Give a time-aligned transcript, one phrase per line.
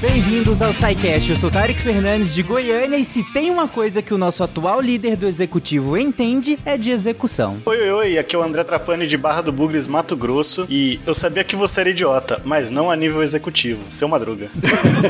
[0.00, 1.28] Bem-vindos ao SciCast.
[1.28, 4.80] Eu sou Tarek Fernandes de Goiânia e se tem uma coisa que o nosso atual
[4.80, 7.58] líder do executivo entende é de execução.
[7.66, 11.00] Oi, oi, oi, aqui é o André Trapani de Barra do Bugres, Mato Grosso e
[11.04, 14.52] eu sabia que você era idiota, mas não a nível executivo, seu Madruga.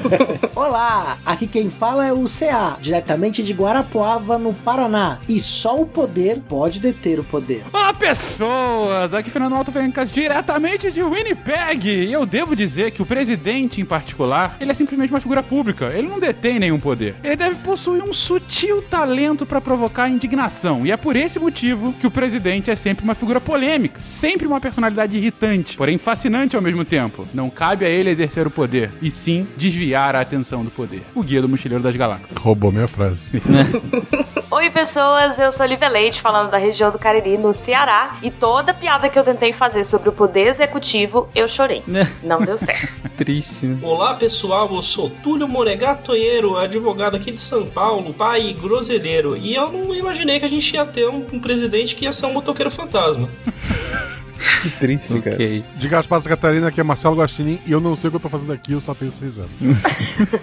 [0.57, 5.19] Olá, aqui quem fala é o CA, diretamente de Guarapuava, no Paraná.
[5.29, 7.63] E só o poder pode deter o poder.
[7.75, 9.13] Olá, pessoas!
[9.13, 11.89] Aqui Fernando Alto Fencas, diretamente de Winnipeg.
[11.89, 15.93] E eu devo dizer que o presidente, em particular, ele é simplesmente uma figura pública.
[15.93, 17.17] Ele não detém nenhum poder.
[17.23, 20.87] Ele deve possuir um sutil talento para provocar indignação.
[20.87, 24.61] E é por esse motivo que o presidente é sempre uma figura polêmica, sempre uma
[24.61, 27.27] personalidade irritante, porém fascinante ao mesmo tempo.
[27.35, 31.03] Não cabe a ele exercer o poder, e sim desviar a atenção do poder.
[31.15, 32.39] O guia do mochileiro das galáxias.
[32.39, 33.43] Roubou minha frase.
[34.51, 38.73] Oi, pessoas, eu sou Lívia Leite, falando da região do Cariri, no Ceará, e toda
[38.73, 41.83] piada que eu tentei fazer sobre o poder executivo, eu chorei.
[42.23, 43.11] Não deu certo.
[43.17, 43.79] Triste, né?
[43.83, 49.37] Olá pessoal, eu sou Túlio Monegatonheiro, advogado aqui de São Paulo, pai groselheiro.
[49.37, 52.27] E eu não imaginei que a gente ia ter um, um presidente que ia ser
[52.27, 53.29] um motoqueiro fantasma.
[54.63, 55.35] Que triste, cara.
[55.35, 55.65] Ok.
[55.77, 58.21] De Gaspar Santa Catarina, aqui é Marcelo Guaxinim e eu não sei o que eu
[58.21, 59.51] tô fazendo aqui, eu só tenho seis anos.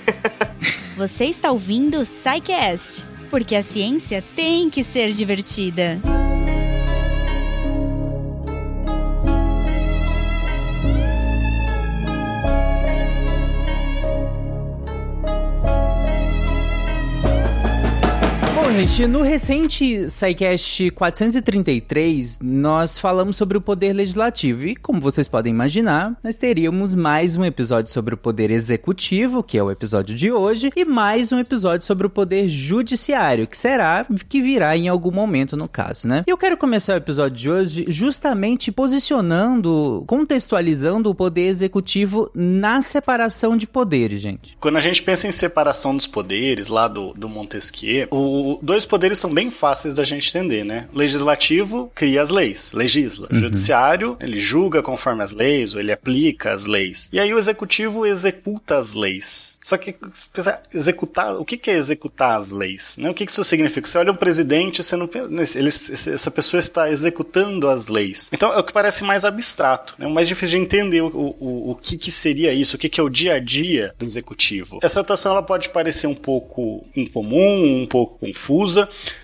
[0.97, 5.99] Você está ouvindo o SciCast, porque a ciência tem que ser divertida.
[18.75, 24.65] Gente, no recente SciCast 433, nós falamos sobre o poder legislativo.
[24.65, 29.57] E, como vocês podem imaginar, nós teríamos mais um episódio sobre o poder executivo, que
[29.57, 34.05] é o episódio de hoje, e mais um episódio sobre o poder judiciário, que será
[34.27, 36.23] que virá em algum momento no caso, né?
[36.27, 42.81] E eu quero começar o episódio de hoje justamente posicionando, contextualizando o poder executivo na
[42.81, 44.57] separação de poderes, gente.
[44.59, 49.19] Quando a gente pensa em separação dos poderes, lá do, do Montesquieu, o, dois poderes
[49.19, 50.87] são bem fáceis da gente entender, né?
[50.93, 53.27] O legislativo cria as leis, legisla.
[53.31, 57.07] O judiciário, ele julga conforme as leis, ou ele aplica as leis.
[57.11, 59.57] E aí o executivo executa as leis.
[59.63, 59.95] Só que,
[60.73, 62.97] executar, o que é executar as leis?
[62.97, 63.09] Né?
[63.09, 63.87] O que isso significa?
[63.87, 68.29] Você olha um presidente, você não pensa, ele, essa pessoa está executando as leis.
[68.31, 70.07] Então é o que parece mais abstrato, né?
[70.07, 72.99] O mais difícil de entender o, o, o que que seria isso, o que que
[72.99, 74.79] é o dia a dia do executivo.
[74.81, 78.54] Essa situação ela pode parecer um pouco incomum, um pouco confusa,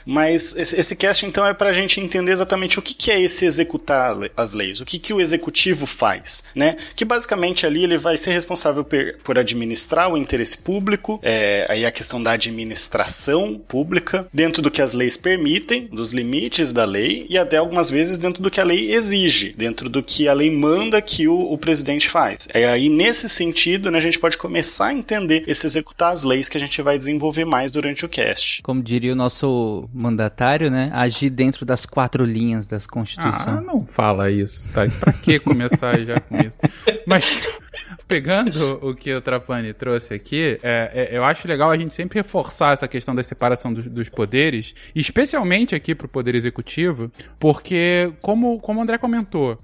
[0.05, 4.53] mas esse, cast então é pra gente entender exatamente o que é esse executar as
[4.53, 6.77] leis, o que que o executivo faz, né?
[6.95, 8.85] Que basicamente ali ele vai ser responsável
[9.23, 14.81] por administrar o interesse público, é, aí a questão da administração pública, dentro do que
[14.81, 18.63] as leis permitem, dos limites da lei, e até algumas vezes dentro do que a
[18.63, 22.47] lei exige, dentro do que a lei manda que o, o presidente faz.
[22.53, 26.49] É aí, nesse sentido, né, a gente pode começar a entender esse executar as leis
[26.49, 28.61] que a gente vai desenvolver mais durante o cast.
[28.61, 30.89] Como diria o nosso mandatário, né?
[30.93, 33.61] Agir dentro das quatro linhas das Ah, Constituição.
[33.61, 34.87] não fala isso, tá?
[34.99, 36.57] Pra que começar já com isso?
[37.05, 37.59] Mas,
[38.07, 42.19] pegando o que o Trapani trouxe aqui, é, é, eu acho legal a gente sempre
[42.19, 48.59] reforçar essa questão da separação dos, dos poderes, especialmente aqui pro Poder Executivo, porque, como,
[48.59, 49.57] como o André comentou,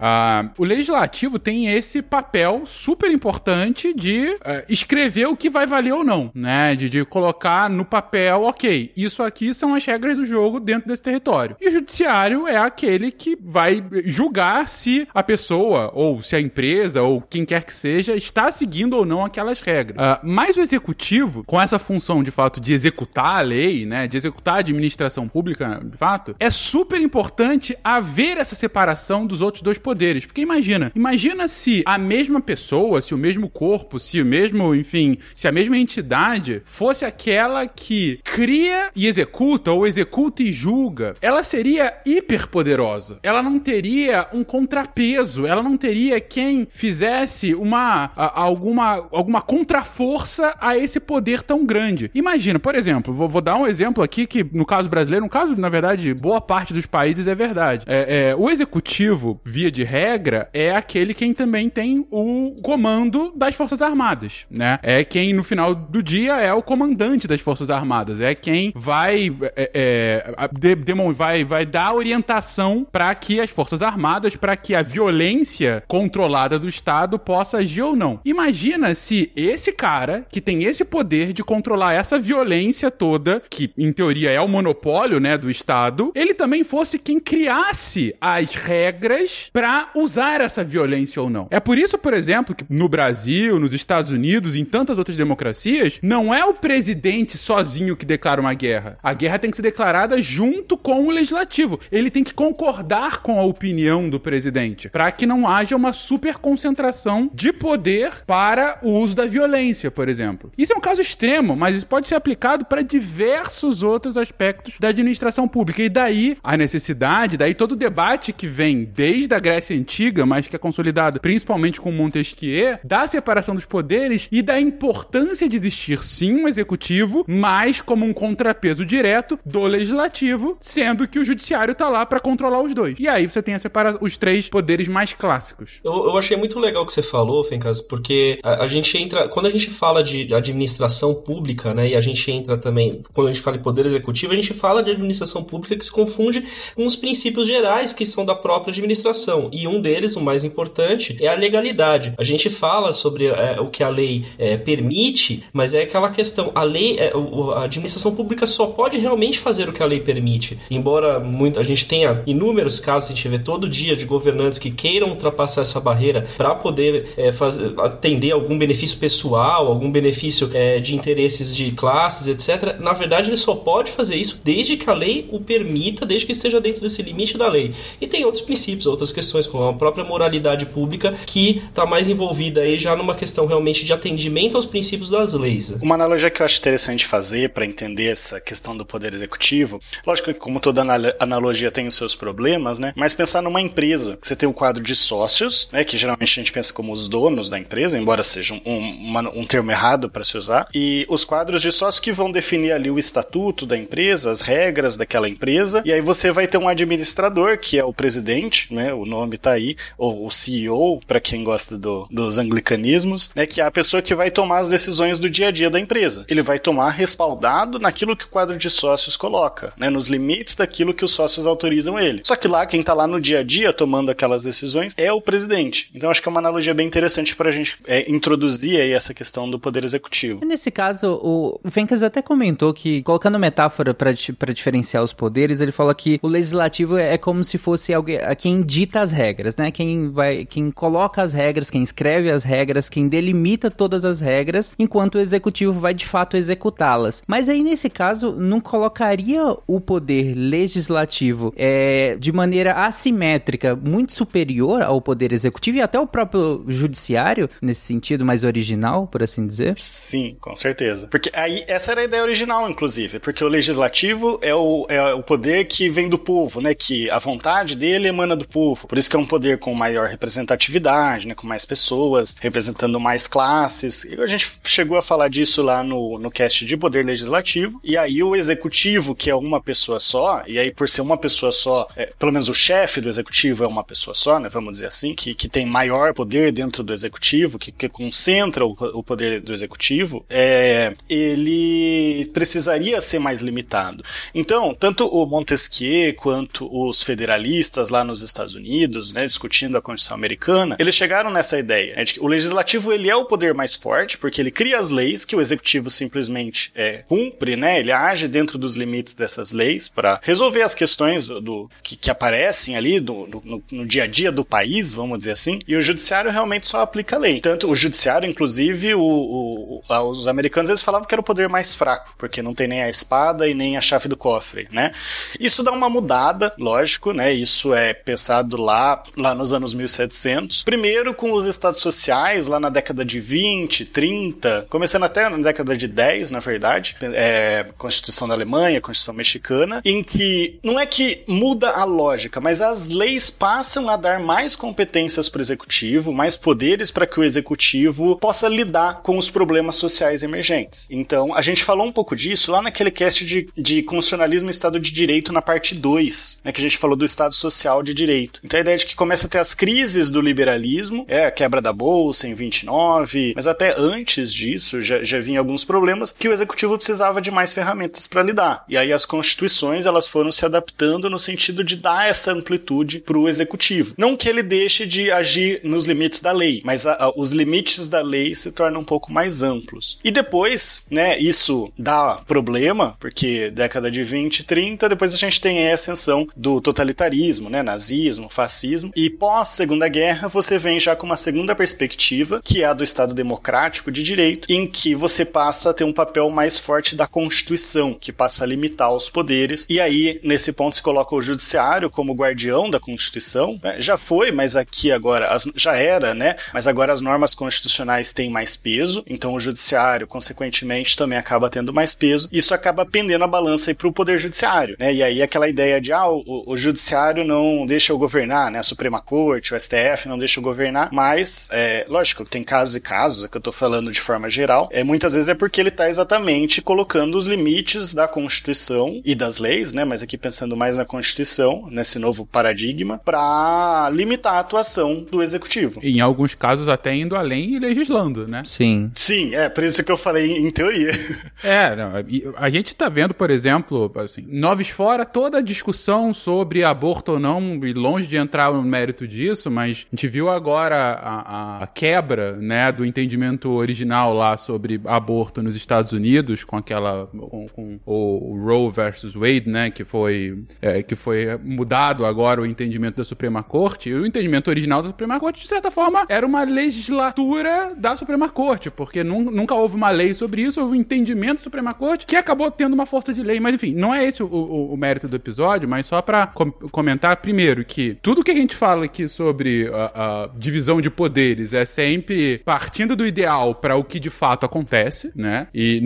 [0.57, 6.03] o Legislativo tem esse papel super importante de eh, escrever o que vai valer ou
[6.03, 6.75] não, né?
[6.75, 11.03] De, de colocar no papel, ok, isso aqui são as regras do jogo dentro desse
[11.03, 11.55] território.
[11.59, 17.01] E o Judiciário é aquele que vai julgar se a pessoa, ou se a empresa,
[17.01, 19.97] ou quem quer que seja, está seguindo ou não aquelas regras.
[19.99, 24.17] Ah, mas o executivo, com essa função de fato de executar a lei, né, de
[24.17, 29.77] executar a administração pública, de fato, é super importante haver essa separação dos outros dois
[29.77, 30.25] poderes.
[30.25, 35.17] Porque imagina, imagina se a mesma pessoa, se o mesmo corpo, se o mesmo, enfim,
[35.35, 41.43] se a mesma entidade fosse aquela que cria e executa, ou executa e julga, ela
[41.43, 43.19] seria hiperpoderosa.
[43.23, 50.53] Ela não teria um contrapeso, ela não teria quem fizesse uma a- alguma alguma contraforça
[50.59, 52.09] a esse poder tão grande.
[52.13, 55.55] Imagina, por exemplo, vou, vou dar um exemplo aqui que no caso brasileiro, no caso
[55.55, 57.83] na verdade boa parte dos países é verdade.
[57.87, 63.55] É, é, o executivo, via de regra, é aquele quem também tem o comando das
[63.55, 64.79] forças armadas, né?
[64.81, 69.31] É quem no final do dia é o comandante das forças armadas, é quem vai
[69.55, 74.73] é, é, de- demon- vai vai dar orientação para que as forças armadas, para que
[74.75, 78.06] a violência controlada do Estado possa agir ou não.
[78.23, 83.91] Imagina se esse cara, que tem esse poder de controlar essa violência toda, que em
[83.91, 89.89] teoria é o monopólio, né, do Estado, ele também fosse quem criasse as regras para
[89.95, 91.47] usar essa violência ou não.
[91.49, 95.99] É por isso, por exemplo, que no Brasil, nos Estados Unidos, em tantas outras democracias,
[96.01, 98.97] não é o presidente sozinho que declara uma guerra.
[99.01, 101.79] A guerra tem que ser declarada junto com o legislativo.
[101.91, 106.35] Ele tem que concordar com a opinião do presidente, para que não haja uma super
[106.35, 110.51] concentração de poder para o uso da violência, por exemplo.
[110.57, 114.89] Isso é um caso extremo, mas isso pode ser aplicado para diversos outros aspectos da
[114.89, 115.81] administração pública.
[115.81, 120.47] E daí a necessidade, daí todo o debate que vem desde a Grécia Antiga, mas
[120.47, 126.03] que é consolidado principalmente com Montesquieu, da separação dos poderes e da importância de existir
[126.05, 131.89] sim um executivo, mas como um contrapeso direto do legislativo, sendo que o judiciário tá
[131.89, 132.95] lá para controlar os dois.
[132.99, 135.79] E aí você tem a separa os três poderes mais clássicos.
[135.83, 139.27] Eu, eu achei muito legal o que você falou, Fencas, porque a, a, gente entra.
[139.27, 143.33] Quando a gente fala de administração pública, né, e a gente entra também, quando a
[143.33, 146.43] gente fala em poder executivo, a gente fala de administração pública que se confunde
[146.75, 149.49] com os princípios gerais que são da própria administração.
[149.51, 152.13] E um deles, o mais importante, é a legalidade.
[152.17, 156.51] A gente fala sobre é, o que a lei é, permite, mas é aquela questão:
[156.53, 157.11] a lei, é,
[157.55, 160.57] a administração pública só pode realmente fazer o que a lei permite.
[160.69, 164.71] Embora muito, a gente tenha inúmeros casos, a gente vê todo dia de governantes que
[164.71, 170.79] queiram ultrapassar essa barreira para poder é, fazer, atender algum benefício pessoal, algum benefício é,
[170.79, 172.79] de interesses de classes, etc.
[172.79, 176.31] Na verdade, ele só pode fazer isso desde que a lei o permita, desde que
[176.31, 177.73] esteja dentro desse limite da lei.
[177.99, 182.61] E tem outros princípios, outras questões, como a própria moralidade pública, que está mais envolvida
[182.61, 185.71] aí já numa questão realmente de atendimento aos princípios das leis.
[185.81, 190.33] Uma analogia que eu acho interessante fazer para entender essa questão do poder executivo, lógico
[190.33, 190.81] que como toda
[191.19, 192.93] analogia tem os seus problemas, né?
[192.95, 195.83] Mas pensar numa empresa, que você tem um quadro de sócios, né?
[195.83, 197.66] Que geralmente a gente pensa como os donos da empresa,
[197.97, 202.11] embora seja um, um termo errado para se usar, e os quadros de sócios que
[202.11, 206.47] vão definir ali o estatuto da empresa, as regras daquela empresa, e aí você vai
[206.47, 208.93] ter um administrador, que é o presidente, né?
[208.93, 213.45] O nome tá aí, ou o CEO, para quem gosta do, dos anglicanismos, né?
[213.45, 216.25] Que é a pessoa que vai tomar as decisões do dia a dia da empresa.
[216.27, 219.89] Ele vai tomar respaldado naquilo que o quadro de sócios coloca, né?
[219.89, 222.21] Nos limites daquilo que os sócios autorizam ele.
[222.23, 225.21] Só que lá, quem tá lá no dia a dia tomando aquelas decisões é o
[225.21, 225.89] presidente.
[225.93, 229.13] Então acho que é uma analogia bem interessante para a gente é, introduzir aí essa
[229.13, 230.45] questão do poder executivo.
[230.45, 234.11] Nesse caso, o Fencas até comentou que, colocando metáfora para
[234.53, 239.01] diferenciar os poderes, ele fala que o legislativo é como se fosse alguém, quem dita
[239.01, 239.71] as regras, né?
[239.71, 244.73] Quem vai, quem coloca as regras, quem escreve as regras, quem delimita todas as regras,
[244.77, 247.23] enquanto o executivo vai de fato executá-las.
[247.27, 254.81] Mas aí nesse caso não colocaria o poder legislativo é, de maneira assimétrica muito superior
[254.81, 259.75] ao poder executivo e até o próprio judiciário nesse sentido mais original, por assim dizer?
[259.77, 261.07] Sim, com certeza.
[261.07, 265.23] Porque aí essa era a ideia original, inclusive, porque o legislativo é o, é o
[265.23, 266.73] poder que vem do povo, né?
[266.73, 268.87] Que a vontade dele emana do povo.
[268.87, 271.35] Por isso que é um poder com maior representatividade, né?
[271.35, 274.03] Com mais pessoas, representando mais classes.
[274.03, 277.79] E a gente chegou a falar disso lá no, no cast de poder legislativo.
[277.83, 281.51] E aí o executivo, que é uma pessoa só, e aí por ser uma pessoa
[281.51, 284.49] só, é, pelo menos o chefe do executivo é uma pessoa só, né?
[284.49, 288.71] Vamos dizer assim, que, que tem maior poder dentro do executivo, que, que concentra o,
[288.93, 294.03] o poder do executivo, é, ele precisaria ser mais limitado.
[294.33, 300.15] Então, tanto o Montesquieu quanto os federalistas lá nos Estados Unidos, né, discutindo a Constituição
[300.15, 301.95] americana, eles chegaram nessa ideia.
[301.95, 304.91] Né, de que o legislativo ele é o poder mais forte, porque ele cria as
[304.91, 309.89] leis que o executivo simplesmente é, cumpre, né, ele age dentro dos limites dessas leis
[309.89, 314.03] para resolver as questões do, do que, que, aparecem ali do, do, no, no, dia
[314.03, 317.41] a dia do país, vamos dizer assim, e o judiciário realmente só aplica a lei.
[317.41, 321.75] Tanto o judiciário, inclusive, o, o, os americanos eles falavam que era o poder mais
[321.75, 324.91] fraco, porque não tem nem a espada e nem a chave do cofre, né?
[325.39, 327.33] Isso dá uma mudada, lógico, né?
[327.33, 330.63] Isso é pensado lá, lá nos anos 1700.
[330.63, 335.75] Primeiro com os estados sociais, lá na década de 20, 30, começando até na década
[335.75, 341.23] de 10, na verdade, é, Constituição da Alemanha, Constituição Mexicana, em que não é que
[341.27, 346.37] muda a lógica, mas as leis passam a dar mais competências para o executivo, mais
[346.37, 350.87] poderes para que o executivo possa lidar com os problemas sociais emergentes.
[350.89, 354.79] Então, a gente falou um pouco disso lá naquele cast de, de constitucionalismo e Estado
[354.79, 358.39] de Direito na parte 2, né, que a gente falou do Estado Social de Direito.
[358.43, 361.61] Então, a ideia de que começa a ter as crises do liberalismo, é a quebra
[361.61, 366.33] da Bolsa em 29, mas até antes disso já, já vinha alguns problemas que o
[366.33, 368.63] executivo precisava de mais ferramentas para lidar.
[368.67, 373.17] E aí as constituições elas foram se adaptando no sentido de dar essa amplitude para
[373.17, 373.93] o executivo.
[373.97, 378.01] Não que ele deixe de agir nos limites da lei, mas a, os limites da
[378.01, 379.99] lei se tornam um pouco mais amplos.
[380.03, 385.41] E depois, né, isso dá problema, porque década de 20 e 30, depois a gente
[385.41, 390.95] tem a ascensão do totalitarismo, né, nazismo, fascismo, e pós Segunda Guerra você vem já
[390.95, 395.25] com uma segunda perspectiva, que é a do Estado democrático de direito, em que você
[395.25, 399.65] passa a ter um papel mais forte da Constituição, que passa a limitar os poderes,
[399.69, 403.77] e aí nesse ponto se coloca o judiciário como guardião da Constituição, né?
[403.79, 406.35] já foi, mas aqui agora já era, né?
[406.53, 411.73] Mas agora as normas constitucionais têm mais peso, então o judiciário, consequentemente, também acaba tendo
[411.73, 412.27] mais peso.
[412.31, 414.93] Isso acaba pendendo a balança para o poder judiciário, né?
[414.93, 418.59] E aí aquela ideia de ah, o, o judiciário não deixa eu governar, né?
[418.59, 422.79] A Suprema Corte, o STF não deixa eu governar, mas é, lógico, tem casos e
[422.79, 424.69] casos, é que eu tô falando de forma geral.
[424.71, 429.39] É muitas vezes é porque ele tá exatamente colocando os limites da Constituição e das
[429.39, 429.83] leis, né?
[429.85, 435.79] Mas aqui pensando mais na Constituição, nesse novo paradigma, para limitar a atuação do executivo.
[435.83, 438.43] Em alguns casos até indo além e legislando, né?
[438.45, 438.91] Sim.
[438.95, 440.91] Sim, é por isso que eu falei em teoria.
[441.43, 441.91] É, não,
[442.37, 447.19] a gente tá vendo, por exemplo, assim, Noves Fora, toda a discussão sobre aborto ou
[447.19, 451.67] não, e longe de entrar no mérito disso, mas a gente viu agora a, a
[451.67, 457.79] quebra, né, do entendimento original lá sobre aborto nos Estados Unidos, com aquela, com, com
[457.85, 463.03] o Roe versus Wade, né, que foi, é, que foi mudado agora o entendimento da
[463.03, 467.73] Suprema Corte, e o entendimento original da Suprema Corte, de certa forma, era uma legislatura
[467.75, 471.73] da Suprema Corte, porque nunca houve uma lei sobre isso, houve um entendimento da Suprema
[471.73, 473.39] Corte que acabou tendo uma força de lei.
[473.39, 476.51] Mas enfim, não é esse o, o, o mérito do episódio, mas só para com
[476.51, 481.53] comentar primeiro que tudo que a gente fala aqui sobre a, a divisão de poderes
[481.53, 485.47] é sempre partindo do ideal para o que de fato acontece, né?
[485.53, 485.81] E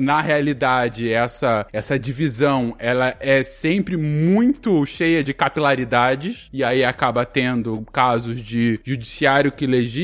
[0.00, 7.24] na realidade essa essa divisão ela é sempre muito cheia de capilaridades e aí acaba
[7.24, 10.03] tendo casos de judiciário que legisla,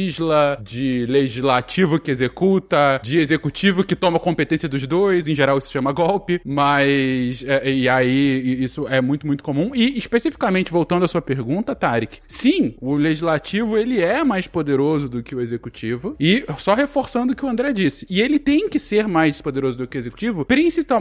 [0.63, 5.73] de legislativo que executa, de executivo que toma competência dos dois, em geral isso se
[5.73, 11.09] chama golpe, mas é, e aí isso é muito muito comum e especificamente voltando à
[11.09, 16.45] sua pergunta, Tarek, sim, o legislativo ele é mais poderoso do que o executivo e
[16.59, 19.87] só reforçando o que o André disse, e ele tem que ser mais poderoso do
[19.87, 20.47] que o executivo,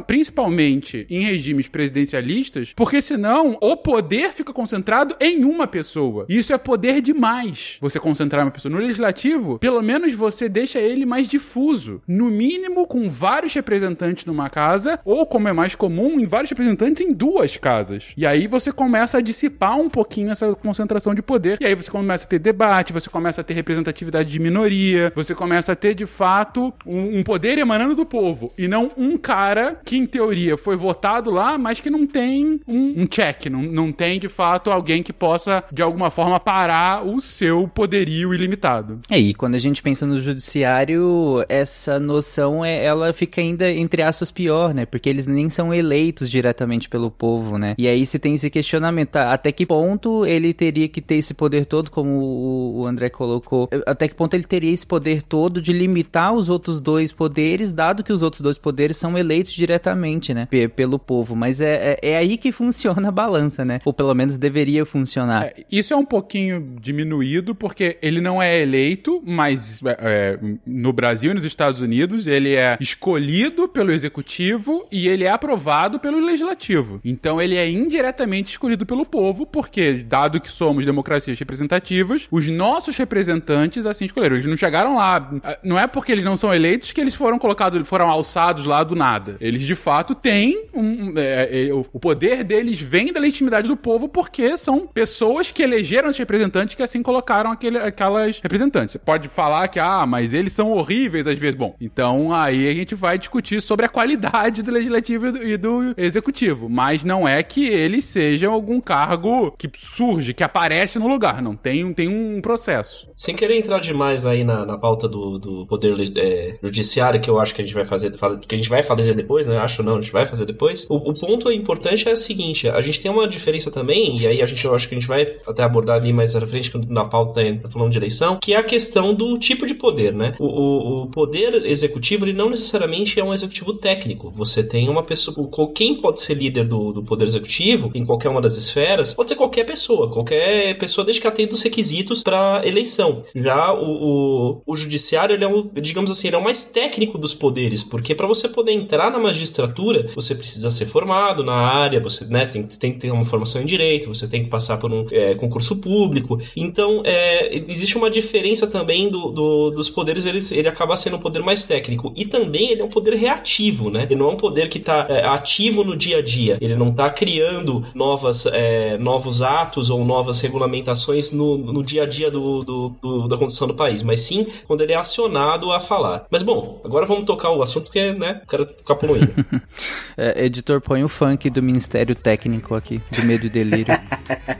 [0.05, 6.25] principalmente em regimes presidencialistas, porque senão o poder fica concentrado em uma pessoa.
[6.29, 7.77] E isso é poder demais.
[7.81, 12.87] Você concentrar uma pessoa no legislativo, pelo menos você deixa ele mais difuso, no mínimo
[12.87, 17.57] com vários representantes numa casa, ou como é mais comum, em vários representantes em duas
[17.57, 18.13] casas.
[18.15, 21.57] E aí você começa a dissipar um pouquinho essa concentração de poder.
[21.59, 25.35] E aí você começa a ter debate, você começa a ter representatividade de minoria, você
[25.35, 29.79] começa a ter de fato um, um poder emanando do povo e não um cara
[29.83, 33.91] que em teoria foi votado lá, mas que não tem um, um check, não, não
[33.91, 38.68] tem de fato alguém que possa de alguma forma parar o seu poderio ilimitado.
[39.09, 44.01] É, e quando a gente pensa no judiciário, essa noção é, ela fica ainda entre
[44.01, 44.85] aspas pior, né?
[44.85, 47.75] Porque eles nem são eleitos diretamente pelo povo, né?
[47.77, 49.33] E aí se tem esse questionamento, tá?
[49.33, 53.69] até que ponto ele teria que ter esse poder todo, como o, o André colocou,
[53.85, 58.03] até que ponto ele teria esse poder todo de limitar os outros dois poderes, dado
[58.03, 60.47] que os outros dois poderes são eleitos diretamente, né?
[60.49, 61.35] P pelo povo.
[61.35, 63.79] Mas é, é, é, aí que funciona a balança, né?
[63.85, 65.45] Ou pelo menos deveria funcionar.
[65.45, 70.93] É, isso é um pouquinho diminuído, porque ele não é eleito, mas é, é, no
[70.93, 76.19] Brasil e nos Estados Unidos ele é escolhido pelo executivo e ele é aprovado pelo
[76.19, 76.99] legislativo.
[77.03, 82.97] Então ele é indiretamente escolhido pelo povo, porque, dado que somos democracias representativas, os nossos
[82.97, 84.35] representantes assim escolheram.
[84.35, 85.31] Eles não chegaram lá.
[85.63, 88.95] Não é porque eles não são eleitos que eles foram colocados, foram alçados lá do
[88.95, 89.37] nada.
[89.39, 94.07] Eles de fato têm um, é, é, o poder deles vem da legitimidade do povo
[94.07, 98.93] porque são pessoas que elegeram os representantes que assim colocaram aquele, aquelas representantes.
[98.93, 101.55] Você pode falar que, ah, mas eles são horríveis às vezes.
[101.55, 106.67] Bom, então aí a gente vai discutir sobre a qualidade do legislativo e do, executivo.
[106.67, 111.41] Mas não é que eles sejam algum cargo que surge, que aparece no lugar.
[111.41, 113.09] Não tem, tem um processo.
[113.15, 117.39] Sem querer entrar demais aí na, na pauta do, do poder é, judiciário, que eu
[117.39, 119.57] acho que a gente vai fazer, que a gente vai fazer depois, né?
[119.57, 120.87] Acho não, a gente vai fazer depois.
[120.89, 124.41] O, o ponto importante é o seguinte: a gente tem uma diferença também, e aí
[124.41, 127.05] a gente eu acho que a gente vai até abordar ali mais à frente, na
[127.05, 130.35] pauta tá falando de eleição, que é a questão do tipo de poder, né?
[130.39, 134.33] O, o, o poder executivo, ele não necessariamente é um executivo técnico.
[134.35, 135.49] Você tem uma pessoa.
[135.73, 139.35] Quem pode ser líder do, do poder executivo, em qualquer uma das esferas, pode ser
[139.35, 143.23] qualquer pessoa, qualquer pessoa, desde que atenda os requisitos para eleição.
[143.35, 145.49] Já o, o, o judiciário, ele é
[145.81, 149.19] digamos assim, ele é o mais técnico dos poderes, porque para você poder entrar na
[149.19, 153.61] magistratura, você precisa ser formado na área, você né, tem, tem que ter uma formação
[153.61, 156.39] em direito, você tem que passar por um é, concurso público.
[156.55, 158.28] Então, é, existe uma, diferença
[158.69, 162.13] também do, do, dos poderes, ele, ele acaba sendo um poder mais técnico.
[162.15, 164.03] E também ele é um poder reativo, né?
[164.03, 166.57] Ele não é um poder que tá é, ativo no dia a dia.
[166.61, 172.05] Ele não tá criando novas, é, novos atos ou novas regulamentações no, no dia a
[172.05, 175.79] dia do, do, do, da condução do país, mas sim quando ele é acionado a
[175.79, 176.25] falar.
[176.29, 179.33] Mas bom, agora vamos tocar o assunto que é, né, o cara ficar poluindo.
[180.17, 183.97] é, editor, põe o funk do Ministério Técnico aqui, do Medo e Delírio.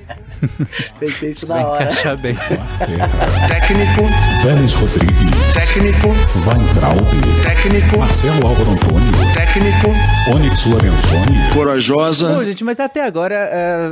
[1.00, 1.84] Pensei isso na hora.
[1.84, 2.36] Encaixar bem.
[3.60, 4.04] Técnico.
[4.42, 5.54] Vélez Rodrigues.
[5.54, 6.08] Técnico.
[6.48, 7.06] Weintraub.
[7.44, 8.00] Técnico.
[8.00, 9.12] Marcelo Álvaro Antônio.
[9.34, 9.90] Técnico.
[10.34, 11.54] Onyx Lorenzoni.
[11.54, 12.36] Corajosa.
[12.36, 13.50] Bom, gente, mas até agora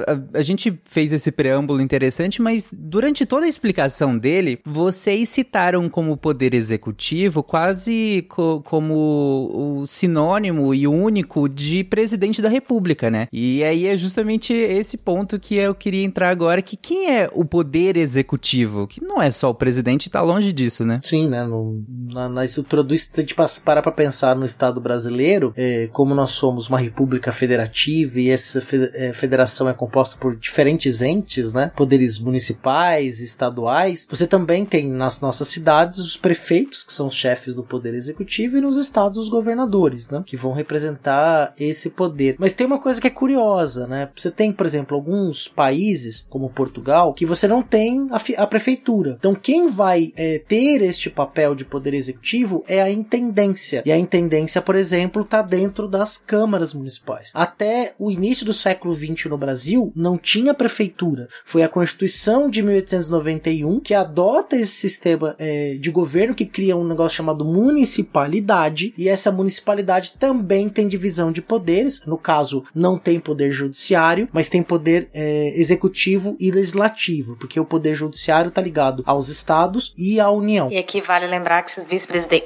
[0.07, 5.27] uh, a, a, gente fez esse preâmbulo interessante, mas durante toda a explicação dele, vocês
[5.29, 13.11] citaram como poder executivo quase co como o sinônimo e único de presidente da república,
[13.11, 13.27] né?
[13.33, 17.43] E aí é justamente esse ponto que eu queria entrar agora, que quem é o
[17.43, 18.87] poder executivo?
[18.87, 21.01] Que não é só o presidente, tá longe disso, né?
[21.03, 21.45] Sim, né?
[21.45, 25.87] No, na, na, estrutura do se a gente parar pra pensar no Estado brasileiro, é,
[25.91, 31.51] como nós somos uma república federativa e essa é, federação é composta por diferentes entes,
[31.51, 31.71] né?
[31.75, 37.55] Poderes municipais, estaduais, você também tem nas nossas cidades os prefeitos, que são os chefes
[37.55, 40.23] do poder executivo, e nos estados os governadores, né?
[40.25, 42.35] Que vão representar esse poder.
[42.39, 44.09] Mas tem uma coisa que é curiosa, né?
[44.15, 49.15] Você tem, por exemplo, alguns países, como Portugal, que você não tem a, a prefeitura.
[49.17, 53.81] Então, quem vai é, ter este papel de poder executivo é a intendência.
[53.85, 57.31] E a intendência, por exemplo, está dentro das câmaras municipais.
[57.33, 61.29] Até o início do século XX no Brasil, não tinha prefeitura.
[61.45, 66.85] Foi a Constituição de 1891 que adota esse sistema é, de governo que cria um
[66.85, 68.93] negócio chamado municipalidade.
[68.97, 72.01] E essa municipalidade também tem divisão de poderes.
[72.05, 77.65] No caso, não tem poder judiciário, mas tem poder é, executivo e legislativo, porque o
[77.65, 80.71] poder judiciário está ligado aos estados e à União.
[80.71, 81.71] E aqui vale lembrar que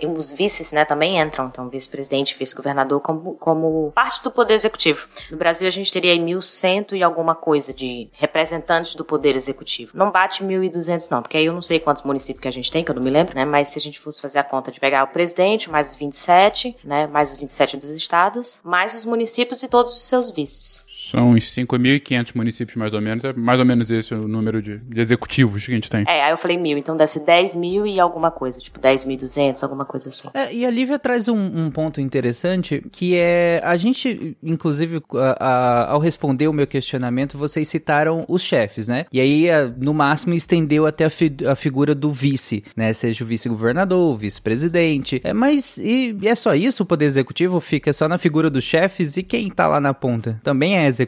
[0.05, 5.07] os vices né, também entram, então vice-presidente e vice-governador como, como parte do poder executivo.
[5.29, 9.91] No Brasil a gente teria aí 1.100 e alguma coisa de representantes do poder executivo.
[9.95, 12.83] Não bate 1.200 não, porque aí eu não sei quantos municípios que a gente tem,
[12.83, 14.79] que eu não me lembro, né, mas se a gente fosse fazer a conta de
[14.79, 19.63] pegar o presidente, mais os 27, né, mais os 27 dos estados, mais os municípios
[19.63, 20.90] e todos os seus vices.
[21.11, 23.25] São uns 5.500 municípios, mais ou menos.
[23.25, 26.05] É mais ou menos esse o número de, de, executivos que a gente tem.
[26.07, 29.61] É, aí eu falei mil, então deve ser 10 mil e alguma coisa, tipo 10.200,
[29.61, 30.29] alguma coisa assim.
[30.33, 35.45] É, e a Lívia traz um, um, ponto interessante, que é, a gente, inclusive, a,
[35.45, 39.05] a, ao responder o meu questionamento, vocês citaram os chefes, né?
[39.11, 42.93] E aí, a, no máximo, estendeu até a, fi, a figura do vice, né?
[42.93, 45.19] Seja o vice-governador, o vice-presidente.
[45.25, 46.83] É, mas, e, e é só isso?
[46.83, 50.39] O poder executivo fica só na figura dos chefes e quem tá lá na ponta?
[50.41, 51.00] Também é executivo?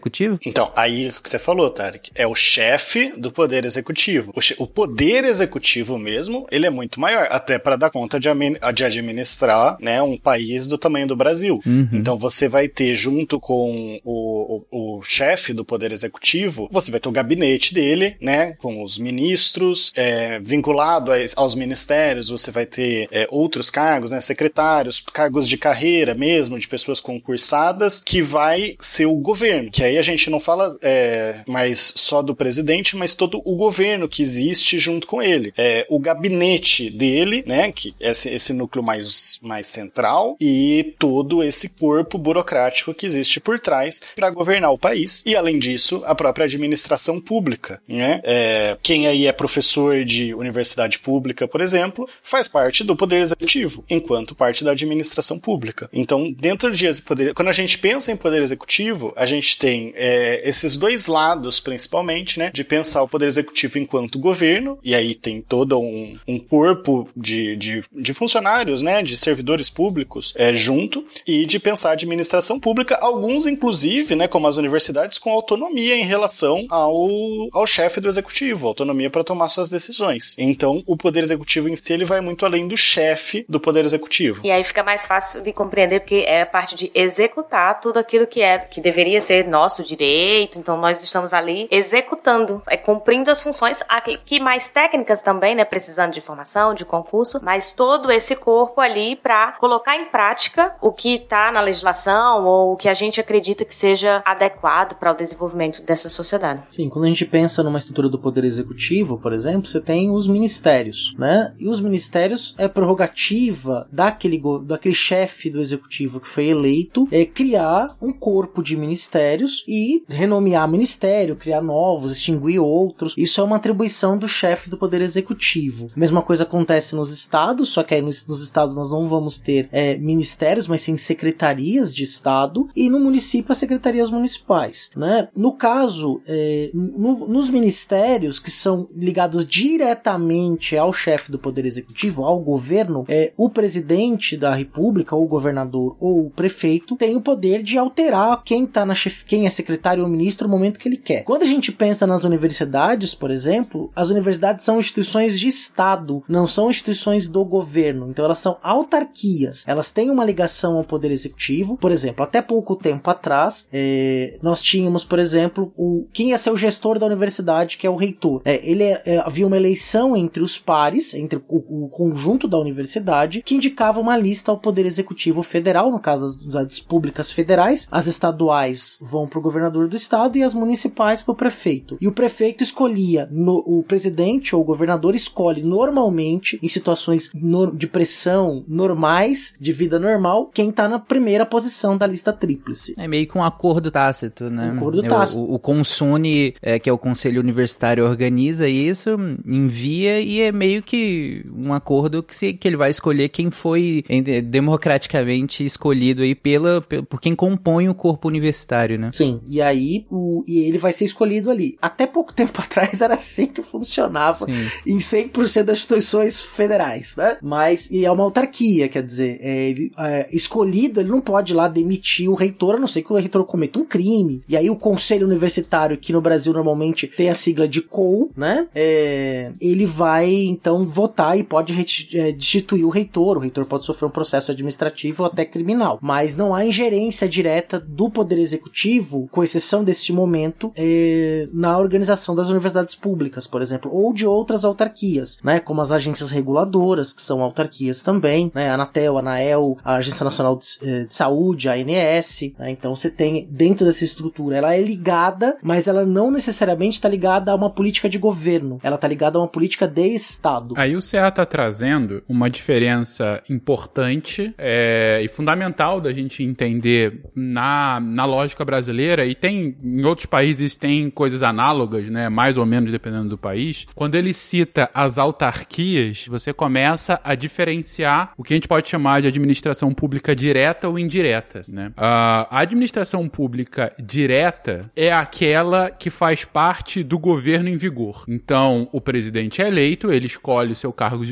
[0.45, 4.33] Então, aí o que você falou, Tarek, é o chefe do poder executivo.
[4.35, 8.29] O, o, poder executivo mesmo, ele é muito maior, até para dar conta de,
[8.73, 11.61] de, administrar, né, um país do tamanho do Brasil.
[11.65, 11.89] Uhum.
[11.93, 16.99] Então você vai ter junto com o, o, o chefe do poder executivo, você vai
[16.99, 23.07] ter o gabinete dele, né, com os ministros, é, vinculado aos ministérios, você vai ter
[23.11, 29.05] é, outros cargos, né, secretários, cargos de carreira mesmo, de pessoas concursadas, que vai ser
[29.05, 33.41] o governo, que aí a gente não fala é, mais só do presidente, mas todo
[33.43, 35.53] o governo que existe junto com ele.
[35.57, 41.43] É, o gabinete dele, né, que é esse, esse núcleo mais, mais central, e todo
[41.43, 45.23] esse corpo burocrático que existe por trás para governar o país.
[45.25, 47.81] E além disso, a própria administração pública.
[47.87, 48.21] Né?
[48.23, 53.83] É, quem aí é professor de universidade pública, por exemplo, faz parte do poder executivo,
[53.89, 55.89] enquanto parte da administração pública.
[55.91, 60.41] Então, dentro de poder, quando a gente pensa em poder executivo, a gente tem é,
[60.47, 62.51] esses dois lados, principalmente, né?
[62.53, 67.55] De pensar o poder executivo enquanto governo, e aí tem todo um, um corpo de,
[67.55, 69.01] de, de, funcionários, né?
[69.01, 74.27] De servidores públicos é, junto, e de pensar a administração pública, alguns, inclusive, né?
[74.27, 77.07] Como as universidades, com autonomia em relação ao,
[77.51, 80.35] ao chefe do executivo, autonomia para tomar suas decisões.
[80.37, 84.41] Então, o poder executivo em si ele vai muito além do chefe do poder executivo.
[84.43, 88.27] E aí fica mais fácil de compreender, porque é a parte de executar tudo aquilo
[88.27, 93.39] que é, que deveria ser nosso direito, então nós estamos ali executando, é cumprindo as
[93.39, 98.81] funções aqui mais técnicas também, né, precisando de formação, de concurso, mas todo esse corpo
[98.81, 103.21] ali para colocar em prática o que está na legislação ou o que a gente
[103.21, 106.63] acredita que seja adequado para o desenvolvimento dessa sociedade.
[106.71, 110.27] Sim, quando a gente pensa numa estrutura do poder executivo, por exemplo, você tem os
[110.27, 111.53] ministérios, né?
[111.59, 117.95] E os ministérios é prerrogativa daquele daquele chefe do executivo que foi eleito é criar
[118.01, 123.13] um corpo de ministérios ministérios e renomear ministério, criar novos, extinguir outros.
[123.17, 125.91] Isso é uma atribuição do chefe do Poder Executivo.
[125.95, 129.67] Mesma coisa acontece nos estados, só que aí nos, nos estados nós não vamos ter
[129.71, 134.89] é, ministérios, mas sim secretarias de estado, e no município as secretarias municipais.
[134.95, 135.27] Né?
[135.35, 142.23] No caso, é, no, nos ministérios que são ligados diretamente ao chefe do Poder Executivo,
[142.23, 147.21] ao governo, é, o presidente da República, ou o governador, ou o prefeito, tem o
[147.21, 149.25] poder de alterar quem tá na chef...
[149.33, 151.23] quem é secretário ou ministro no momento que ele quer.
[151.23, 156.45] Quando a gente pensa nas universidades, por exemplo, as universidades são instituições de Estado, não
[156.45, 158.11] são instituições do governo.
[158.11, 159.63] Então elas são autarquias.
[159.65, 161.75] Elas têm uma ligação ao poder executivo.
[161.77, 166.51] Por exemplo, até pouco tempo atrás, é, nós tínhamos, por exemplo, o quem ia ser
[166.51, 168.39] o gestor da universidade, que é o reitor.
[168.45, 172.59] É, ele é, é, havia uma eleição entre os pares, entre o, o, conjunto da
[172.59, 177.87] universidade, que indicava uma lista ao poder executivo federal, no caso das universidades públicas federais.
[177.89, 181.97] As estaduais vão para o governador do estado e as municipais para o prefeito.
[181.99, 187.75] E o prefeito escolhia no, o presidente ou o governador escolhe normalmente em situações no,
[187.75, 192.95] de pressão normais, de vida normal, quem tá na primeira posição da lista tríplice.
[192.97, 194.71] É meio que um acordo tácito, né?
[194.71, 195.39] Um acordo tácito.
[195.39, 199.11] O, o, o Consune, é, que é o Conselho Universitário, organiza isso,
[199.45, 204.03] envia e é meio que um acordo que, se, que ele vai escolher quem foi
[204.45, 209.09] democraticamente escolhido aí pela, por quem compõe o corpo universitário, né?
[209.13, 211.77] Sim, e aí o, e ele vai ser escolhido ali.
[211.81, 214.67] Até pouco tempo atrás era assim que funcionava Sim.
[214.85, 217.37] em 100% das instituições federais, né?
[217.41, 221.55] Mas, e é uma autarquia, quer dizer, é, ele, é, escolhido, ele não pode ir
[221.55, 224.43] lá demitir o reitor, a não ser que o reitor cometa um crime.
[224.49, 228.67] E aí o conselho universitário, que no Brasil normalmente tem a sigla de COU, né?
[228.73, 231.73] É, ele vai, então, votar e pode
[232.13, 233.37] é, destituir o reitor.
[233.37, 235.99] O reitor pode sofrer um processo administrativo ou até criminal.
[236.01, 242.35] Mas não há ingerência direta do poder executivo, com exceção deste momento, é, na organização
[242.35, 245.59] das universidades públicas, por exemplo, ou de outras autarquias, né?
[245.59, 248.69] Como as agências reguladoras, que são autarquias também, né?
[248.69, 252.71] A Anatel, a Anael, a Agência Nacional de, eh, de Saúde, a ANS, né?
[252.71, 257.51] Então você tem dentro dessa estrutura, ela é ligada, mas ela não necessariamente está ligada
[257.51, 260.73] a uma política de governo, ela está ligada a uma política de Estado.
[260.77, 267.99] Aí o CA está trazendo uma diferença importante é, e fundamental da gente entender na,
[267.99, 272.29] na lógica brasileira, e tem em outros países tem coisas análogas, né?
[272.29, 273.85] Mais ou menos dependendo do país.
[273.95, 279.21] Quando ele cita as autarquias, você começa a diferenciar o que a gente pode chamar
[279.21, 281.91] de administração pública direta ou indireta, né?
[281.97, 288.25] A administração pública direta é aquela que faz parte do governo em vigor.
[288.27, 291.23] Então, o presidente é eleito, ele escolhe o seu cargo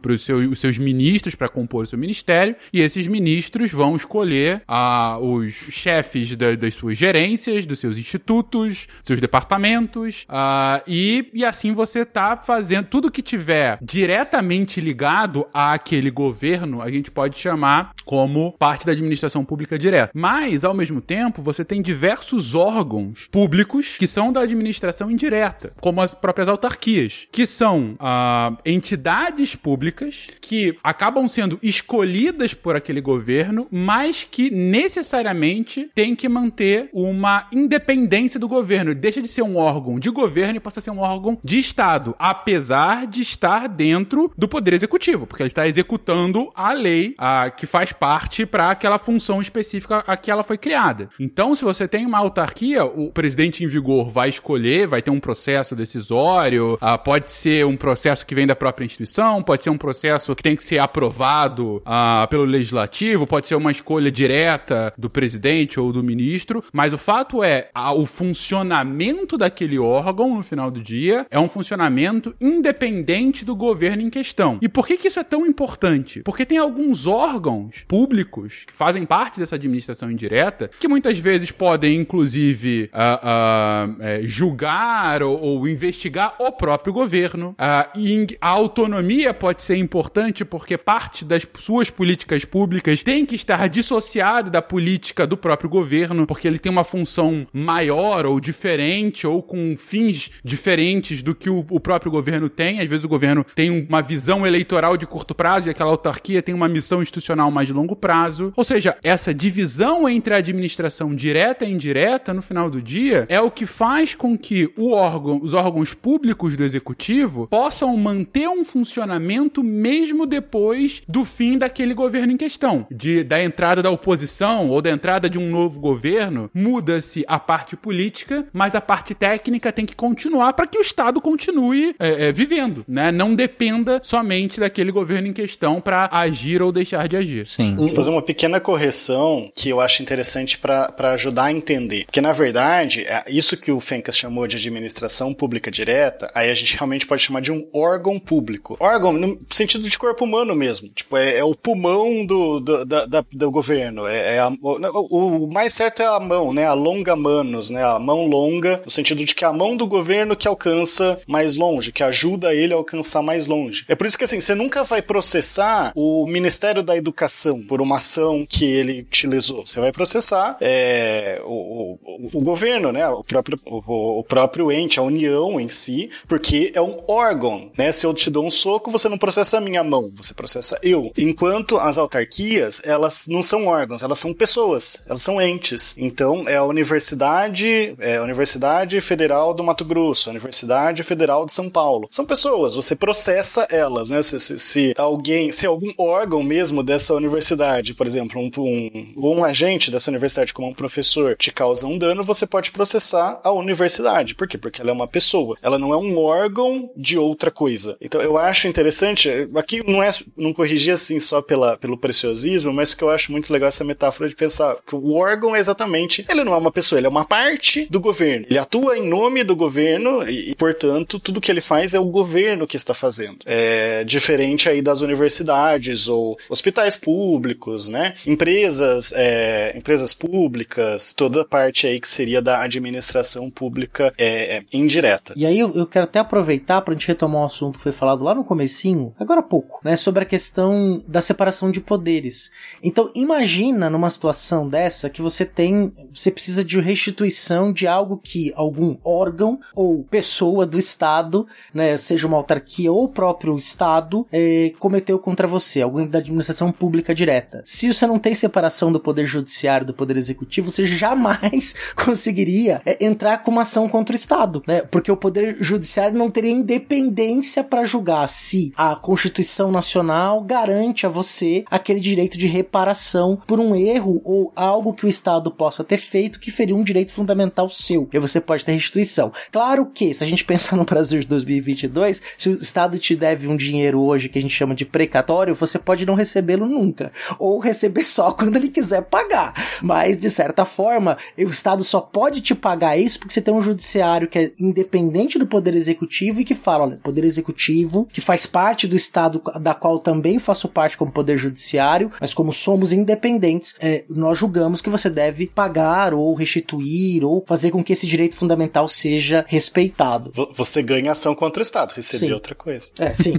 [0.00, 3.96] para os seu, os seus ministros para compor o seu ministério, e esses ministros vão
[3.96, 11.28] escolher uh, os chefes da, das suas gerências, dos seus institutos, seus departamentos, uh, e,
[11.32, 17.38] e assim você tá fazendo tudo que tiver diretamente ligado àquele governo, a gente pode
[17.38, 20.12] chamar como parte da administração pública direta.
[20.14, 26.00] Mas, ao mesmo tempo, você tem diversos órgãos públicos que são da administração indireta, como
[26.00, 33.66] as próprias autarquias, que são uh, entidades públicas que acabam sendo escolhidas por aquele governo,
[33.70, 38.94] mas que necessariamente têm que manter uma independência do governo.
[38.94, 42.14] Deixa de ser um órgão de governo e passa a ser um órgão de Estado,
[42.18, 47.66] apesar de estar dentro do Poder Executivo, porque ele está executando a lei a, que
[47.66, 51.08] faz parte para aquela função específica a que ela foi criada.
[51.18, 55.20] Então, se você tem uma autarquia, o presidente em vigor vai escolher, vai ter um
[55.20, 59.78] processo decisório, a, pode ser um processo que vem da própria instituição, pode ser um
[59.78, 65.08] processo que tem que ser aprovado a, pelo legislativo, pode ser uma escolha direta do
[65.08, 70.70] presidente ou do ministro, mas o fato é, a, o funcionamento daquele órgão no final
[70.70, 74.58] do dia é um funcionamento independente do governo em questão.
[74.60, 76.22] E por que, que isso é tão importante?
[76.22, 82.00] Porque tem alguns órgãos públicos que fazem parte dessa administração indireta que muitas vezes podem,
[82.00, 87.50] inclusive, uh, uh, é, julgar ou, ou, investigar o próprio governo.
[87.50, 93.34] Uh, e a autonomia pode ser importante porque parte das suas políticas públicas tem que
[93.34, 99.26] estar dissociada da política do próprio governo, porque ele tem uma função maior ou diferente
[99.26, 102.80] ou com fins diferentes do que o, o próprio governo tem.
[102.80, 106.54] Às vezes o governo tem uma visão eleitoral de curto prazo e aquela autarquia tem
[106.54, 108.52] uma missão institucional mais de longo prazo.
[108.56, 113.40] Ou seja, essa divisão entre a administração direta e indireta, no final do dia, é
[113.40, 118.64] o que faz com que o órgão, os órgãos públicos do executivo possam manter um
[118.64, 122.86] funcionamento mesmo depois do fim daquele governo em questão.
[122.90, 127.38] De, da entrada da oposição ou da entrada de um novo governo governo, muda-se a
[127.38, 132.28] parte política, mas a parte técnica tem que continuar para que o Estado continue é,
[132.28, 133.10] é, vivendo, né?
[133.10, 137.46] Não dependa somente daquele governo em questão para agir ou deixar de agir.
[137.46, 137.74] Sim.
[137.76, 142.04] Vou fazer uma pequena correção que eu acho interessante para ajudar a entender.
[142.04, 146.54] Porque, na verdade, é isso que o Fencas chamou de administração pública direta, aí a
[146.54, 148.76] gente realmente pode chamar de um órgão público.
[148.80, 150.88] Órgão no sentido de corpo humano mesmo.
[150.88, 154.06] Tipo, é, é o pulmão do, do, da, da, do governo.
[154.06, 156.66] É, é a, o, o, mais certo é a mão, né?
[156.66, 157.82] A longa manos, né?
[157.82, 161.56] A mão longa, no sentido de que é a mão do governo que alcança mais
[161.56, 163.84] longe, que ajuda ele a alcançar mais longe.
[163.88, 167.96] É por isso que, assim, você nunca vai processar o Ministério da Educação por uma
[167.96, 169.66] ação que ele utilizou.
[169.66, 173.08] Você vai processar é, o, o, o, governo, né?
[173.08, 177.92] O próprio, o, o, próprio ente, a União em si, porque é um órgão, né?
[177.92, 181.10] Se eu te dou um soco, você não processa a minha mão, você processa eu.
[181.16, 185.94] Enquanto as autarquias, elas não são órgãos, elas são pessoas, elas são entes.
[185.98, 186.15] Então,
[186.46, 191.68] é a Universidade, é a Universidade Federal do Mato Grosso, a Universidade Federal de São
[191.68, 192.08] Paulo.
[192.10, 194.22] São pessoas, você processa elas, né?
[194.22, 199.44] Se, se, se alguém, se algum órgão mesmo dessa universidade, por exemplo, um, um, um
[199.44, 204.34] agente dessa universidade, como um professor, te causa um dano, você pode processar a universidade.
[204.34, 204.58] Por quê?
[204.58, 205.56] Porque ela é uma pessoa.
[205.62, 207.96] Ela não é um órgão de outra coisa.
[208.00, 212.90] Então, eu acho interessante, aqui não é, não corrigir assim só pela, pelo preciosismo, mas
[212.90, 216.44] porque eu acho muito legal essa metáfora de pensar que o órgão é exatamente, ele
[216.44, 218.46] não é uma pessoa, ele é uma parte do governo.
[218.48, 222.06] Ele atua em nome do governo e, e portanto, tudo que ele faz é o
[222.06, 223.38] governo que está fazendo.
[223.44, 228.14] É diferente aí das universidades ou hospitais públicos, né?
[228.26, 235.32] Empresas, é, empresas públicas, toda parte aí que seria da administração pública é, é indireta.
[235.36, 237.92] E aí eu, eu quero até aproveitar para a gente retomar um assunto que foi
[237.92, 239.96] falado lá no comecinho, agora há pouco, né?
[239.96, 242.50] Sobre a questão da separação de poderes.
[242.82, 248.52] Então, imagina numa situação dessa que você tem, você precisa de restituição de algo que
[248.54, 254.72] algum órgão ou pessoa do Estado, né, seja uma autarquia ou o próprio Estado, é,
[254.78, 257.62] cometeu contra você, alguém da administração pública direta.
[257.64, 263.04] Se você não tem separação do poder judiciário do poder executivo, você jamais conseguiria é,
[263.04, 264.82] entrar com uma ação contra o Estado, né?
[264.82, 271.08] Porque o poder judiciário não teria independência para julgar se a Constituição Nacional garante a
[271.08, 275.98] você aquele direito de reparação por um erro ou algo que o Estado possa ter
[275.98, 278.08] feito que feriu um direito fundamental seu.
[278.12, 279.32] E você pode ter restituição.
[279.50, 283.48] Claro que, se a gente pensar no Brasil de 2022, se o Estado te deve
[283.48, 287.12] um dinheiro hoje que a gente chama de precatório, você pode não recebê-lo nunca.
[287.38, 289.54] Ou receber só quando ele quiser pagar.
[289.82, 293.62] Mas, de certa forma, o Estado só pode te pagar isso porque você tem um
[293.62, 298.46] judiciário que é independente do Poder Executivo e que fala, olha, Poder Executivo, que faz
[298.46, 303.74] parte do Estado da qual também faço parte como Poder Judiciário, mas como somos independentes,
[303.80, 305.65] é, nós julgamos que você deve pagar
[306.14, 310.32] ou restituir ou fazer com que esse direito fundamental seja respeitado.
[310.54, 312.32] Você ganha ação contra o Estado, receber Sim.
[312.32, 312.86] outra coisa.
[312.98, 313.34] É, sim.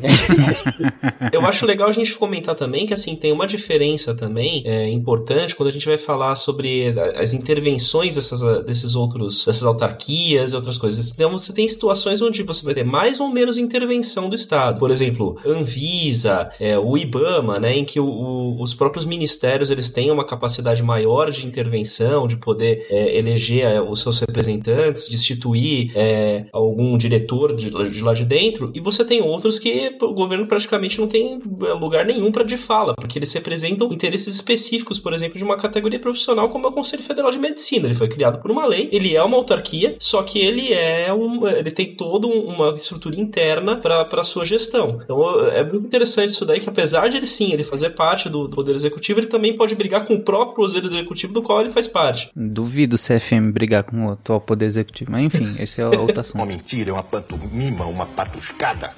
[1.32, 5.56] Eu acho legal a gente comentar também que assim tem uma diferença também é, importante
[5.56, 10.78] quando a gente vai falar sobre as intervenções dessas, desses outros dessas autarquias e outras
[10.78, 11.12] coisas.
[11.12, 14.80] Então você tem situações onde você vai ter mais ou menos intervenção do Estado.
[14.80, 19.90] Por exemplo, Anvisa, é, o IBAMA, né, em que o, o, os próprios ministérios eles
[19.90, 25.91] têm uma capacidade maior de intervenção, de poder é, eleger é, os seus representantes, destituir
[25.95, 28.71] é, algum diretor de, de lá de dentro.
[28.73, 32.58] E você tem outros que o governo praticamente não tem é, lugar nenhum para de
[32.58, 36.73] fala, porque eles representam interesses específicos, por exemplo, de uma categoria profissional como é o
[36.73, 37.88] Conselho Federal de Medicina.
[37.88, 41.47] Ele foi criado por uma lei, ele é uma autarquia, só que ele é um,
[41.47, 44.99] ele tem toda uma estrutura interna para sua gestão.
[45.03, 48.47] Então é muito interessante isso daí, que apesar de ele sim, ele fazer parte do,
[48.47, 51.69] do Poder Executivo, ele também pode brigar com o próprio Poder Executivo do qual ele
[51.69, 52.07] faz parte.
[52.36, 55.12] Duvido o CFM brigar com o atual Poder Executivo.
[55.12, 56.36] Mas enfim, esse é outro assunto.
[56.36, 58.91] Uma mentira é uma pantomima, uma patuscada.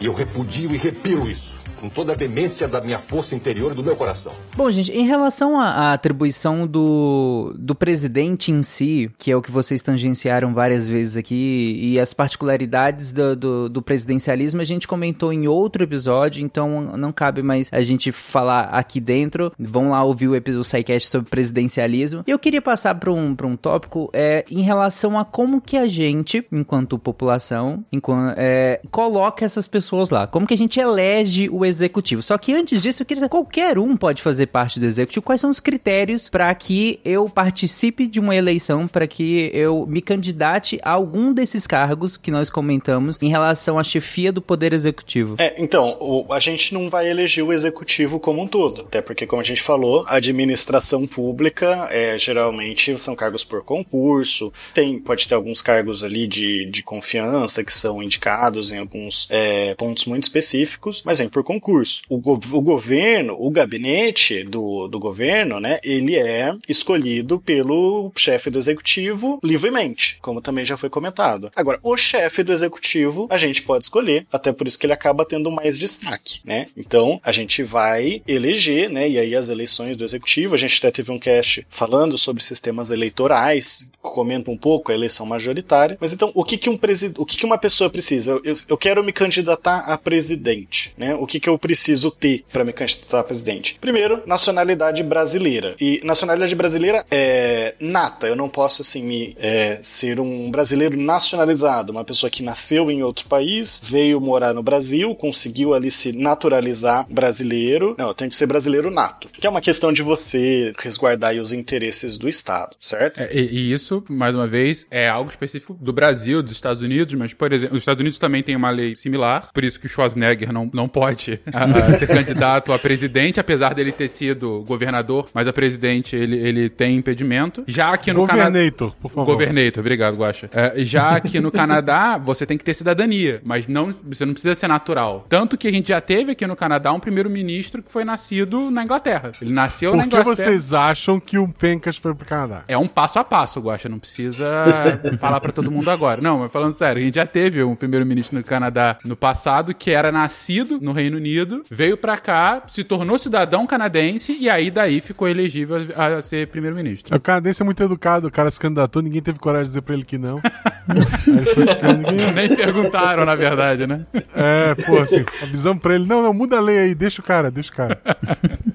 [0.00, 3.74] E eu repudio e repiro isso com toda a demência da minha força interior e
[3.74, 4.32] do meu coração.
[4.54, 9.42] Bom, gente, em relação à, à atribuição do, do presidente em si, que é o
[9.42, 14.86] que vocês tangenciaram várias vezes aqui, e as particularidades do, do, do presidencialismo, a gente
[14.86, 19.52] comentou em outro episódio, então não cabe mais a gente falar aqui dentro.
[19.58, 22.22] Vão lá ouvir o episódio SciCast sobre presidencialismo.
[22.28, 25.88] E eu queria passar para um, um tópico é, em relação a como que a
[25.88, 30.28] gente, enquanto população, enquanto, é, coloca essas pessoas lá.
[30.28, 32.22] Como que a gente elege o executivo?
[32.22, 35.22] Só que antes disso, eu queria saber, qualquer um pode fazer parte do executivo.
[35.24, 40.00] Quais são os critérios para que eu participe de uma eleição, para que eu me
[40.00, 45.36] candidate a algum desses cargos que nós comentamos em relação à chefia do poder executivo?
[45.38, 48.82] É, então, o- a gente não vai eleger o executivo como um todo.
[48.82, 54.52] Até porque, como a gente falou, a administração pública é, geralmente são cargos por concurso.
[54.74, 59.74] Tem, pode ter alguns cargos ali de, de confiança que são indicados em alguns é,
[59.74, 61.61] pontos muito específicos, mas vem por concurso.
[62.08, 68.50] O, go- o governo, o gabinete do, do governo, né, ele é escolhido pelo chefe
[68.50, 71.50] do executivo livremente, como também já foi comentado.
[71.56, 75.24] Agora, o chefe do executivo a gente pode escolher, até por isso que ele acaba
[75.24, 76.66] tendo mais destaque, né?
[76.76, 79.08] Então, a gente vai eleger, né?
[79.08, 82.90] E aí as eleições do executivo, a gente até teve um cast falando sobre sistemas
[82.90, 85.96] eleitorais, comenta um pouco a eleição majoritária.
[86.00, 88.32] Mas então, o que que um presi o que que uma pessoa precisa?
[88.32, 91.14] Eu, eu, eu quero me candidatar a presidente, né?
[91.14, 93.76] O que que eu preciso ter para me candidatar a presidente?
[93.80, 95.74] Primeiro, nacionalidade brasileira.
[95.80, 98.28] E nacionalidade brasileira é nata.
[98.28, 103.02] Eu não posso assim me é, ser um brasileiro nacionalizado, uma pessoa que nasceu em
[103.02, 107.96] outro país, veio morar no Brasil, conseguiu ali se naturalizar brasileiro.
[107.98, 109.28] Não, eu tenho que ser brasileiro nato.
[109.28, 113.20] Que é uma questão de você resguardar os interesses do Estado, certo?
[113.20, 117.14] É, e, e isso, mais uma vez, é algo específico do Brasil, dos Estados Unidos,
[117.14, 119.88] mas, por exemplo, os Estados Unidos também tem uma lei similar, por isso que o
[119.88, 125.28] Schwarzenegger não, não pode a- a ser candidato a presidente, apesar dele ter sido governador,
[125.34, 127.64] mas a presidente ele, ele tem impedimento.
[127.66, 128.48] Já aqui no Canadá.
[128.50, 129.26] Governator, por favor.
[129.32, 130.48] Governator, obrigado, Guaxa.
[130.52, 134.54] É, já aqui no Canadá, você tem que ter cidadania, mas não, você não precisa
[134.54, 135.26] ser natural.
[135.28, 138.82] Tanto que a gente já teve aqui no Canadá um primeiro-ministro que foi nascido na
[138.84, 139.32] Inglaterra.
[139.40, 140.34] Ele nasceu na Por que Inglaterra.
[140.36, 142.64] vocês acham que o Fencas foi pro Canadá?
[142.68, 143.88] É um passo a passo, Guaxa.
[143.88, 146.20] Não precisa falar pra todo mundo agora.
[146.20, 149.90] Não, mas falando sério, a gente já teve um primeiro-ministro no Canadá no passado que
[149.90, 155.00] era nascido no Reino Unido, veio pra cá, se tornou cidadão canadense e aí daí
[155.00, 157.16] ficou elegível a, a ser primeiro-ministro.
[157.16, 159.94] O canadense é muito educado, o cara se candidatou, ninguém teve coragem de dizer pra
[159.94, 160.40] ele que não.
[160.88, 162.32] Ninguém...
[162.34, 164.04] Nem perguntaram, na verdade, né?
[164.34, 167.50] É, pô, assim, avisamos pra ele, não, não, muda a lei aí, deixa o cara,
[167.50, 168.00] deixa o cara.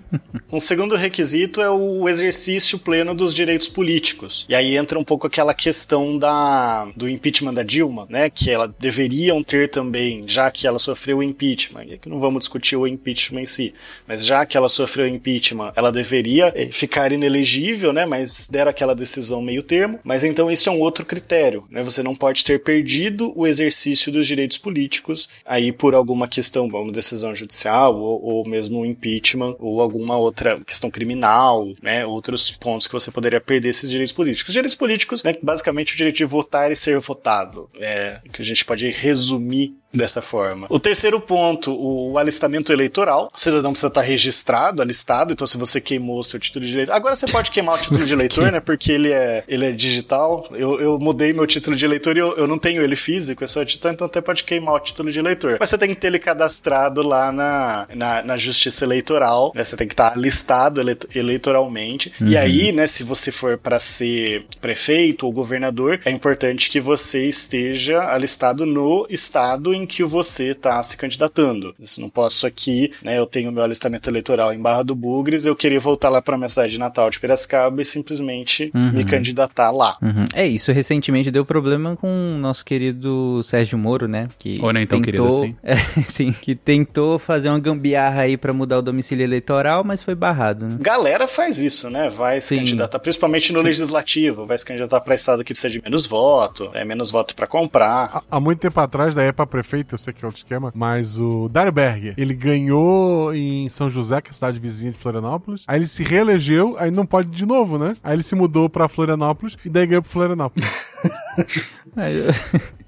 [0.49, 4.45] Um segundo requisito é o exercício pleno dos direitos políticos.
[4.47, 8.29] E aí entra um pouco aquela questão da, do impeachment da Dilma, né?
[8.29, 11.83] Que ela deveriam ter também, já que ela sofreu o impeachment.
[11.83, 13.73] E aqui não vamos discutir o impeachment em si,
[14.07, 18.05] mas já que ela sofreu o impeachment, ela deveria eh, ficar inelegível, né?
[18.05, 19.99] Mas deram aquela decisão meio termo.
[20.01, 21.83] Mas então isso é um outro critério, né?
[21.83, 26.91] Você não pode ter perdido o exercício dos direitos políticos aí por alguma questão, uma
[26.93, 32.05] decisão judicial ou, ou mesmo impeachment ou alguma outra questão criminal, né?
[32.05, 34.49] Outros pontos que você poderia perder esses direitos políticos.
[34.49, 35.35] Os direitos políticos, né?
[35.41, 40.21] Basicamente o direito de votar e ser votado, é que a gente pode resumir dessa
[40.21, 40.67] forma.
[40.69, 43.31] O terceiro ponto, o alistamento eleitoral.
[43.33, 46.93] O cidadão precisa estar registrado, alistado, então se você queimou o seu título de eleitor.
[46.93, 48.59] Agora você pode queimar o título de eleitor, né?
[48.59, 50.47] Porque ele é, ele é digital.
[50.51, 53.47] Eu, eu mudei meu título de eleitor e eu, eu não tenho ele físico, é
[53.47, 55.57] só digital, então até pode queimar o título de eleitor.
[55.59, 59.63] Mas você tem que ter ele cadastrado lá na, na, na justiça eleitoral, né?
[59.63, 62.13] Você tem que estar listado ele, eleitoralmente.
[62.19, 62.27] Uhum.
[62.27, 67.27] E aí, né, se você for para ser prefeito ou governador, é importante que você
[67.27, 71.73] esteja alistado no estado em que você está se candidatando.
[71.83, 75.55] Se não posso aqui, né, eu tenho meu alistamento eleitoral em Barra do Bugres, eu
[75.55, 78.91] queria voltar lá para minha cidade de Natal de Piracicaba e simplesmente Uhum.
[78.91, 79.95] me candidatar lá.
[80.01, 80.25] Uhum.
[80.33, 84.27] É isso, recentemente deu problema com o nosso querido Sérgio Moro, né?
[84.37, 85.55] Que Ou nem tão tentou, querido assim.
[85.63, 90.15] É, sim, que tentou fazer uma gambiarra aí pra mudar o domicílio eleitoral, mas foi
[90.15, 90.77] barrado, né?
[90.79, 92.09] Galera faz isso, né?
[92.09, 92.57] Vai se Sim.
[92.59, 96.83] candidatar, principalmente no legislativo, vai se candidatar para estado que precisa de menos voto, é
[96.83, 98.21] menos voto para comprar.
[98.29, 101.19] Há muito tempo atrás, daí é pra prefeito, eu sei que é outro esquema, mas
[101.19, 105.65] o Dário Berger, ele ganhou em São José, que é a cidade vizinha de Florianópolis,
[105.67, 107.95] aí ele se reelegeu, aí não pode de novo, né?
[108.01, 110.67] Aí ele se mudou pra Florianópolis e daí ganhou pro Florianópolis.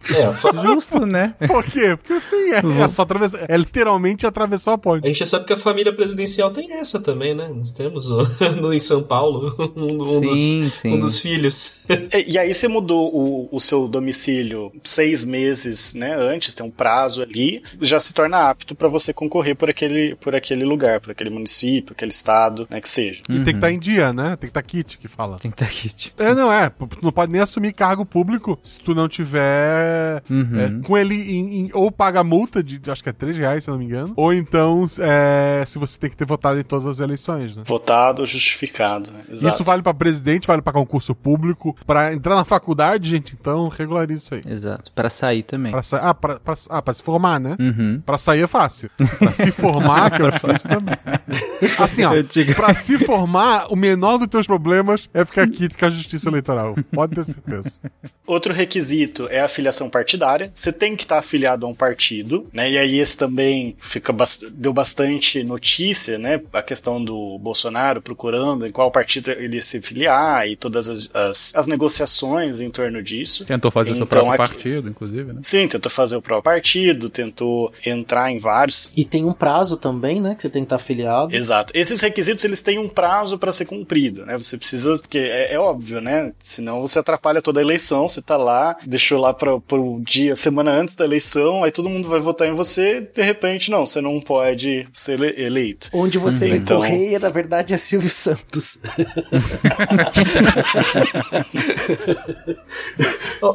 [0.07, 0.51] É, só...
[0.53, 1.35] Justo, né?
[1.45, 1.95] Por quê?
[1.95, 5.05] Porque assim, é, é só atravessar, é literalmente atravessar a ponte.
[5.05, 7.49] A gente sabe que a família presidencial tem essa também, né?
[7.53, 8.23] Nós temos o,
[8.61, 10.21] no, em São Paulo um, um Sim,
[10.63, 10.93] dos, sim.
[10.93, 11.85] um dos filhos.
[11.89, 16.71] E, e aí você mudou o, o seu domicílio seis meses, né, antes, tem um
[16.71, 21.11] prazo ali, já se torna apto para você concorrer por aquele, por aquele lugar, por
[21.11, 23.21] aquele município, aquele estado, né, que seja.
[23.29, 24.29] E tem que estar em dia, né?
[24.37, 25.37] Tem que estar kit, que fala.
[25.37, 26.13] Tem que estar kit.
[26.17, 26.71] É, não é.
[27.01, 30.59] Não pode nem assumir cargo público se tu não tiver Uhum.
[30.81, 33.69] é, com ele em, em- ou paga multa de acho que é 3 reais, se
[33.69, 36.85] eu não me engano, ou então é, se você tem que ter votado em todas
[36.85, 37.63] as eleições, né?
[37.65, 39.11] Votado, justificado.
[39.11, 39.21] né?
[39.29, 39.53] Exato.
[39.55, 44.21] Isso vale pra presidente, vale pra concurso público, pra entrar na faculdade, gente, então regulariza
[44.23, 44.41] isso aí.
[44.53, 44.91] Exato.
[44.93, 45.71] Pra sair também.
[45.71, 47.55] Pra sa- ah, pra, pra- ah, pra se formar, né?
[47.59, 48.01] Uhum.
[48.05, 48.89] Pra sair é fácil.
[49.19, 50.95] Pra se formar, que é difícil também.
[51.79, 55.85] Assim, ó, digo- pra se formar, o menor dos teus problemas é ficar aqui com
[55.85, 56.75] a justiça eleitoral.
[56.91, 57.79] Pode ter certeza.
[58.25, 60.51] Outro requisito é a filiação partidária.
[60.53, 62.69] Você tem que estar afiliado a um partido, né?
[62.69, 64.13] E aí esse também fica
[64.51, 66.39] deu bastante notícia, né?
[66.53, 71.09] A questão do Bolsonaro procurando em qual partido ele ia se filiar e todas as,
[71.13, 73.45] as, as negociações em torno disso.
[73.45, 75.39] Tentou fazer seu Então, próprio aqui- partido, inclusive, né?
[75.43, 78.91] Sim, tentou fazer o próprio partido, tentou entrar em vários.
[78.95, 80.35] E tem um prazo também, né?
[80.35, 81.35] Que você tem que estar afiliado.
[81.35, 81.73] Exato.
[81.75, 84.37] Esses requisitos eles têm um prazo para ser cumprido, né?
[84.37, 86.31] Você precisa, porque é, é óbvio, né?
[86.39, 87.78] Senão você atrapalha toda a eleição.
[88.07, 92.07] Você tá lá, deixou lá para o dia, semana antes da eleição, aí todo mundo
[92.09, 93.01] vai votar em você.
[93.01, 95.89] De repente, não, você não pode ser ele- eleito.
[95.93, 96.51] Onde você Uhum.
[96.51, 98.79] lê Então- correia, na verdade, é Silvio Santos.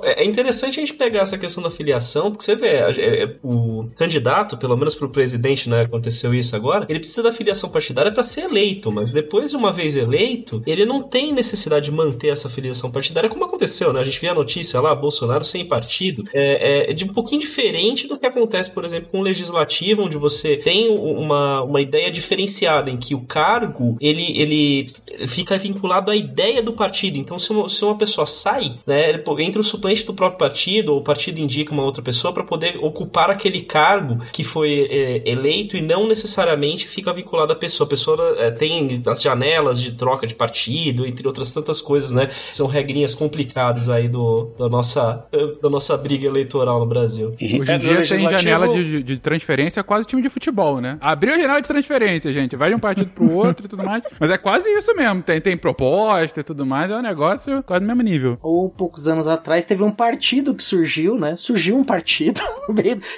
[0.05, 3.37] É é interessante a gente pegar essa questão da filiação, porque você vê, é- é-
[3.43, 7.68] o candidato, pelo menos para o presidente, né, aconteceu isso agora, ele precisa da filiação
[7.68, 11.91] partidária para ser eleito, mas depois de uma vez eleito, ele não tem necessidade de
[11.93, 14.01] manter essa filiação partidária, como aconteceu, né?
[14.01, 18.06] A gente vê a notícia lá, Bolsonaro sem partido, é, é de um pouquinho diferente
[18.06, 22.90] do que acontece, por exemplo, com o legislativo, onde você tem uma, uma ideia diferenciada
[22.90, 24.92] em que o cargo ele, ele
[25.28, 27.18] fica vinculado à ideia do partido.
[27.18, 31.00] Então, se uma, se uma pessoa sai, né, entra o suplente do próprio partido, ou
[31.00, 35.76] o partido indica uma outra pessoa para poder ocupar aquele cargo que foi é, eleito
[35.76, 37.86] e não necessariamente fica vinculado à pessoa.
[37.86, 42.30] A pessoa é, tem as janelas de troca de partido, entre outras tantas coisas, né?
[42.52, 45.26] São regrinhas complicadas aí do, da, nossa,
[45.62, 47.34] da nossa briga eleitoral no Brasil.
[47.40, 50.80] Hoje em É, no dia tem legislativo- janela de, de transferência quase time de futebol,
[50.80, 50.98] né?
[51.00, 52.57] Abriu a janela de transferência, gente.
[52.57, 54.02] Vai de um partido pro outro e tudo mais.
[54.18, 55.22] Mas é quase isso mesmo.
[55.22, 56.90] Tem, tem proposta e tudo mais.
[56.90, 58.38] É um negócio quase do mesmo nível.
[58.42, 61.36] Ou poucos anos atrás teve um partido que surgiu, né?
[61.36, 62.74] Surgiu um partido no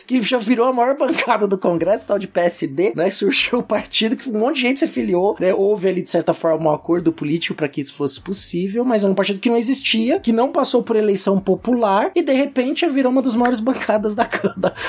[0.07, 3.11] que já virou a maior bancada do Congresso, tal de PSD, né?
[3.11, 5.53] Surgiu um partido que um monte de gente se afiliou, né?
[5.53, 9.09] Houve ali, de certa forma, um acordo político para que isso fosse possível, mas é
[9.09, 13.11] um partido que não existia, que não passou por eleição popular e de repente virou
[13.13, 14.29] uma das maiores bancadas da,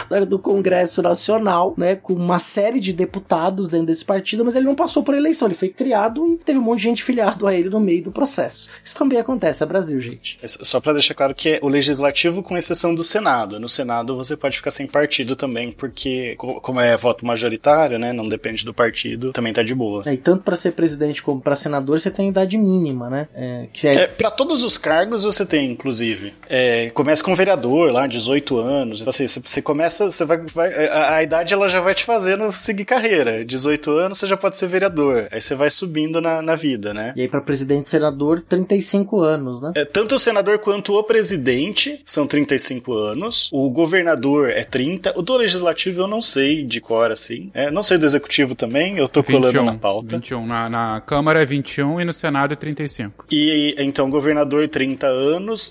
[0.09, 1.95] da- do Congresso Nacional, né?
[1.95, 5.55] Com uma série de deputados dentro desse partido, mas ele não passou por eleição, ele
[5.55, 8.67] foi criado e teve um monte de gente filiado a ele no meio do processo.
[8.83, 10.38] Isso também acontece, é Brasil, gente.
[10.41, 13.59] É Só para deixar claro que é o legislativo, com exceção do Senado.
[13.59, 18.11] No Senado você pode ficar sem partido também, porque, co- como é voto majoritário, né?
[18.13, 20.03] Não depende do partido, também tá de boa.
[20.05, 23.27] É, e tanto para ser presidente como para senador você tem idade mínima, né?
[23.33, 26.34] É, é, É, para todos os cargos você tem, inclusive.
[26.49, 29.01] É, começa com vereador lá, 18 anos.
[29.01, 32.51] Então, assim, você, começa, você vai, vai- a, a idade ela já vai te fazendo
[32.51, 33.45] seguir carreira.
[33.45, 35.28] 18 anos você já pode ser vereador.
[35.32, 37.13] Aí você vai subindo na, na vida, né?
[37.15, 39.71] E aí para presidente e senador 35 anos, né?
[39.75, 43.49] É, tanto o senador quanto o presidente são 35 anos.
[43.51, 45.13] O governador é 30.
[45.17, 47.49] O do legislativo eu não sei de cor, assim.
[47.53, 50.15] É, não sei do executivo também, eu tô colando na pauta.
[50.17, 50.45] 21.
[50.45, 53.25] Na, na Câmara é 21 e no Senado é 35.
[53.32, 55.05] E então, governador 30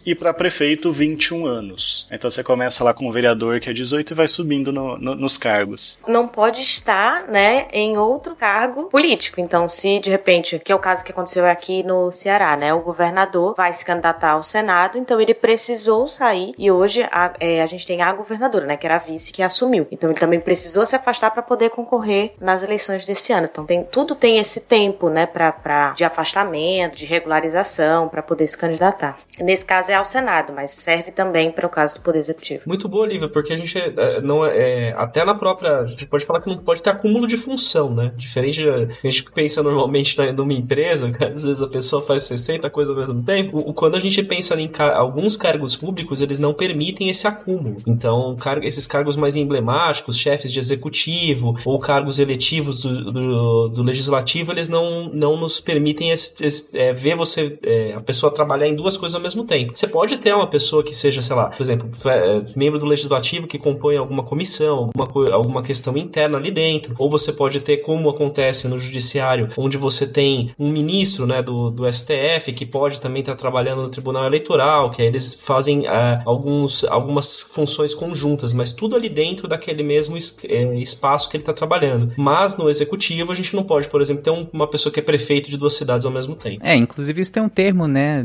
[0.05, 2.07] e para prefeito 21 anos.
[2.11, 5.15] Então você começa lá com o vereador que é 18 e vai subindo no- no-
[5.15, 5.99] nos cargos.
[6.07, 9.41] não pode estar, né, em outro cargo político.
[9.41, 12.81] Então, se de repente, que é o caso que aconteceu aqui no Ceará, né, o
[12.81, 17.67] governador vai se candidatar ao Senado, então ele precisou sair e hoje a, é, a
[17.67, 19.87] gente tem a governadora, né, que era a vice que assumiu.
[19.91, 23.49] Então ele também precisou se afastar para poder concorrer nas eleições desse ano.
[23.51, 28.57] Então tem tudo tem esse tempo, né, para de afastamento, de regularização para poder se
[28.57, 29.17] candidatar.
[29.39, 32.63] Nesse caso é ao Senado, mas serve também para o caso do Poder Executivo.
[32.67, 36.07] Muito boa, Lívia, porque a gente é, não é, é, até na própria, a gente
[36.07, 38.13] pode falar que não pode ter acúmulo de função, né?
[38.17, 42.23] Diferente de a gente pensa normalmente na, numa empresa, que às vezes a pessoa faz
[42.25, 43.59] 60 coisas ao mesmo tempo.
[43.59, 47.77] O, quando a gente pensa em ca- alguns cargos públicos, eles não permitem esse acúmulo.
[47.87, 53.83] Então, car esses cargos mais emblemáticos, chefes de executivo ou cargos eletivos do, do, do
[53.83, 58.67] legislativo, eles não, não nos permitem esse- esse- é, ver você, é, a pessoa trabalhar
[58.69, 59.66] em duas coisas ao mesmo tempo.
[59.75, 63.47] Você pode ter uma pessoa que seja, sei lá, por exemplo, é, membro do legislativo
[63.47, 68.09] que compõe alguma comissão, alguma, alguma questão interna ali dentro, ou você pode ter, como
[68.09, 73.21] acontece no judiciário, onde você tem um ministro né, do, do STF que pode também
[73.21, 78.73] estar trabalhando no Tribunal Eleitoral, que aí eles fazem ah, alguns, algumas funções conjuntas, mas
[78.73, 82.13] tudo ali dentro daquele mesmo es- é, espaço que ele está trabalhando.
[82.17, 85.03] Mas no executivo a gente não pode, por exemplo, ter um- uma pessoa que é
[85.03, 86.61] prefeito de duas cidades ao mesmo tempo.
[86.65, 88.23] É, inclusive isso tem um termo, né?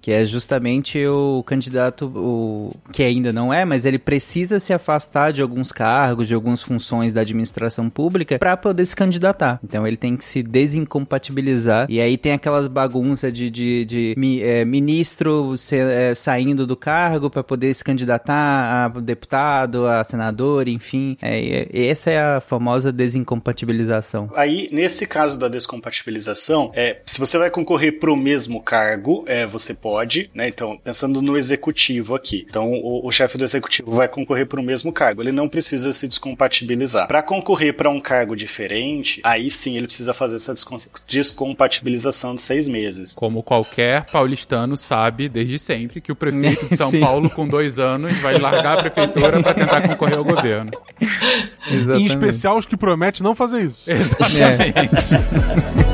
[0.00, 5.32] Que é justamente o candidato, o que ainda não é, mas ele precisa se afastar
[5.32, 9.58] de alguns cargos, de algumas funções da administração pública para poder se candidatar.
[9.62, 11.86] Então ele tem que se desincompatibilizar.
[11.88, 16.76] E aí tem aquelas bagunças de, de, de, de é, ministro se, é, saindo do
[16.76, 21.16] cargo para poder se candidatar a deputado, a senador, enfim.
[21.20, 24.30] É, essa é a famosa desincompatibilização.
[24.34, 29.46] Aí, nesse caso da descompatibilização, é, se você vai concorrer para o mesmo cargo, é,
[29.46, 30.48] você pode, né?
[30.48, 32.46] Então, pensando no executivo aqui.
[32.48, 35.22] Então, o, o chefe do executivo vai concorrer para o mesmo cargo.
[35.22, 37.06] Ele não precisa se descompatibilizar.
[37.06, 40.54] Para concorrer para um cargo diferente, aí sim ele precisa fazer essa
[41.06, 43.12] descompatibilização de seis meses.
[43.14, 48.18] Como qualquer paulistano sabe desde sempre que o prefeito de São Paulo com dois anos
[48.18, 50.70] vai largar a prefeitura para tentar concorrer ao governo.
[51.70, 52.02] Exatamente.
[52.02, 53.90] Em especial os que prometem não fazer isso.
[53.90, 54.78] Exatamente.
[55.84, 55.87] É.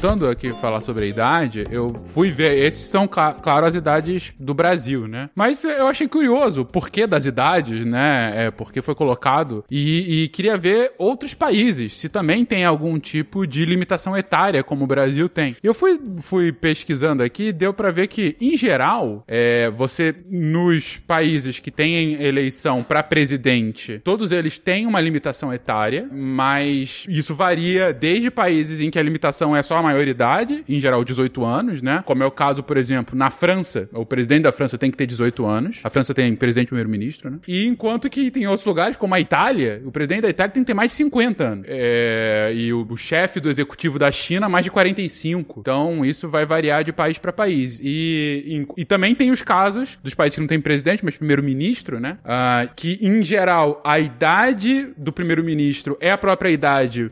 [0.00, 4.32] voltando aqui a falar sobre a idade, eu fui ver, esses são, claro, as idades
[4.40, 5.28] do Brasil, né?
[5.34, 8.46] Mas eu achei curioso o porquê das idades, né?
[8.46, 9.62] É, porque foi colocado.
[9.70, 14.84] E, e, queria ver outros países, se também tem algum tipo de limitação etária, como
[14.84, 15.54] o Brasil tem.
[15.62, 20.96] Eu fui, fui pesquisando aqui e deu para ver que, em geral, é, você, nos
[20.96, 27.92] países que têm eleição para presidente, todos eles têm uma limitação etária, mas isso varia
[27.92, 32.02] desde países em que a limitação é só a maioridade, em geral 18 anos, né?
[32.04, 35.06] Como é o caso, por exemplo, na França, o presidente da França tem que ter
[35.06, 35.80] 18 anos.
[35.84, 37.38] A França tem presidente e primeiro-ministro, né?
[37.46, 40.66] E enquanto que tem outros lugares, como a Itália, o presidente da Itália tem que
[40.66, 41.66] ter mais de 50 anos.
[41.68, 42.52] É...
[42.54, 45.60] E o, o chefe do executivo da China, mais de 45.
[45.60, 47.80] Então, isso vai variar de país para país.
[47.82, 52.00] E, e, e, também tem os casos dos países que não tem presidente, mas primeiro-ministro,
[52.00, 52.18] né?
[52.24, 57.10] Uh, que, em geral, a idade do primeiro-ministro é a própria idade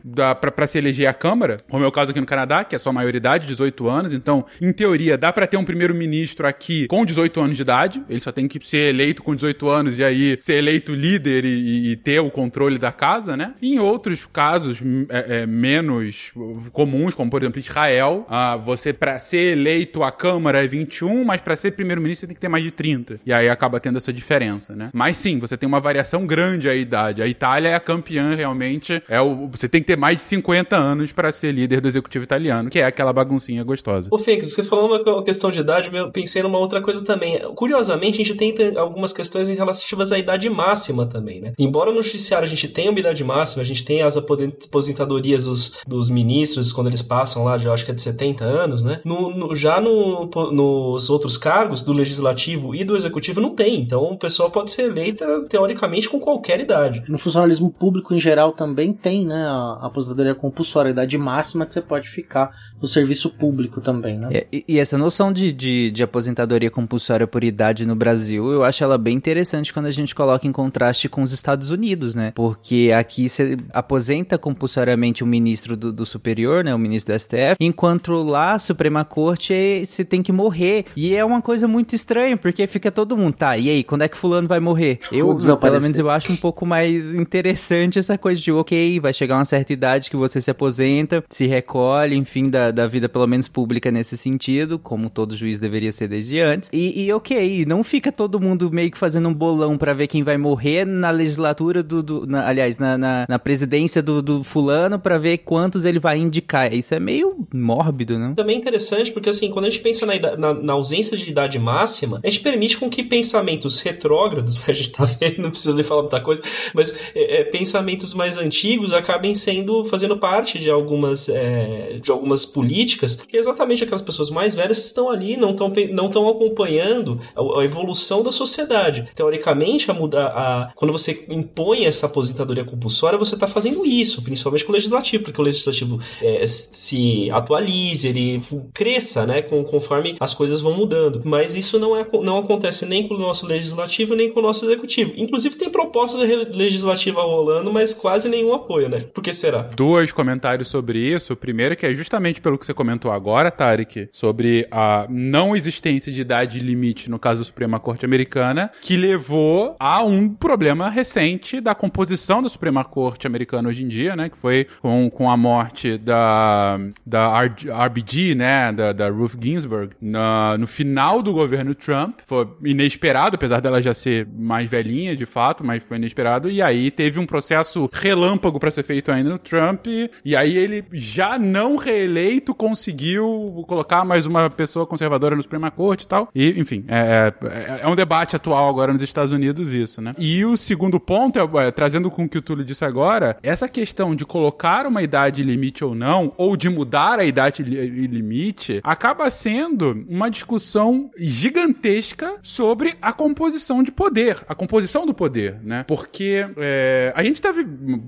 [0.55, 2.79] para se eleger a Câmara, como é o caso aqui no Canadá, que é a
[2.79, 4.13] sua maioridade, 18 anos.
[4.13, 8.03] Então, em teoria, dá para ter um primeiro-ministro aqui com 18 anos de idade.
[8.09, 11.91] Ele só tem que ser eleito com 18 anos e aí ser eleito líder e,
[11.91, 13.53] e ter o controle da casa, né?
[13.61, 16.31] E em outros casos é, é, menos
[16.71, 21.41] comuns, como por exemplo Israel, ah, você para ser eleito à Câmara é 21, mas
[21.41, 23.19] para ser primeiro-ministro tem que ter mais de 30.
[23.25, 24.89] E aí acaba tendo essa diferença, né?
[24.93, 27.21] Mas sim, você tem uma variação grande a idade.
[27.21, 29.01] A Itália é a campeã realmente.
[29.07, 32.23] É o, você tem que ter mais de 50 anos para ser líder do executivo
[32.23, 34.09] italiano que é aquela baguncinha gostosa.
[34.11, 37.39] Ô, Fênix, você falou uma questão de idade, eu pensei numa outra coisa também.
[37.55, 41.53] Curiosamente, a gente tem algumas questões relativas à idade máxima também, né?
[41.57, 45.81] Embora no judiciário a gente tenha uma idade máxima, a gente tem as aposentadorias dos,
[45.87, 49.01] dos ministros quando eles passam lá, já acho que é de 70 anos, né?
[49.03, 53.81] No, no, já no, nos outros cargos, do legislativo e do executivo, não tem.
[53.81, 57.03] Então, o pessoal pode ser eleita, teoricamente, com qualquer idade.
[57.07, 59.47] No funcionalismo público, em geral, também tem, né?
[59.47, 62.48] A aposentadoria compulsória, a idade máxima que você pode ficar
[62.81, 64.29] no serviço público também, né?
[64.31, 68.63] É, e, e, essa noção de, de, de, aposentadoria compulsória por idade no Brasil, eu
[68.63, 72.31] acho ela bem interessante quando a gente coloca em contraste com os Estados Unidos, né?
[72.35, 76.73] Porque aqui você aposenta compulsoriamente o ministro do, do superior, né?
[76.73, 80.85] O ministro do STF, enquanto lá a Suprema Corte você tem que morrer.
[80.95, 84.07] E é uma coisa muito estranha, porque fica todo mundo, tá, e aí, quando é
[84.07, 84.99] que fulano vai morrer?
[85.11, 89.35] Eu, pelo menos, eu acho um pouco mais interessante essa coisa de, ok, vai chegar
[89.35, 93.27] uma certa idade que você se aposenta, se recolhe, enfim, fim da, da vida, pelo
[93.27, 96.69] menos pública nesse sentido, como todo juiz deveria ser desde antes.
[96.71, 100.23] E, e ok, não fica todo mundo meio que fazendo um bolão para ver quem
[100.23, 102.01] vai morrer na legislatura do.
[102.01, 106.17] do na, aliás, na, na, na, presidência do, do fulano para ver quantos ele vai
[106.17, 106.73] indicar.
[106.73, 108.33] Isso é meio mórbido, né?
[108.35, 111.59] Também é interessante, porque assim, quando a gente pensa na, na, na ausência de idade
[111.59, 115.83] máxima, a gente permite com que pensamentos retrógrados, a gente tá vendo, não precisa nem
[115.83, 116.41] falar muita coisa,
[116.73, 122.45] mas é, é, pensamentos mais antigos acabem sendo, fazendo parte de algumas, é, de algumas
[122.45, 127.59] políticas que exatamente aquelas pessoas mais velhas estão ali, não estão não estão acompanhando a,
[127.59, 129.07] a, evolução da sociedade.
[129.15, 134.65] Teoricamente, a muda, a, quando você impõe essa aposentadoria compulsória, você está fazendo isso, principalmente
[134.65, 138.41] com o legislativo, porque o legislativo é, se atualize, ele
[138.73, 141.21] cresça, né, com, conforme as coisas vão mudando.
[141.23, 144.65] Mas isso não, é, não acontece nem com o nosso legislativo, nem com o nosso
[144.65, 145.13] executivo.
[145.15, 146.19] Inclusive, tem propostas
[146.53, 149.01] legislativas rolando, mas quase nenhum apoio, né?
[149.13, 149.63] Por que será?
[149.75, 151.33] Dois comentários sobre isso.
[151.33, 155.05] O primeiro é que é justamente justamente pelo que você comentou agora, Tarek, sobre a
[155.07, 160.27] não existência de idade limite no caso da Suprema Corte Americana, que levou a um
[160.27, 164.27] problema recente da composição da Suprema Corte Americana hoje em dia, né?
[164.27, 167.43] Que foi com, com a morte da, da
[167.85, 168.71] RBG, né?
[168.71, 172.21] Da, da Ruth Ginsburg, na, no final do governo Trump.
[172.25, 176.49] Foi inesperado, apesar dela já ser mais velhinha, de fato, mas foi inesperado.
[176.49, 179.85] E aí teve um processo relâmpago para ser feito ainda no Trump.
[180.25, 186.03] E aí ele, já não reeleito, conseguiu colocar mais uma pessoa conservadora no Suprema Corte
[186.03, 186.29] e tal.
[186.33, 190.13] E, enfim, é, é, é um debate atual agora nos Estados Unidos isso, né?
[190.17, 193.67] E o segundo ponto, é, é, trazendo com o que o Túlio disse agora, essa
[193.67, 198.79] questão de colocar uma idade limite ou não, ou de mudar a idade li limite,
[198.83, 205.83] acaba sendo uma discussão gigantesca sobre a composição de poder, a composição do poder, né?
[205.87, 207.53] Porque é, a gente tá,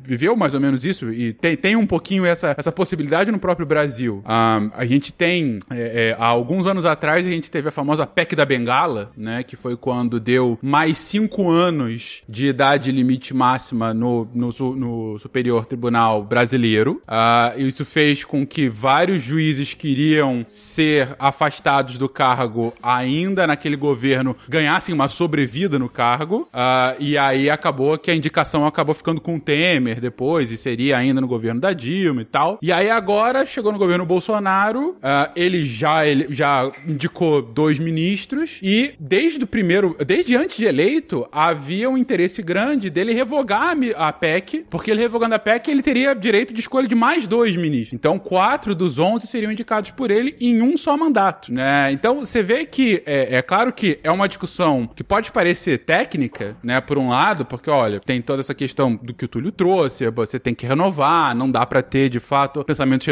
[0.04, 3.66] viveu mais ou menos isso e tem, tem um pouquinho essa, essa possibilidade no próprio
[3.66, 3.81] Brasil.
[4.20, 8.06] Um, a gente tem, é, é, há alguns anos atrás, a gente teve a famosa
[8.06, 9.44] PEC da Bengala, né?
[9.44, 15.66] Que foi quando deu mais cinco anos de idade limite máxima no, no, no Superior
[15.66, 17.02] Tribunal Brasileiro.
[17.08, 24.36] Uh, isso fez com que vários juízes queriam ser afastados do cargo ainda naquele governo
[24.48, 26.48] ganhassem uma sobrevida no cargo.
[26.54, 30.98] Uh, e aí acabou que a indicação acabou ficando com o Temer depois, e seria
[30.98, 32.60] ainda no governo da Dilma e tal.
[32.62, 38.60] E aí agora chegou no governo Bolsonaro, uh, ele já ele já indicou dois ministros
[38.62, 44.14] e desde o primeiro, desde antes de eleito, havia um interesse grande dele revogar a
[44.14, 47.94] PEC, porque ele revogando a PEC, ele teria direito de escolha de mais dois ministros.
[47.94, 51.92] Então, quatro dos onze seriam indicados por ele em um só mandato, né?
[51.92, 56.56] Então, você vê que é, é claro que é uma discussão que pode parecer técnica,
[56.64, 60.10] né, por um lado, porque olha, tem toda essa questão do que o Túlio trouxe,
[60.10, 63.06] você tem que renovar, não dá para ter de fato pensamentos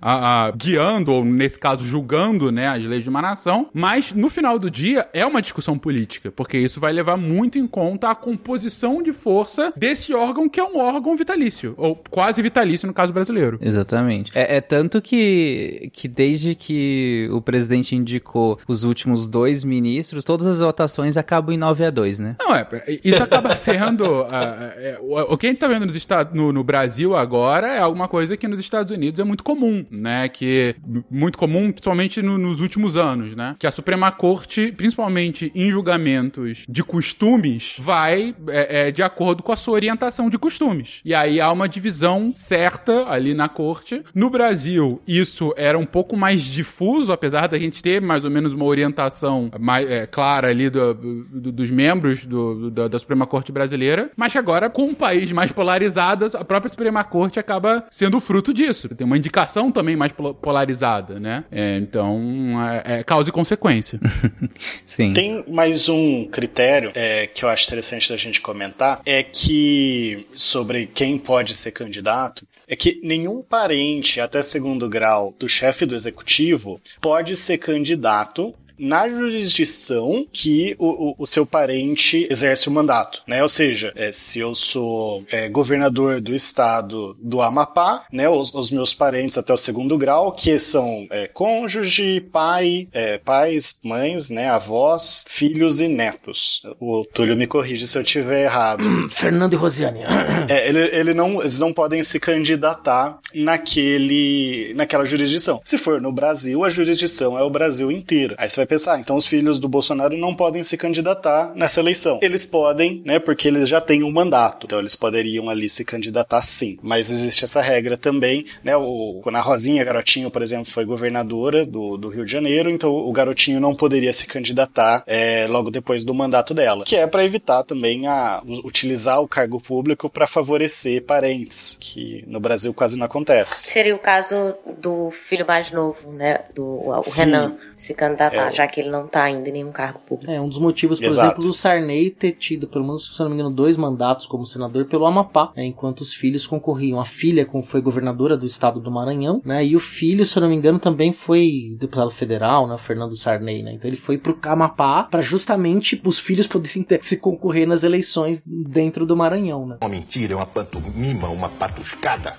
[0.00, 4.28] a, a, guiando ou nesse caso julgando, né, as leis de uma nação, mas no
[4.30, 8.14] final do dia é uma discussão política, porque isso vai levar muito em conta a
[8.14, 13.12] composição de força desse órgão que é um órgão vitalício, ou quase vitalício no caso
[13.12, 13.58] brasileiro.
[13.60, 14.32] Exatamente.
[14.34, 20.46] É, é tanto que, que desde que o presidente indicou os últimos dois ministros, todas
[20.46, 22.36] as votações acabam em 9 a 2, né?
[22.38, 22.66] Não, é,
[23.04, 24.22] isso acaba sendo.
[24.22, 24.26] uh,
[24.76, 27.78] é, o, o, que a gente tá vendo nos Estados, no, no, Brasil agora é
[27.78, 30.28] alguma coisa que nos Estados Unidos é muito comum, né?
[30.28, 30.74] Que
[31.08, 33.54] muito comum, principalmente no, nos últimos anos, né?
[33.60, 39.52] Que a Suprema Corte, principalmente em julgamentos de costumes, vai é, é, de acordo com
[39.52, 41.00] a sua orientação de costumes.
[41.04, 44.02] E aí há uma divisão certa ali na corte.
[44.12, 48.52] No Brasil, isso era um pouco mais difuso, apesar da gente ter mais ou menos
[48.52, 54.10] uma orientação mais é, clara ali do, do, dos membros do, da Suprema Corte brasileira,
[54.16, 58.52] mas que agora, com um país mais polarizado, a própria Suprema Corte acaba sendo fruto
[58.52, 58.88] disso.
[58.88, 59.35] Tem uma indicação
[59.72, 61.44] também mais polarizada, né?
[61.50, 62.20] É, então,
[62.62, 64.00] é, é, causa e consequência.
[64.86, 65.12] Sim.
[65.12, 70.86] Tem mais um critério é, que eu acho interessante da gente comentar, é que, sobre
[70.86, 76.80] quem pode ser candidato, é que nenhum parente até segundo grau do chefe do executivo
[77.00, 83.42] pode ser candidato na jurisdição que o, o, o seu parente exerce o mandato, né?
[83.42, 88.28] Ou seja, é, se eu sou é, governador do estado do Amapá, né?
[88.28, 93.78] Os, os, meus parentes até o segundo grau, que são é, cônjuge, pai, é, pais,
[93.82, 94.48] mães, né?
[94.48, 96.62] Avós, filhos e netos.
[96.80, 98.82] O Túlio me corrige se eu tiver errado.
[99.08, 100.00] Fernando e Rosiane.
[100.48, 105.60] É, ele, ele não, eles não podem se candidatar naquele, naquela jurisdição.
[105.64, 108.34] Se for no Brasil, a jurisdição é o Brasil inteiro.
[108.38, 112.18] Aí você vai pensar, então os filhos do Bolsonaro não podem se candidatar nessa eleição.
[112.22, 116.42] Eles podem, né, porque eles já têm um mandato, então eles poderiam ali se candidatar
[116.42, 116.78] sim.
[116.82, 121.64] Mas existe essa regra também, né, o, quando a Rosinha Garotinho, por exemplo, foi governadora
[121.64, 126.04] do, do Rio de Janeiro, então o garotinho não poderia se candidatar é, logo depois
[126.04, 131.04] do mandato dela, que é para evitar também a utilizar o cargo público para favorecer
[131.04, 133.70] parentes, que no Brasil quase não acontece.
[133.70, 138.66] Seria o caso do filho mais novo, né, do o Renan se candidatar, é, já
[138.66, 140.30] que ele não tá ainda em nenhum cargo público.
[140.30, 141.26] É, um dos motivos, por Exato.
[141.26, 144.86] exemplo, do Sarney ter tido, pelo menos, se não me engano, dois mandatos como senador
[144.86, 146.98] pelo Amapá, né, enquanto os filhos concorriam.
[146.98, 150.48] A filha foi governadora do estado do Maranhão, né, e o filho, se eu não
[150.48, 155.04] me engano, também foi deputado federal, né, Fernando Sarney, né, então ele foi pro Amapá
[155.04, 159.76] para justamente os filhos poderem ter, se concorrer nas eleições dentro do Maranhão, né.
[159.82, 162.36] Uma mentira, é uma pantomima, uma patuscada.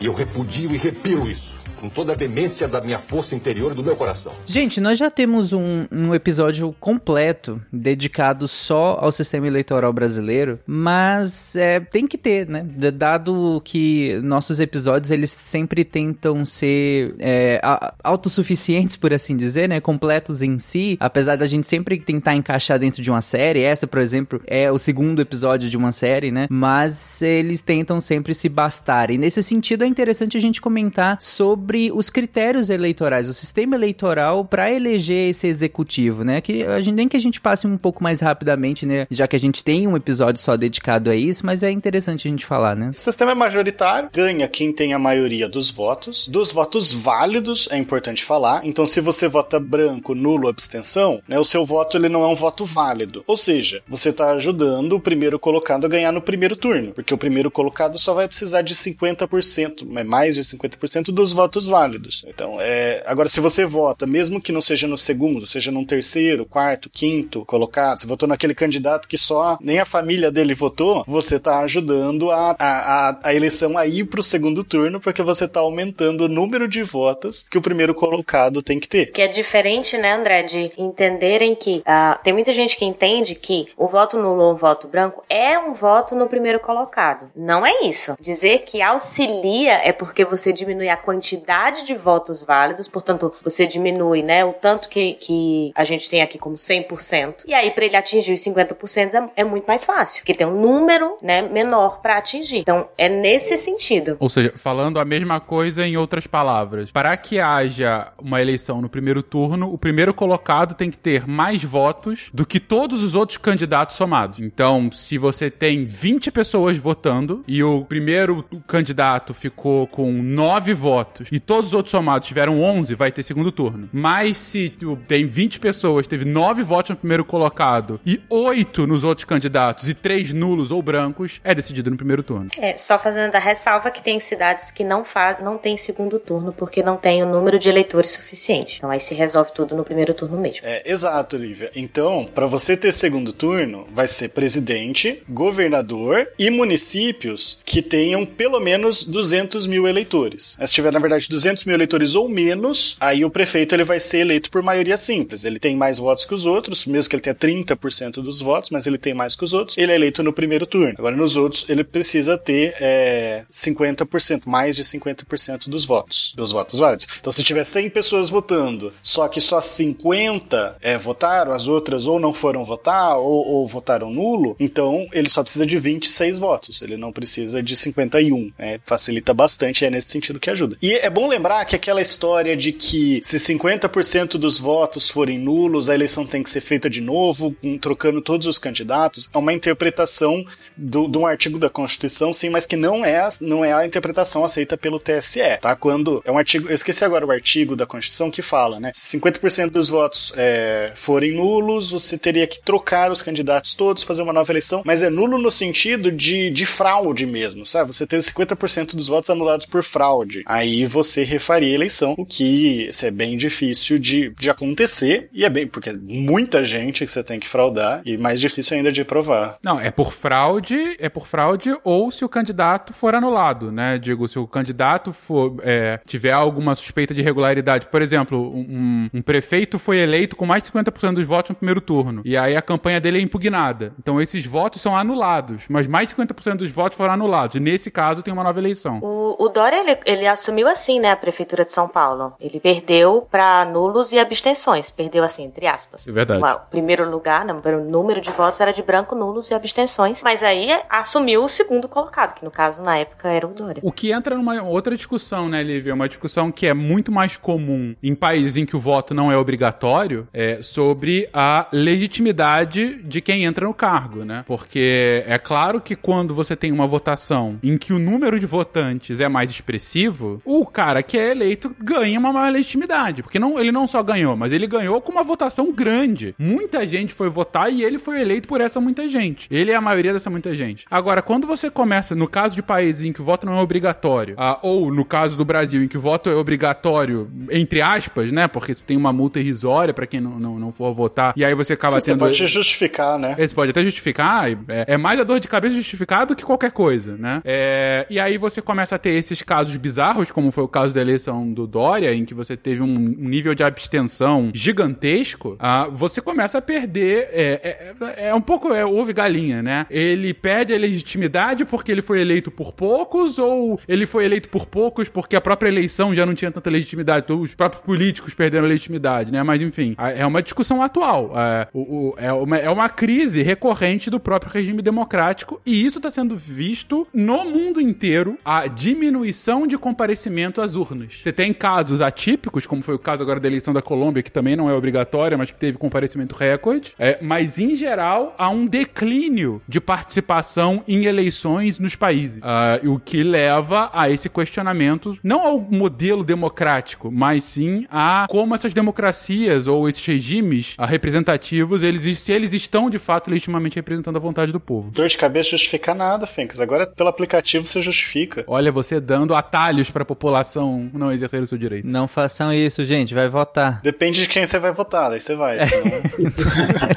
[0.00, 3.74] E eu repudio e repiro isso com toda a demência da minha força interior e
[3.74, 4.32] do meu coração.
[4.46, 11.54] Gente, nós já temos um, um episódio completo dedicado só ao sistema eleitoral brasileiro, mas
[11.56, 12.66] é, tem que ter, né?
[12.92, 17.60] Dado que nossos episódios eles sempre tentam ser é,
[18.02, 19.80] autossuficientes, por assim dizer, né?
[19.80, 23.62] Completos em si, apesar da gente sempre tentar encaixar dentro de uma série.
[23.62, 26.46] Essa, por exemplo, é o segundo episódio de uma série, né?
[26.50, 29.10] Mas eles tentam sempre se bastar.
[29.10, 34.44] E nesse sentido é interessante a gente comentar sobre os critérios eleitorais, o sistema eleitoral
[34.44, 36.40] para eleger esse executivo, né?
[36.40, 39.06] Que a gente nem que a gente passe um pouco mais rapidamente, né?
[39.10, 42.30] Já que a gente tem um episódio só dedicado a isso, mas é interessante a
[42.30, 42.90] gente falar, né?
[42.96, 46.26] O sistema é majoritário, ganha quem tem a maioria dos votos.
[46.28, 48.64] Dos votos válidos, é importante falar.
[48.64, 51.38] Então, se você vota branco, nulo, abstenção, né?
[51.38, 53.22] O seu voto ele não é um voto válido.
[53.26, 57.18] Ou seja, você está ajudando o primeiro colocado a ganhar no primeiro turno, porque o
[57.18, 62.24] primeiro colocado só vai precisar de 50%, mais de 50% dos votos válidos.
[62.26, 63.02] Então, é...
[63.06, 67.44] agora se você vota, mesmo que não seja no segundo, seja num terceiro, quarto, quinto
[67.44, 72.30] colocado, você votou naquele candidato que só nem a família dele votou, você está ajudando
[72.30, 76.28] a, a, a, eleição a ir para o segundo turno, porque você está aumentando o
[76.28, 79.06] número de votos que o primeiro colocado tem que ter.
[79.06, 83.68] Que é diferente, né, André, de entenderem que uh, tem muita gente que entende que
[83.76, 87.30] o voto nulo ou o voto branco é um voto no primeiro colocado.
[87.34, 88.14] Não é isso.
[88.20, 91.47] Dizer que auxilia é porque você diminui a quantidade
[91.84, 96.38] de votos válidos, portanto, você diminui, né, o tanto que, que a gente tem aqui
[96.38, 97.44] como 100%.
[97.46, 100.60] E aí, para ele atingir os 50% é, é muito mais fácil, porque tem um
[100.60, 102.58] número, né, menor para atingir.
[102.58, 104.16] Então, é nesse sentido.
[104.20, 108.88] Ou seja, falando a mesma coisa em outras palavras, para que haja uma eleição no
[108.88, 113.38] primeiro turno, o primeiro colocado tem que ter mais votos do que todos os outros
[113.38, 114.38] candidatos somados.
[114.40, 121.28] Então, se você tem 20 pessoas votando e o primeiro candidato ficou com 9 votos
[121.32, 123.88] e todos os outros somados tiveram 11, vai ter segundo turno.
[123.92, 124.72] Mas se
[125.06, 129.94] tem 20 pessoas, teve 9 votos no primeiro colocado e 8 nos outros candidatos e
[129.94, 132.48] 3 nulos ou brancos, é decidido no primeiro turno.
[132.58, 135.04] É, só fazendo a ressalva que tem cidades que não,
[135.42, 138.78] não tem segundo turno porque não tem o número de eleitores suficiente.
[138.78, 140.66] Então aí se resolve tudo no primeiro turno mesmo.
[140.66, 141.70] É, exato, Lívia.
[141.74, 148.60] Então, para você ter segundo turno, vai ser presidente, governador e municípios que tenham pelo
[148.60, 150.56] menos 200 mil eleitores.
[150.64, 154.18] Se tiver, na verdade, 200 mil eleitores ou menos, aí o prefeito ele vai ser
[154.18, 155.44] eleito por maioria simples.
[155.44, 158.86] Ele tem mais votos que os outros, mesmo que ele tenha 30% dos votos, mas
[158.86, 160.94] ele tem mais que os outros, ele é eleito no primeiro turno.
[160.98, 166.78] Agora, nos outros, ele precisa ter é, 50%, mais de 50% dos votos, dos votos
[166.78, 167.06] válidos.
[167.20, 172.18] Então, se tiver 100 pessoas votando, só que só 50 é, votaram, as outras ou
[172.18, 176.82] não foram votar, ou, ou votaram nulo, então ele só precisa de 26 votos.
[176.82, 178.52] Ele não precisa de 51.
[178.58, 178.80] Né?
[178.84, 180.76] Facilita bastante, é nesse sentido que ajuda.
[180.80, 185.88] E é bom lembrar que aquela história de que se 50% dos votos forem nulos,
[185.88, 190.44] a eleição tem que ser feita de novo, trocando todos os candidatos, é uma interpretação
[190.76, 194.44] do, de um artigo da Constituição, sim, mas que não é, não é a interpretação
[194.44, 195.74] aceita pelo TSE, tá?
[195.74, 198.92] Quando é um artigo, eu esqueci agora o artigo da Constituição que fala, né?
[198.94, 204.22] Se 50% dos votos é, forem nulos, você teria que trocar os candidatos todos, fazer
[204.22, 207.92] uma nova eleição, mas é nulo no sentido de, de fraude mesmo, sabe?
[207.92, 210.42] Você ter 50% dos votos anulados por fraude.
[210.46, 215.50] Aí você refaria a eleição, o que é bem difícil de, de acontecer, e é
[215.50, 219.04] bem, porque é muita gente que você tem que fraudar, e mais difícil ainda de
[219.04, 219.58] provar.
[219.64, 223.98] Não, é por fraude, é por fraude, ou se o candidato for anulado, né?
[223.98, 227.86] Digo, se o candidato for, é, tiver alguma suspeita de irregularidade.
[227.86, 231.80] Por exemplo, um, um prefeito foi eleito com mais de 50% dos votos no primeiro
[231.80, 233.92] turno, e aí a campanha dele é impugnada.
[233.98, 237.56] Então esses votos são anulados, mas mais de 50% dos votos foram anulados.
[237.56, 238.98] E nesse caso tem uma nova eleição.
[239.02, 242.34] O, o Dória, ele, ele assumiu assim, né, a prefeitura de São Paulo.
[242.40, 244.92] Ele perdeu para nulos e abstenções.
[244.92, 246.06] Perdeu assim, entre aspas.
[246.06, 246.40] É verdade.
[246.40, 250.22] O primeiro lugar, né, o número de votos era de branco, nulos e abstenções.
[250.22, 253.82] Mas aí assumiu o segundo colocado, que no caso, na época, era o Dória.
[253.82, 255.94] O que entra numa outra discussão, né, Lívia?
[255.94, 259.36] Uma discussão que é muito mais comum em países em que o voto não é
[259.36, 264.44] obrigatório, é sobre a legitimidade de quem entra no cargo, né?
[264.46, 269.18] Porque é claro que quando você tem uma votação em que o número de votantes
[269.20, 273.22] é mais expressivo, o cara que é eleito ganha uma maior legitimidade.
[273.22, 276.34] Porque não, ele não só ganhou, mas ele ganhou com uma votação grande.
[276.38, 279.48] Muita gente foi votar e ele foi eleito por essa muita gente.
[279.50, 280.84] Ele é a maioria dessa muita gente.
[280.90, 284.34] Agora, quando você começa, no caso de países em que o voto não é obrigatório,
[284.38, 288.48] ah, ou no caso do Brasil, em que o voto é obrigatório, entre aspas, né?
[288.48, 291.54] Porque você tem uma multa irrisória para quem não, não, não for votar, e aí
[291.54, 292.20] você acaba Sim, tendo.
[292.20, 293.36] Você pode justificar, né?
[293.38, 296.72] Você pode até justificar, é, é mais a dor de cabeça justificar do que qualquer
[296.72, 297.42] coisa, né?
[297.44, 301.00] É, e aí você começa começa a ter esses casos bizarros, como foi caso da
[301.00, 306.58] eleição do Dória, em que você teve um, nível de abstenção gigantesco, ah, você começa
[306.58, 307.28] a perder.
[307.32, 309.86] É, é, é um pouco é, ovo e galinha, né?
[309.90, 314.66] Ele perde a legitimidade porque ele foi eleito por poucos, ou ele foi eleito por
[314.66, 318.68] poucos porque a própria eleição já não tinha tanta legitimidade, os próprios políticos perderam a
[318.68, 319.42] legitimidade, né?
[319.42, 321.32] Mas enfim, é uma discussão atual.
[321.36, 325.98] É, o, o, é, uma, é uma crise recorrente do próprio regime democrático, e isso
[325.98, 331.20] está sendo visto no mundo inteiro a diminuição de comparecimento às urnas.
[331.22, 334.56] Você tem casos atípicos, como foi o caso agora da eleição da Colômbia, que também
[334.56, 339.62] não é obrigatória, mas que teve comparecimento recorde, é, mas em geral há um declínio
[339.68, 345.60] de participação em eleições nos países, uh, o que leva a esse questionamento, não ao
[345.60, 352.32] modelo democrático, mas sim a como essas democracias ou esses regimes uh, representativos, eles, se
[352.32, 354.90] eles estão de fato legitimamente representando a vontade do povo.
[354.90, 356.60] Dor de cabeça justifica nada, Fencas.
[356.60, 358.44] Agora pelo aplicativo você justifica.
[358.46, 361.86] Olha, você dando atalhos para a população não exercer o seu direito.
[361.86, 363.80] Não façam isso, gente, vai votar.
[363.82, 365.58] Depende de quem você vai votar, daí você vai.
[365.66, 366.02] Senão...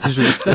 [0.11, 0.49] Justo.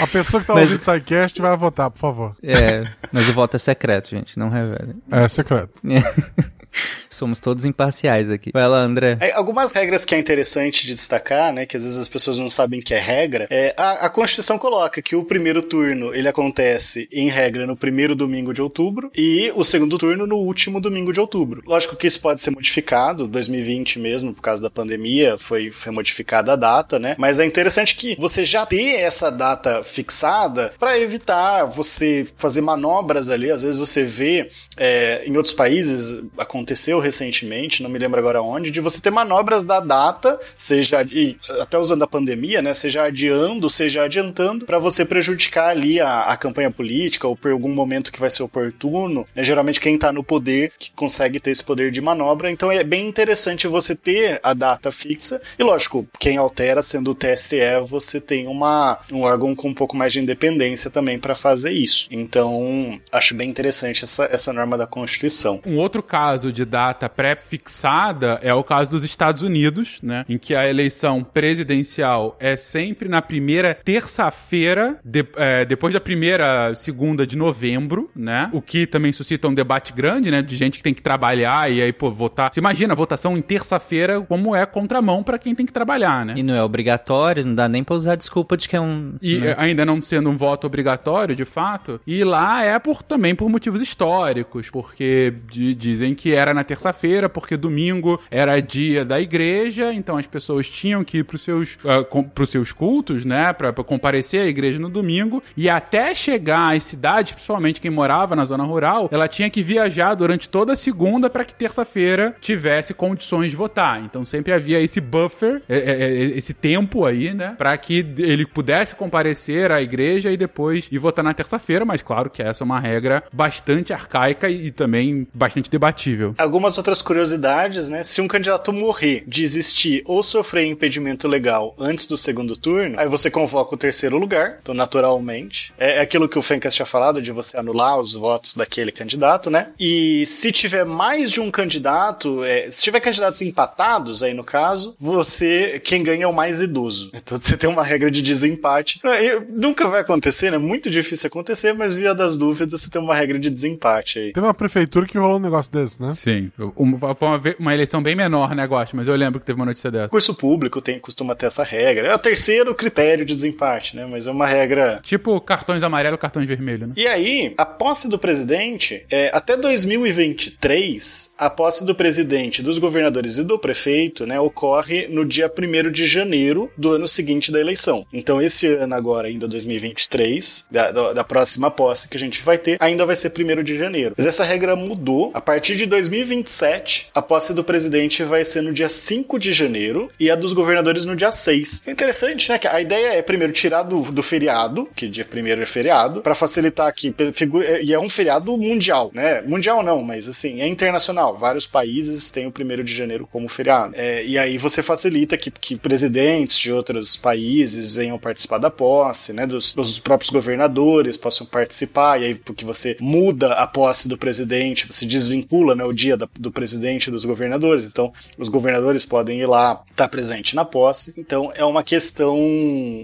[0.00, 2.36] A pessoa que tá Mas- ouvindo o SciCast vai votar, por favor.
[2.42, 4.94] É, mas o voto é secreto, gente, não revele.
[5.10, 5.72] É secreto.
[7.08, 8.50] Somos todos imparciais aqui.
[8.52, 9.16] Vai lá, André.
[9.20, 12.48] É, algumas regras que é interessante de destacar, né, que às vezes as pessoas não
[12.48, 17.08] sabem que é regra, é a, a Constituição coloca que o primeiro turno ele acontece
[17.12, 21.20] em regra no primeiro domingo de outubro e o segundo turno no último domingo de
[21.20, 21.62] outubro.
[21.66, 26.52] Lógico que isso pode ser modificado, 2020 mesmo, por causa da pandemia, foi, foi modificada
[26.52, 27.14] a data, né?
[27.18, 33.30] Mas é interessante que você já ter essa data fixada para evitar você fazer manobras
[33.30, 33.50] ali.
[33.50, 36.22] Às vezes você vê é, em outros países
[36.64, 41.36] aconteceu recentemente, não me lembro agora onde, de você ter manobras da data, seja e
[41.60, 46.36] até usando a pandemia, né, seja adiando, seja adiantando, para você prejudicar ali a, a
[46.36, 49.26] campanha política ou por algum momento que vai ser oportuno.
[49.34, 52.82] Né, geralmente quem tá no poder que consegue ter esse poder de manobra, então é
[52.82, 55.40] bem interessante você ter a data fixa.
[55.58, 59.96] E lógico, quem altera sendo o TSE, você tem uma um órgão com um pouco
[59.96, 62.08] mais de independência também para fazer isso.
[62.10, 65.60] Então, acho bem interessante essa, essa norma da Constituição.
[65.66, 70.24] Um outro caso de data pré-fixada é o caso dos Estados Unidos, né?
[70.28, 76.74] Em que a eleição presidencial é sempre na primeira terça-feira, de- é, depois da primeira
[76.74, 78.48] segunda de novembro, né?
[78.52, 80.40] O que também suscita um debate grande, né?
[80.42, 82.50] De gente que tem que trabalhar e aí, pô, votar.
[82.52, 86.34] Você imagina a votação em terça-feira, como é contramão pra quem tem que trabalhar, né?
[86.36, 89.14] E não é obrigatório, não dá nem pra usar desculpa de que é um.
[89.20, 89.50] E né?
[89.50, 92.00] eh, ainda não sendo um voto obrigatório, de fato.
[92.06, 97.28] E lá é por também por motivos históricos, porque di- dizem que era na terça-feira,
[97.28, 102.04] porque domingo era dia da igreja, então as pessoas tinham que ir pros seus, ah,
[102.04, 106.84] com, pros seus cultos, né, pra comparecer à igreja no domingo, e até chegar às
[106.84, 111.30] cidades, principalmente quem morava na zona rural, ela tinha que viajar durante toda a segunda
[111.30, 114.02] para que terça-feira tivesse condições de votar.
[114.02, 118.46] Então sempre havia esse buffer, é, é, é, esse tempo aí, né, para que ele
[118.46, 122.66] pudesse comparecer à igreja e depois ir votar na terça-feira, mas claro que essa é
[122.66, 126.33] uma regra bastante arcaica e também bastante debatível.
[126.38, 128.02] Algumas outras curiosidades, né?
[128.02, 133.30] Se um candidato morrer, desistir ou sofrer impedimento legal antes do segundo turno, aí você
[133.30, 135.72] convoca o terceiro lugar, então naturalmente.
[135.78, 139.68] É aquilo que o Fencas tinha falado, de você anular os votos daquele candidato, né?
[139.78, 144.94] E se tiver mais de um candidato, é, se tiver candidatos empatados aí no caso,
[145.00, 147.10] você, quem ganha é o mais idoso.
[147.14, 149.00] Então você tem uma regra de desempate.
[149.04, 150.58] É, Nunca vai acontecer, né?
[150.58, 154.32] Muito difícil acontecer, mas via das dúvidas você tem uma regra de desempate aí.
[154.32, 156.13] Teve uma prefeitura que rolou um negócio desse, né?
[156.14, 156.50] Sim.
[156.76, 158.96] Uma, foi uma, uma eleição bem menor, né, Gosto?
[158.96, 160.08] Mas eu lembro que teve uma notícia dessa.
[160.08, 162.08] Curso público tem, costuma ter essa regra.
[162.08, 164.06] É o terceiro critério de desempate, né?
[164.06, 165.00] Mas é uma regra.
[165.02, 166.94] Tipo cartões amarelo, cartões vermelho, né?
[166.96, 173.38] E aí, a posse do presidente, é, até 2023, a posse do presidente, dos governadores
[173.38, 178.06] e do prefeito, né, ocorre no dia 1 de janeiro do ano seguinte da eleição.
[178.12, 182.58] Então, esse ano agora, ainda 2023, da, da, da próxima posse que a gente vai
[182.58, 184.14] ter, ainda vai ser 1 de janeiro.
[184.16, 185.30] Mas essa regra mudou.
[185.34, 190.10] A partir de 2027, a posse do presidente vai ser no dia 5 de janeiro
[190.18, 191.82] e a dos governadores no dia 6.
[191.86, 192.58] É interessante, né?
[192.58, 196.34] Que a ideia é, primeiro, tirar do, do feriado, que dia 1 é feriado, para
[196.34, 197.14] facilitar aqui.
[197.32, 199.42] figura- E é um feriado mundial, né?
[199.42, 201.36] Mundial não, mas assim, é internacional.
[201.36, 203.94] Vários países têm o 1 de janeiro como feriado.
[203.96, 209.32] É, e aí você facilita que, que presidentes de outros países venham participar da posse,
[209.32, 209.46] né?
[209.46, 214.86] Dos, dos próprios governadores possam participar, e aí porque você muda a posse do presidente,
[214.86, 217.84] você desvincula né, o dia da, do presidente e dos governadores.
[217.84, 221.14] Então, os governadores podem ir lá, estar presente na posse.
[221.16, 222.36] Então, é uma questão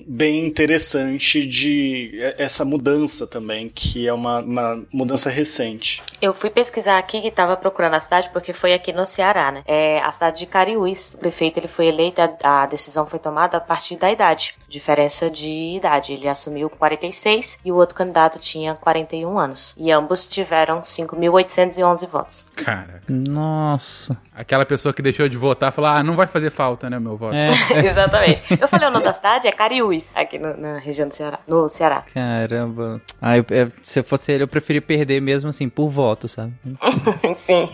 [0.06, 6.02] bem interessante de essa mudança também, que é uma, uma mudança recente.
[6.20, 9.62] Eu fui pesquisar aqui e estava procurando a cidade porque foi aqui no Ceará, né?
[9.66, 11.14] É a cidade de Cariús.
[11.14, 15.30] O prefeito ele foi eleito, a, a decisão foi tomada a partir da idade, diferença
[15.30, 16.12] de idade.
[16.12, 19.74] Ele assumiu com 46 e o outro candidato tinha 41 anos.
[19.76, 22.46] E ambos tiveram 5.811 votos.
[22.56, 24.16] Cara, Nossa.
[24.34, 27.34] aquela pessoa que deixou de votar falou: ah, não vai fazer falta, né, meu voto.
[27.36, 27.50] É,
[27.86, 28.42] Exatamente.
[28.60, 31.68] Eu falei o nome da cidade, é Cariús, aqui no- na região do Ceará, no
[31.68, 32.04] Ceará.
[32.12, 33.00] caramba.
[33.20, 36.52] Ah, eu- eu- se eu fosse ele, eu preferia perder mesmo assim, por voto, sabe?
[37.36, 37.68] Sim.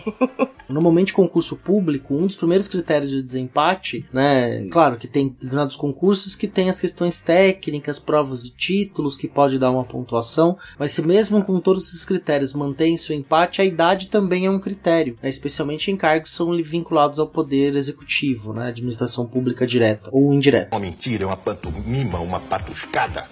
[0.69, 4.67] Normalmente, concurso público, um dos primeiros critérios de desempate, né?
[4.69, 9.57] Claro que tem determinados concursos que tem as questões técnicas, provas de títulos, que pode
[9.57, 14.07] dar uma pontuação, mas se mesmo com todos esses critérios mantém seu empate, a idade
[14.07, 15.29] também é um critério, né?
[15.29, 18.67] especialmente em cargos que são vinculados ao poder executivo, né?
[18.67, 20.75] Administração pública direta ou indireta.
[20.75, 23.29] Uma mentira, uma pantomima, uma patuscada.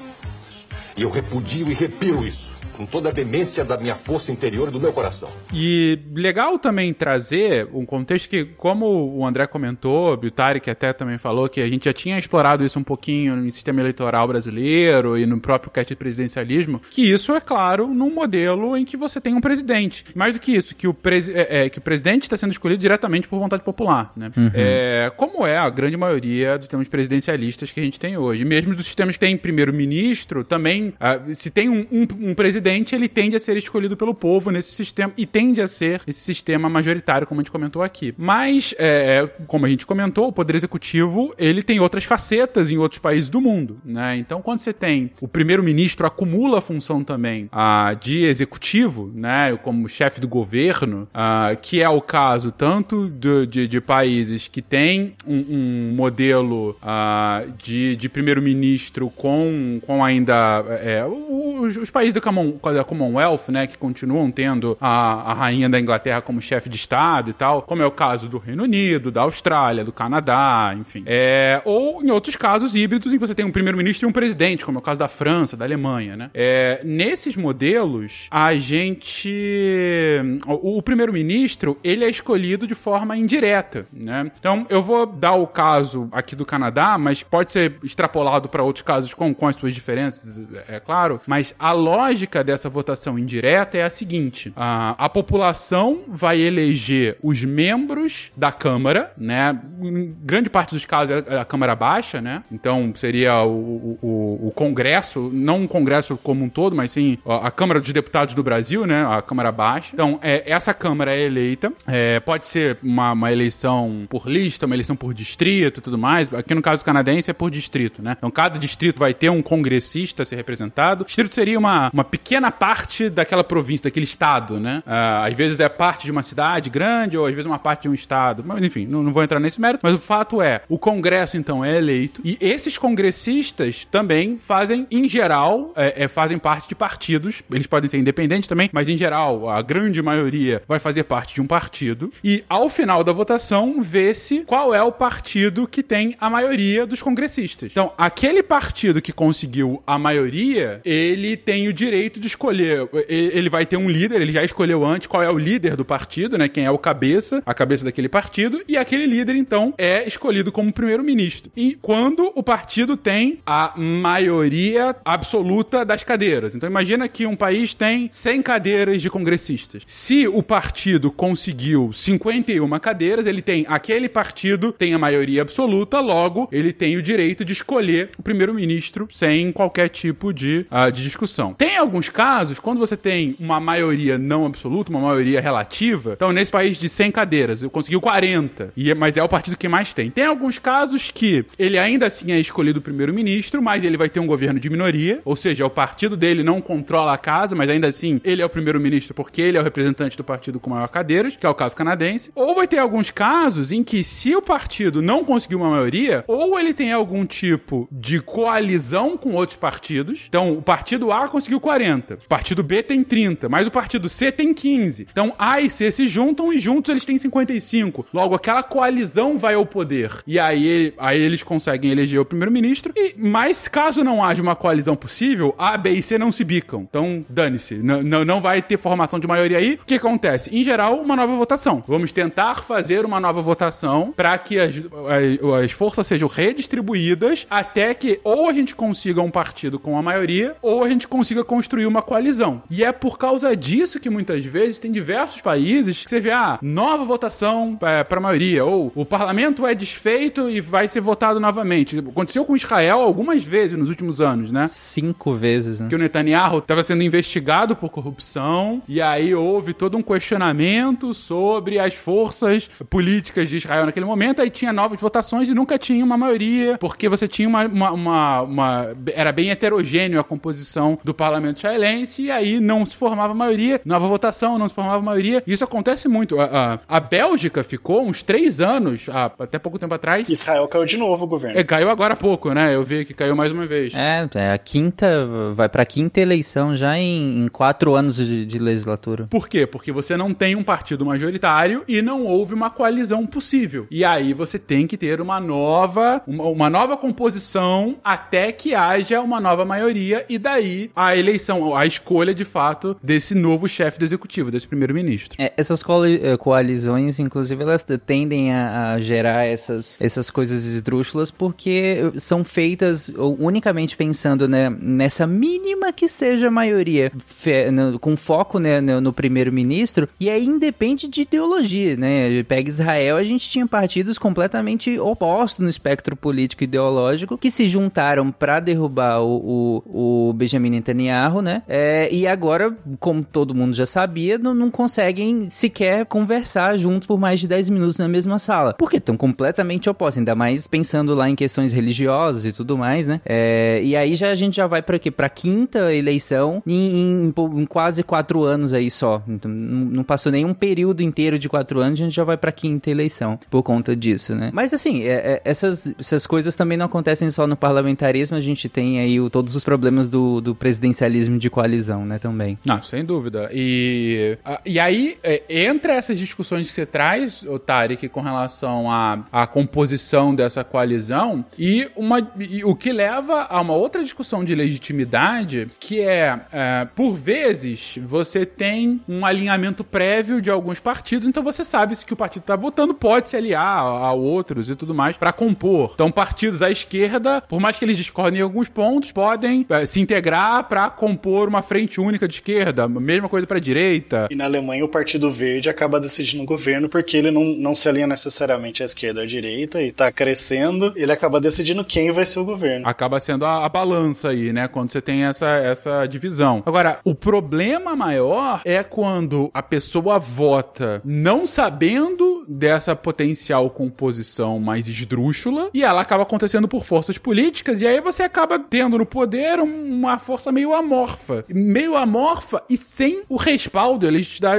[0.96, 2.55] E eu repudio e repiro isso.
[2.76, 5.30] Com toda a demência da minha força interior e do meu coração.
[5.54, 8.86] E legal também trazer um contexto que, como
[9.18, 12.78] o André comentou, o Tarek até também falou, que a gente já tinha explorado isso
[12.80, 17.40] um pouquinho no sistema eleitoral brasileiro e no próprio cast de presidencialismo, que isso é
[17.40, 20.04] claro num modelo em que você tem um presidente.
[20.16, 22.82] Mais do que isso, que o, presi é, é, que o presidente está sendo escolhido
[22.82, 24.32] diretamente por vontade popular, né?
[24.54, 28.44] É, como é a grande maioria dos sistemas presidencialistas que a gente tem hoje.
[28.44, 33.08] Mesmo dos sistemas que tem primeiro-ministro, também, ah, se tem um, um- um presidente, ele
[33.08, 37.28] tende a ser escolhido pelo povo nesse sistema e tende a ser esse sistema majoritário,
[37.28, 38.14] como a gente comentou aqui.
[38.18, 43.00] Mas, é, como a gente comentou, o poder executivo ele tem outras facetas em outros
[43.00, 44.16] países do mundo, né?
[44.18, 49.88] Então, quando você tem o primeiro-ministro acumula a função também ah, de executivo, né, como
[49.88, 55.14] chefe do governo, ah, que é o caso tanto do- de, de países que têm
[55.26, 55.46] um,
[55.92, 62.22] um modelo ah, de, de primeiro-ministro com, com ainda é, os, os países do
[62.64, 67.30] Da Commonwealth, né, que continuam tendo a, a rainha da Inglaterra como chefe de estado
[67.30, 71.04] e tal, como é o caso do Reino Unido, da Austrália, do Canadá, enfim.
[71.06, 74.66] É, ou em outros casos híbridos em que você tem um primeiro-ministro e um presidente,
[74.66, 76.30] como é o caso da França, da Alemanha, né?
[76.34, 80.22] É, nesses modelos, a gente.
[80.48, 84.32] O, o primeiro-ministro, ele é escolhido de forma indireta, né?
[84.40, 88.84] Então, eu vou dar o caso aqui do Canadá, mas pode ser extrapolado para outros
[88.84, 91.20] casos com, com as suas diferenças, é claro.
[91.26, 97.44] Mas a lógica dessa votação indireta é a seguinte: a, a população vai eleger os
[97.44, 99.60] membros da Câmara, né?
[99.82, 102.44] Em grande parte dos casos é a Câmara Baixa, né?
[102.52, 107.52] Então seria o, o, o Congresso, não um Congresso como um todo, mas sim a
[107.52, 109.06] Câmara dos Deputados do Brasil, né?
[109.06, 109.92] A Câmara Baixa.
[109.94, 111.72] Então, é, essa Câmara é eleita.
[111.88, 116.32] É, pode ser uma, uma eleição por lista, uma eleição por distrito e tudo mais.
[116.34, 118.16] Aqui no caso canadense é por distrito, né?
[118.18, 121.04] Então, cada distrito vai ter um congressista a ser representado.
[121.04, 124.84] O distrito seria uma, uma pequena parte daquela província, daquele estado, né?
[124.86, 127.90] Ah, às vezes é parte de uma cidade grande, ou às vezes uma parte de
[127.90, 128.44] um estado.
[128.46, 129.82] Mas, enfim, não, não vou entrar nesse mérito.
[129.84, 132.22] Mas o fato é, o Congresso, então, é eleito.
[132.24, 137.42] E esses congressistas também fazem, em geral, é, é, fazem parte de partidos.
[137.52, 141.42] Eles podem ser independentes também, mas em geral, a grande maioria vai fazer parte de
[141.42, 142.12] um partido.
[142.24, 147.02] E ao final da votação, vê-se qual é o partido que tem a maioria dos
[147.02, 147.72] congressistas.
[147.72, 152.88] Então, aquele partido que conseguiu a maioria, ele tem o direito de escolher.
[153.08, 156.38] Ele vai ter um líder, ele já escolheu antes qual é o líder do partido,
[156.38, 156.48] né?
[156.48, 158.62] Quem é o cabeça, a cabeça daquele partido.
[158.68, 161.52] E aquele líder, então, é escolhido como primeiro-ministro.
[161.56, 166.56] E quando o partido tem a maioria absoluta das cadeiras.
[166.56, 169.84] Então, imagina que um país tem 100 cadeiras de congressistas.
[169.86, 176.48] Se o partido conseguiu 51 cadeiras, ele tem aquele partido tem a maioria absoluta, logo
[176.52, 181.54] ele tem o direito de escolher o primeiro-ministro sem qualquer tipo de, ah, de discussão.
[181.54, 186.50] Tem alguns casos, quando você tem uma maioria não absoluta, uma maioria relativa, então nesse
[186.52, 189.94] país de 100 cadeiras, eu conseguiu 40, e, é- mas é o partido que mais
[189.94, 190.10] tem.
[190.10, 194.26] Tem alguns casos que ele ainda assim é escolhido primeiro-ministro, mas ele vai ter um
[194.28, 198.22] governo de minoria, ou seja, o partido dele não controla a casa, mas ainda assim
[198.24, 201.46] ele é o primeiro-ministro porque ele é o representante do partido com maior cadeiras, que
[201.46, 202.32] é o caso canadense.
[202.34, 206.58] Ou vai ter alguns casos em que se o partido não conseguir uma maioria, ou
[206.58, 210.26] ele tem algum tipo de coalizão com outros partidos.
[210.30, 212.14] Então, o partido A conseguiu 40 40.
[212.14, 215.08] O partido B tem 30, mas o partido C tem 15.
[215.12, 218.06] Então A e C se juntam e juntos eles têm 55.
[218.14, 220.12] Logo, aquela coalizão vai ao poder.
[220.28, 222.94] E aí, aí eles conseguem eleger o primeiro-ministro.
[222.96, 226.86] E mas caso não haja uma coalizão possível, A, B e C não se bicam.
[226.88, 227.76] Então, dane-se.
[227.76, 229.80] Não, não vai ter formação de maioria aí.
[229.82, 230.56] O que acontece?
[230.56, 231.84] Em geral, uma nova votação.
[231.88, 237.94] Vamos tentar fazer uma nova votação para que as, as, as forças sejam redistribuídas até
[237.94, 241.85] que ou a gente consiga um partido com a maioria ou a gente consiga construir
[241.86, 242.62] uma coalizão.
[242.70, 246.60] E é por causa disso que muitas vezes tem diversos países que você vê, ah,
[246.62, 251.40] nova votação é, para a maioria, ou o parlamento é desfeito e vai ser votado
[251.40, 252.00] novamente.
[252.00, 254.68] Aconteceu com Israel algumas vezes nos últimos anos, né?
[254.68, 255.88] Cinco vezes, né?
[255.88, 261.80] Que o Netanyahu estava sendo investigado por corrupção e aí houve todo um questionamento sobre
[261.80, 266.18] as forças políticas de Israel naquele momento, aí tinha novas votações e nunca tinha uma
[266.18, 271.58] maioria, porque você tinha uma, uma, uma, uma era bem heterogêneo a composição do parlamento
[271.58, 271.75] israelense
[272.20, 275.44] e aí não se formava maioria, nova votação, não se formava maioria.
[275.46, 276.40] Isso acontece muito.
[276.40, 280.28] A, a, a Bélgica ficou uns três anos, a, até pouco tempo atrás.
[280.30, 281.60] Israel caiu de novo o governo.
[281.60, 282.76] É, caiu agora há pouco, né?
[282.76, 283.94] Eu vi que caiu mais uma vez.
[283.94, 285.08] É, é a quinta,
[285.54, 289.28] vai pra quinta eleição já em, em quatro anos de, de legislatura.
[289.30, 289.68] Por quê?
[289.68, 293.88] Porque você não tem um partido majoritário e não houve uma coalizão possível.
[293.92, 299.22] E aí você tem que ter uma nova, uma, uma nova composição até que haja
[299.22, 304.06] uma nova maioria e daí a eleição, a escolha de fato desse novo chefe do
[304.06, 305.38] executivo, desse primeiro-ministro.
[305.42, 312.12] É, essas eh, coalizões, inclusive, elas tendem a, a, gerar essas, essas coisas esdrúxulas porque
[312.18, 318.82] são feitas unicamente pensando né, nessa mínima que seja maioria, fe, no, com foco né,
[318.82, 322.44] no, no primeiro-ministro, e aí independe de ideologia, né?
[322.44, 327.68] Pega Israel, a gente tinha partidos completamente opostos no espectro político e ideológico que se
[327.70, 331.55] juntaram para derrubar o, o, o, Benjamin Netanyahu, né?
[331.68, 337.20] É, e agora, como todo mundo já sabia, não, não conseguem sequer conversar juntos por
[337.20, 338.74] mais de 10 minutos na mesma sala.
[338.74, 343.22] Porque estão completamente opostos, ainda mais pensando lá em questões religiosas e tudo mais, né?
[343.26, 345.12] É, e aí já a gente já vai para quê?
[345.12, 349.22] Pra quinta eleição em, em, em, quase quatro anos aí só.
[349.28, 352.90] Então, não, passou nenhum período inteiro de quatro anos, a gente já vai pra quinta
[352.90, 354.50] eleição por conta disso, né?
[354.54, 358.70] Mas assim, é, é, essas, essas coisas também não acontecem só no parlamentarismo, a gente
[358.70, 362.58] tem aí o, todos os problemas do, do presidencialismo de coalizão, né, também.
[362.66, 363.50] Não, sem dúvida.
[363.52, 369.48] E, e aí, é, entre essas discussões que você traz, Tarek, com relação à, à
[369.48, 375.70] composição dessa coalizão, e, uma, e o que leva a uma outra discussão de legitimidade,
[375.80, 381.64] que é, é por vezes, você tem um alinhamento prévio de alguns partidos, então você
[381.64, 384.94] sabe se que o partido está votando pode se aliar a, a outros e tudo
[384.94, 385.92] mais para compor.
[385.94, 390.00] Então, partidos à esquerda, por mais que eles discordem em alguns pontos, podem é, se
[390.00, 394.28] integrar para compor uma frente única de esquerda, mesma coisa para direita.
[394.32, 397.88] E na Alemanha o Partido Verde acaba decidindo o governo porque ele não, não se
[397.90, 402.26] alinha necessariamente à esquerda ou à direita e tá crescendo, ele acaba decidindo quem vai
[402.26, 402.88] ser o governo.
[402.88, 406.64] Acaba sendo a, a balança aí, né, quando você tem essa, essa divisão.
[406.66, 414.88] Agora, o problema maior é quando a pessoa vota não sabendo dessa potencial composição mais
[414.88, 419.60] esdrúxula e ela acaba acontecendo por forças políticas e aí você acaba tendo no poder
[419.60, 421.25] uma força meio amorfa.
[421.50, 424.12] Meio amorfa e sem o respaldo e a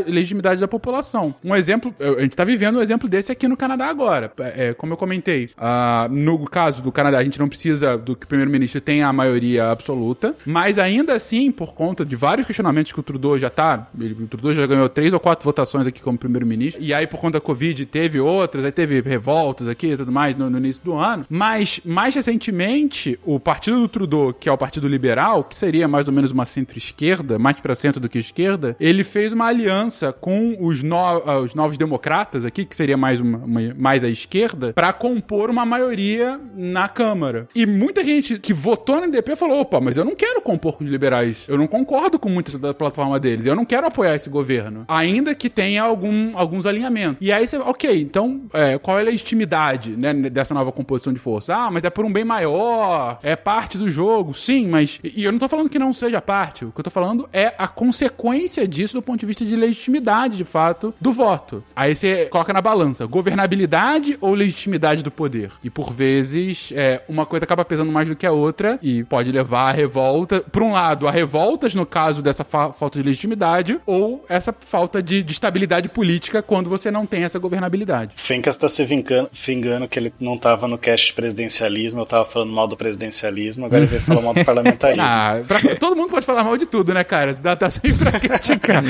[0.06, 1.34] legitimidade da população.
[1.44, 4.32] Um exemplo, a gente tá vivendo um exemplo desse aqui no Canadá agora.
[4.38, 8.24] É, como eu comentei, uh, no caso do Canadá, a gente não precisa do que
[8.24, 13.00] o primeiro-ministro tenha a maioria absoluta, mas ainda assim, por conta de vários questionamentos que
[13.00, 16.18] o Trudeau já tá, ele, o Trudeau já ganhou três ou quatro votações aqui como
[16.18, 20.12] primeiro-ministro, e aí por conta da Covid teve outras, aí teve revoltas aqui e tudo
[20.12, 24.52] mais no, no início do ano, mas mais recentemente, o partido do Trudeau, que é
[24.52, 28.18] o Partido Liberal, que seria mais ou menos uma centro-esquerda, mais para centro do que
[28.18, 32.96] esquerda, ele fez uma aliança com os, no, uh, os novos democratas aqui, que seria
[32.96, 37.46] mais, uma, uma mais à esquerda, para compor uma maioria na Câmara.
[37.54, 40.84] E muita gente que votou no NDP falou: opa, mas eu não quero compor com
[40.84, 41.46] os liberais.
[41.48, 43.46] Eu não concordo com muita da plataforma deles.
[43.46, 44.84] Eu não quero apoiar esse governo.
[44.88, 47.18] Ainda que tenha algum, alguns alinhamentos.
[47.20, 51.18] E aí você, ok, então é, qual é a legitimidade né, dessa nova composição de
[51.18, 51.54] força?
[51.54, 54.32] Ah, mas é por um bem maior, é parte do jogo.
[54.34, 55.00] Sim, mas.
[55.02, 56.35] E eu não tô falando que não seja parte.
[56.44, 60.36] O que eu tô falando é a consequência disso do ponto de vista de legitimidade,
[60.36, 61.64] de fato, do voto.
[61.74, 65.50] Aí você coloca na balança governabilidade ou legitimidade do poder.
[65.62, 69.30] E por vezes, é, uma coisa acaba pesando mais do que a outra e pode
[69.32, 70.40] levar a revolta.
[70.40, 75.02] Por um lado, a revoltas no caso dessa fa falta de legitimidade, ou essa falta
[75.02, 78.12] de, de estabilidade política quando você não tem essa governabilidade.
[78.16, 82.24] Fencas tá se vingando, vingando que ele não tava no cast de presidencialismo, eu tava
[82.24, 85.04] falando mal do presidencialismo, agora ele veio falar mal do parlamentarismo.
[85.06, 87.32] Ah, pra- todo mundo pode falar mal de tudo, né, cara?
[87.32, 88.82] Dá, dá sempre pra criticar.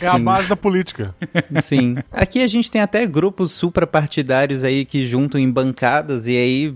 [0.00, 1.14] É a base da política.
[1.62, 1.96] Sim.
[2.10, 6.74] Aqui a gente tem até grupos suprapartidários aí que juntam em bancadas e aí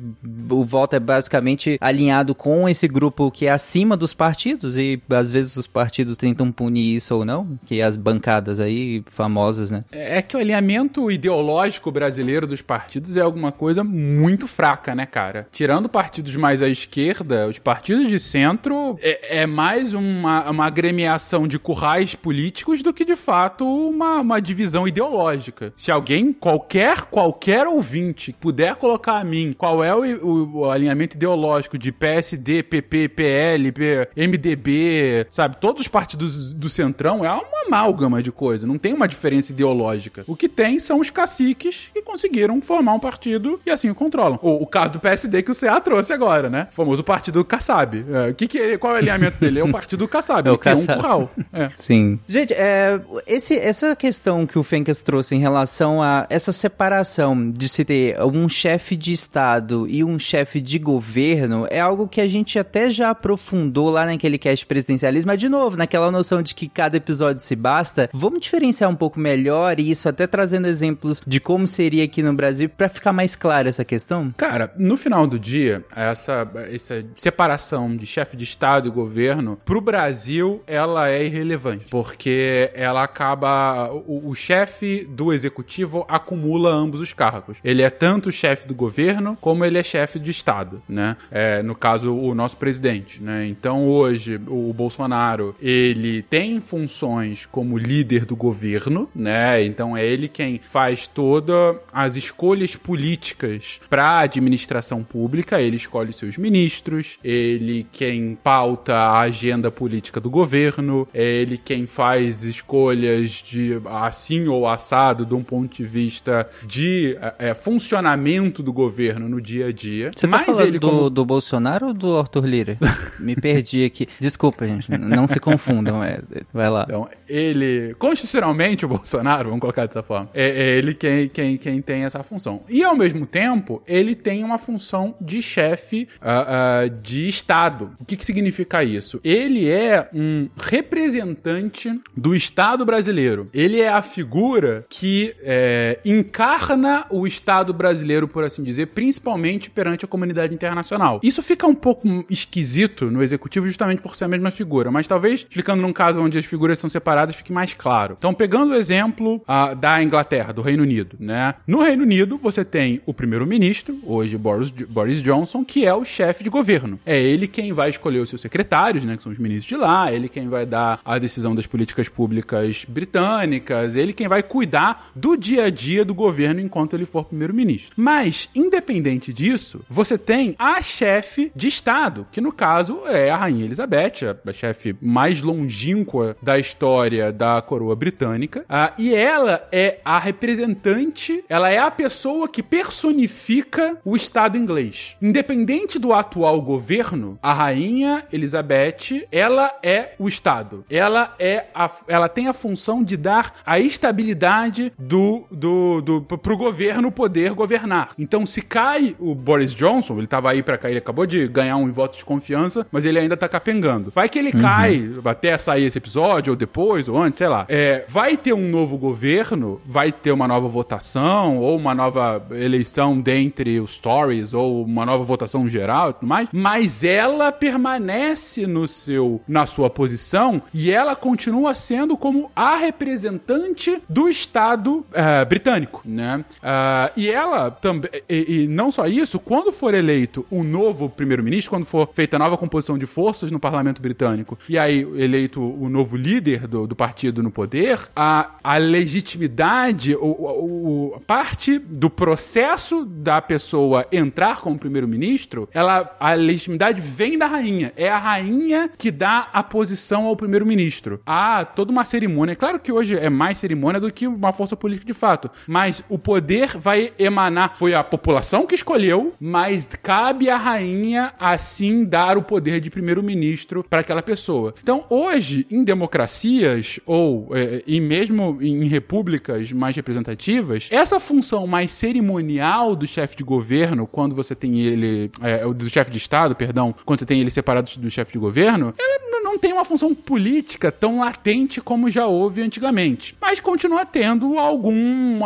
[0.50, 5.32] o voto é basicamente alinhado com esse grupo que é acima dos partidos e às
[5.32, 9.84] vezes os partidos tentam punir isso ou não, que as bancadas aí famosas, né?
[9.90, 15.48] É que o alinhamento ideológico brasileiro dos partidos é alguma coisa muito fraca, né, cara?
[15.50, 21.46] Tirando partidos mais à esquerda, os partidos de centro é, é mais uma, uma agremiação
[21.48, 25.72] de currais políticos do que de fato uma, uma divisão ideológica.
[25.76, 31.16] Se alguém, qualquer, qualquer ouvinte, puder colocar a mim qual é o, o- o alinhamento
[31.16, 33.72] ideológico de PSD, PP, PL,
[34.16, 35.56] MDB, sabe?
[35.60, 40.24] Todos os partidos do Centrão é uma amálgama de coisa, não tem uma diferença ideológica.
[40.26, 44.38] O que tem são os caciques que conseguiram formar um partido e assim o controlam.
[44.42, 46.68] O, caso do PSD que o CA trouxe agora, né?
[46.70, 48.04] O famoso partido Kassab.
[48.28, 49.60] É, que que ele- qual é o alinhamento dele?
[49.60, 50.48] É o partido Kassab.
[50.48, 50.98] É o Kassab.
[50.98, 51.30] um curral.
[51.52, 51.70] É.
[51.76, 52.18] Sim.
[52.26, 57.68] Gente, é, esse, essa questão que o Fencas trouxe em relação a essa separação de
[57.68, 62.26] se ter um chefe de Estado e um chefe de governo é algo que a
[62.26, 66.68] gente até já aprofundou lá naquele cast presidencialismo, mas de novo, naquela noção de que
[66.68, 71.38] cada episódio se basta, vamos diferenciar um pouco melhor e isso até trazendo exemplos de
[71.38, 74.32] como seria aqui no Brasil pra ficar mais clara essa questão?
[74.36, 79.80] Cara, no final do dia, essa, essa separação de chefe de Estado e governo, pro
[79.80, 81.86] Brasil, ela é irrelevante.
[81.90, 83.90] Porque ela acaba.
[83.92, 87.56] O, o chefe do executivo acumula ambos os cargos.
[87.64, 91.16] Ele é tanto chefe do governo como ele é chefe de Estado, né?
[91.28, 93.48] É, no caso, o nosso presidente, né?
[93.48, 99.60] Então, hoje, o Bolsonaro, ele tem funções como líder do governo, né?
[99.64, 106.12] Então, é ele quem faz todas as escolhas políticas para a administração pública, ele escolhe
[106.12, 113.30] seus ministros, ele quem pauta a agenda política do governo, é ele quem faz escolhas
[113.30, 119.40] de assim ou assado de um ponto de vista de é, funcionamento do governo no
[119.40, 120.10] dia a dia.
[120.14, 122.78] Você tá Mas falando ele do, como do Bolsonaro ou do Arthur Lira?
[123.18, 124.08] Me perdi aqui.
[124.18, 124.90] Desculpa, gente.
[124.90, 126.02] Não se confundam.
[126.02, 126.20] é,
[126.52, 126.84] vai lá.
[126.88, 131.82] Então, ele, constitucionalmente, o Bolsonaro, vamos colocar dessa forma, é, é ele quem, quem, quem
[131.82, 132.62] tem essa função.
[132.68, 137.92] E, ao mesmo tempo, ele tem uma função de chefe ah, ah, de Estado.
[138.00, 139.20] O que, que significa isso?
[139.22, 143.48] Ele é um representante do Estado brasileiro.
[143.52, 150.04] Ele é a figura que é, encarna o Estado brasileiro, por assim dizer, principalmente perante
[150.04, 151.20] a comunidade internacional.
[151.22, 155.40] Isso fica um pouco esquisito no executivo justamente por ser a mesma figura, mas talvez
[155.40, 158.14] explicando num caso onde as figuras são separadas fique mais claro.
[158.18, 161.54] Então, pegando o exemplo ah, da Inglaterra, do Reino Unido, né?
[161.66, 166.44] No Reino Unido, você tem o primeiro-ministro, hoje Boris, Boris Johnson, que é o chefe
[166.44, 166.98] de governo.
[167.04, 169.16] É ele quem vai escolher os seus secretários, né?
[169.16, 172.84] Que são os ministros de lá, ele quem vai dar a decisão das políticas públicas
[172.88, 177.92] britânicas, ele quem vai cuidar do dia a dia do governo enquanto ele for primeiro-ministro.
[177.96, 183.64] Mas, independente disso, você tem a chefe de Estado, que no caso é a Rainha
[183.64, 188.64] Elizabeth, a, a chefe mais longínqua da história da coroa britânica.
[188.68, 195.16] Ah, e ela é a representante, ela é a pessoa que personifica o Estado inglês.
[195.20, 200.84] Independente do atual governo, a Rainha Elizabeth, ela é o Estado.
[200.90, 206.56] Ela é a, ela tem a função de dar a estabilidade do, do, do pro
[206.56, 208.10] governo poder governar.
[208.18, 211.76] Então, se cai o Boris Johnson, ele tava aí pra cair, ele acabou de ganhar
[211.76, 214.12] um voto de confiança, mas ele ainda tá capengando.
[214.14, 217.66] Vai que ele cai até sair esse episódio, ou depois, ou antes, sei lá.
[217.68, 223.20] É, vai ter um novo governo, vai ter uma nova votação, ou uma nova eleição
[223.20, 228.86] dentre os Tories, ou uma nova votação geral e tudo mais, mas ela permanece no
[228.86, 229.13] seu,
[229.46, 236.44] na sua posição e ela continua sendo como a representante do Estado eh, britânico, né?
[236.62, 241.70] Ah, e ela também, e, e não só isso, quando for eleito o novo primeiro-ministro,
[241.70, 245.88] quando for feita a nova composição de forças no parlamento britânico, e aí eleito o
[245.88, 253.04] novo líder do, do partido no poder, a, a legitimidade, o, o- parte do processo
[253.04, 257.92] da pessoa entrar como primeiro-ministro, ela a legitimidade vem da rainha.
[257.96, 261.20] É a rainha que dá a posição ao primeiro-ministro.
[261.26, 262.56] Há toda uma cerimônia.
[262.56, 266.18] Claro que hoje é mais cerimônia do que uma força política de fato, mas o
[266.18, 267.76] poder vai emanar.
[267.76, 273.84] Foi a população que escolheu, mas cabe à rainha assim dar o poder de primeiro-ministro
[273.84, 274.72] para aquela pessoa.
[274.82, 281.90] Então, hoje, em democracias ou eh, e mesmo em repúblicas mais representativas, essa função mais
[281.90, 286.94] cerimonial do chefe de governo, quando você tem ele, é, do chefe de Estado, perdão,
[287.04, 290.90] quando você tem ele separado do chefe de governo, ela não tem uma função política
[290.90, 293.36] tão latente como já houve antigamente.
[293.40, 295.40] Mas continua tendo algum.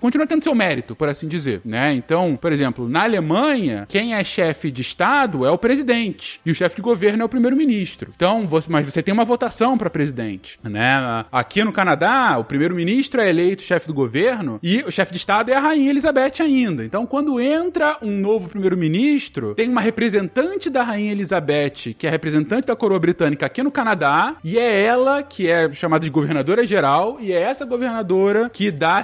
[0.00, 1.92] continua tendo seu mérito, por assim dizer, né?
[1.92, 6.40] Então, por exemplo, na Alemanha, quem é chefe de Estado é o presidente.
[6.44, 8.12] E o chefe de governo é o primeiro-ministro.
[8.14, 11.24] Então, você, mas você tem uma votação para presidente, né?
[11.30, 15.50] Aqui no Canadá, o primeiro-ministro é eleito chefe do governo e o chefe de Estado
[15.50, 16.84] é a rainha Elizabeth ainda.
[16.84, 22.66] Então, quando entra um novo primeiro-ministro, tem uma representante da rainha Elizabeth, que é representante
[22.66, 27.18] da coroa britânica aqui no Canadá, e é ela que é chamada de governadora geral,
[27.20, 29.02] e é essa governadora que dá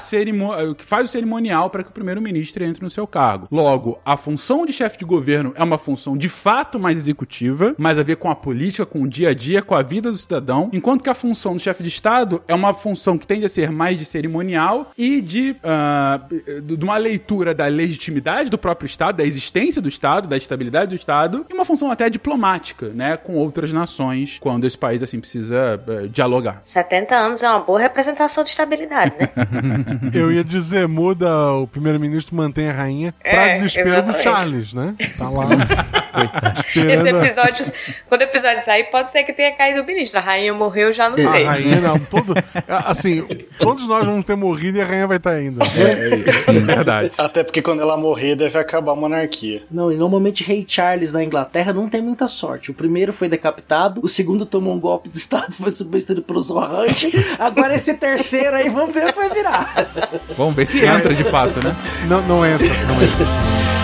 [0.77, 3.49] que faz o cerimonial para que o primeiro-ministro entre no seu cargo.
[3.51, 7.99] Logo, a função de chefe de governo é uma função de fato mais executiva, mais
[7.99, 10.71] a ver com a política, com o dia a dia, com a vida do cidadão,
[10.73, 13.71] enquanto que a função do chefe de Estado é uma função que tende a ser
[13.71, 19.25] mais de cerimonial e de, uh, de uma leitura da legitimidade do próprio Estado, da
[19.25, 23.73] existência do Estado, da estabilidade do Estado, e uma função até diplomática, né, com outras
[23.77, 26.61] nações, quando esse país assim precisa uh, dialogar.
[26.65, 29.29] 70 anos é uma boa representação de estabilidade, né?
[30.13, 34.17] Eu ia dizer, muda o primeiro-ministro mantém a rainha pra É, desespero exatamente.
[34.17, 34.95] do Charles, né?
[35.19, 35.47] Tá lá
[36.17, 37.17] Esse esperando.
[37.19, 37.67] a- episódio,
[38.09, 40.19] quando o episódio sair, pode ser que tenha caído o ministro.
[40.19, 41.45] A rainha morreu, já não A sei.
[41.45, 42.35] rainha não, todo,
[42.67, 43.23] assim,
[43.59, 45.63] todos nós vamos ter morrido e a rainha vai estar ainda.
[45.67, 47.11] É verdade.
[47.19, 49.63] Até porque quando ela morrer, deve acabar a monarquia.
[49.71, 52.71] Não, e normalmente Rei Charles na Inglaterra não tem muita sorte.
[52.71, 53.66] O primeiro foi decapitado,
[54.03, 57.11] o segundo tomou um golpe de estado, foi substituído pelo Zorrante.
[57.39, 59.89] Agora esse terceiro aí, vamos ver o que vai virar.
[60.37, 61.77] Vamos ver se entra de fato, né?
[62.09, 63.76] Não, não entra, não entra.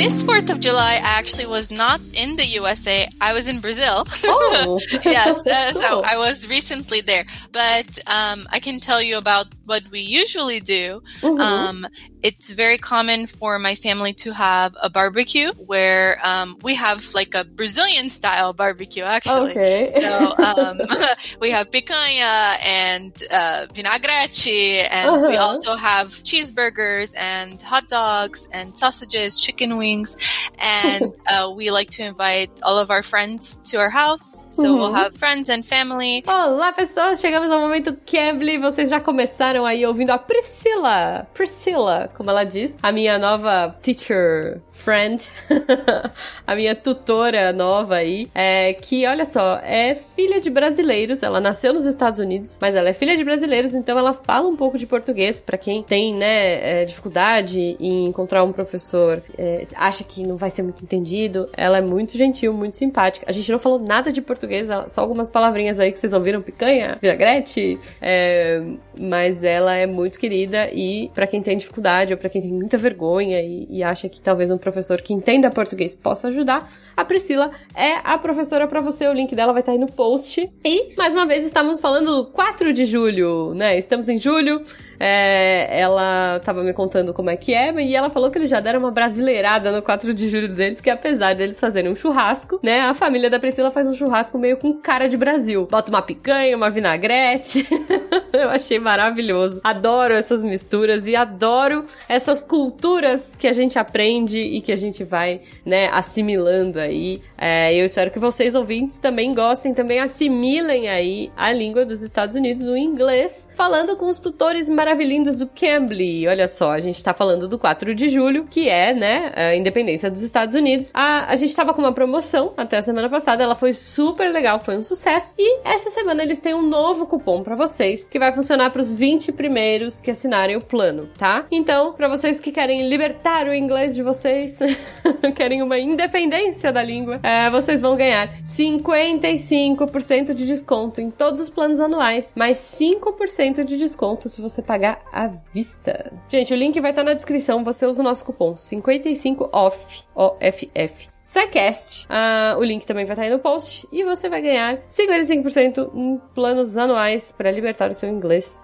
[0.00, 3.06] This 4th of July I actually was not in the USA.
[3.20, 4.04] I was in Brazil.
[4.24, 4.80] Oh.
[5.04, 5.36] yes.
[5.46, 7.24] Uh, So I was recently there.
[7.52, 11.02] But um, I can tell you about what we usually do.
[11.20, 11.40] Mhm.
[11.40, 11.86] Um,
[12.22, 17.34] it's very common for my family to have a barbecue where um, we have like
[17.34, 19.52] a Brazilian style barbecue, actually.
[19.52, 19.88] Okay.
[20.00, 20.12] So
[20.50, 20.76] um,
[21.40, 25.46] we have picanha and uh, vinagrete, and we Uh-huh.
[25.48, 32.02] also have cheeseburgers and hot dogs and sausages, chicken wings, and uh, we like to
[32.02, 34.46] invite all of our friends to our house.
[34.50, 34.96] So we'll Mhm.
[34.96, 36.22] have friends and family.
[36.26, 37.20] Olá, pessoas!
[37.20, 38.58] Chegamos ao momento Cambly.
[38.58, 41.26] Vocês já começaram aí ouvindo a Priscila.
[41.34, 42.76] Priscila, como ela diz.
[42.82, 45.26] A minha nova teacher friend.
[46.46, 48.28] a minha tutora nova aí.
[48.34, 51.22] É, que, olha só, é filha de brasileiros.
[51.22, 54.56] Ela nasceu nos Estados Unidos, mas ela é filha de brasileiros, então ela fala um
[54.56, 55.40] pouco de português.
[55.40, 60.50] Pra quem tem, né, é, dificuldade em encontrar um professor, é, acha que não vai
[60.50, 61.48] ser muito entendido.
[61.56, 63.24] Ela é muito gentil, muito simpática.
[63.26, 66.98] A gente não falou nada de português, só algumas palavrinhas aí que vocês ouviram, picanha,
[67.00, 68.62] vinagrete, é,
[69.00, 72.76] mas ela é muito querida e pra quem tem dificuldade ou pra quem tem muita
[72.76, 77.50] vergonha e, e acha que talvez um professor que entenda português possa ajudar, a Priscila
[77.74, 79.08] é a professora pra você.
[79.08, 80.46] O link dela vai estar aí no post.
[80.62, 83.78] E mais uma vez estamos falando do 4 de julho, né?
[83.78, 84.60] Estamos em julho.
[85.02, 88.60] É, ela tava me contando como é que é, e ela falou que eles já
[88.60, 92.80] deram uma brasileirada no 4 de julho deles, que apesar deles fazerem um churrasco, né?
[92.82, 95.66] A família da Priscila faz um churrasco meio com cara de Brasil.
[95.70, 97.66] Bota uma picanha, uma vinagrete.
[98.32, 99.60] Eu achei maravilhoso.
[99.64, 105.04] Adoro essas misturas e adoro essas culturas que a gente aprende e que a gente
[105.04, 107.20] vai, né, assimilando aí.
[107.36, 112.36] É, eu espero que vocês, ouvintes, também gostem, também assimilem aí a língua dos Estados
[112.36, 116.28] Unidos, o inglês, falando com os tutores maravilhindos do Cambly.
[116.28, 120.10] Olha só, a gente tá falando do 4 de julho, que é, né, a independência
[120.10, 120.90] dos Estados Unidos.
[120.94, 124.58] A, a gente tava com uma promoção até a semana passada, ela foi super legal,
[124.60, 125.34] foi um sucesso.
[125.38, 129.32] E essa semana eles têm um novo cupom pra vocês, que vai funcionar pros 20
[129.32, 131.46] primeiros que assinarem o plano, tá?
[131.50, 134.58] Então, pra vocês que querem libertar o inglês de vocês,
[135.34, 141.50] querem uma independência da língua, é, vocês vão ganhar 55% de desconto em todos os
[141.50, 146.12] planos anuais, mais 5% de desconto se você pagar à vista.
[146.28, 151.08] Gente, o link vai estar na descrição, você usa o nosso cupom 55OFF, OFF.
[151.22, 155.90] Secast, ah, o link também vai estar aí no post e você vai ganhar 55%
[155.94, 158.60] em planos anuais para libertar o seu inglês.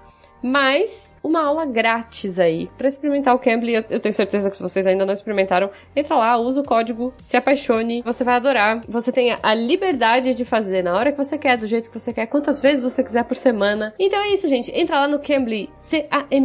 [0.46, 3.74] Mais uma aula grátis aí para experimentar o Cambly.
[3.90, 7.36] Eu, tenho certeza que se vocês ainda não experimentaram, entra lá, usa o código, se
[7.36, 8.80] apaixone, você vai adorar.
[8.88, 12.12] Você tem a liberdade de fazer na hora que você quer, do jeito que você
[12.12, 13.92] quer, quantas vezes você quiser por semana.
[13.98, 14.70] Então é isso, gente.
[14.72, 16.38] Entra lá no Cambly, C-A-M-B-L-Y.com,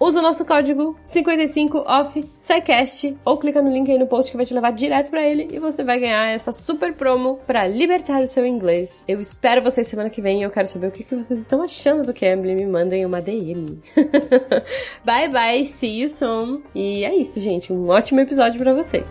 [0.00, 4.46] usa o nosso código 55OFF SciCast ou clica no link aí no post que vai
[4.46, 8.26] te levar direto para ele e você vai ganhar essa super promo para libertar o
[8.26, 9.04] seu inglês.
[9.06, 11.62] Eu espero vocês semana que vem e eu quero saber o que, que vocês estão
[11.62, 12.29] achando do Cambly.
[12.36, 13.78] Me mandem uma DM.
[15.04, 16.62] bye bye, see you soon.
[16.74, 17.72] E é isso, gente.
[17.72, 19.10] Um ótimo episódio para vocês.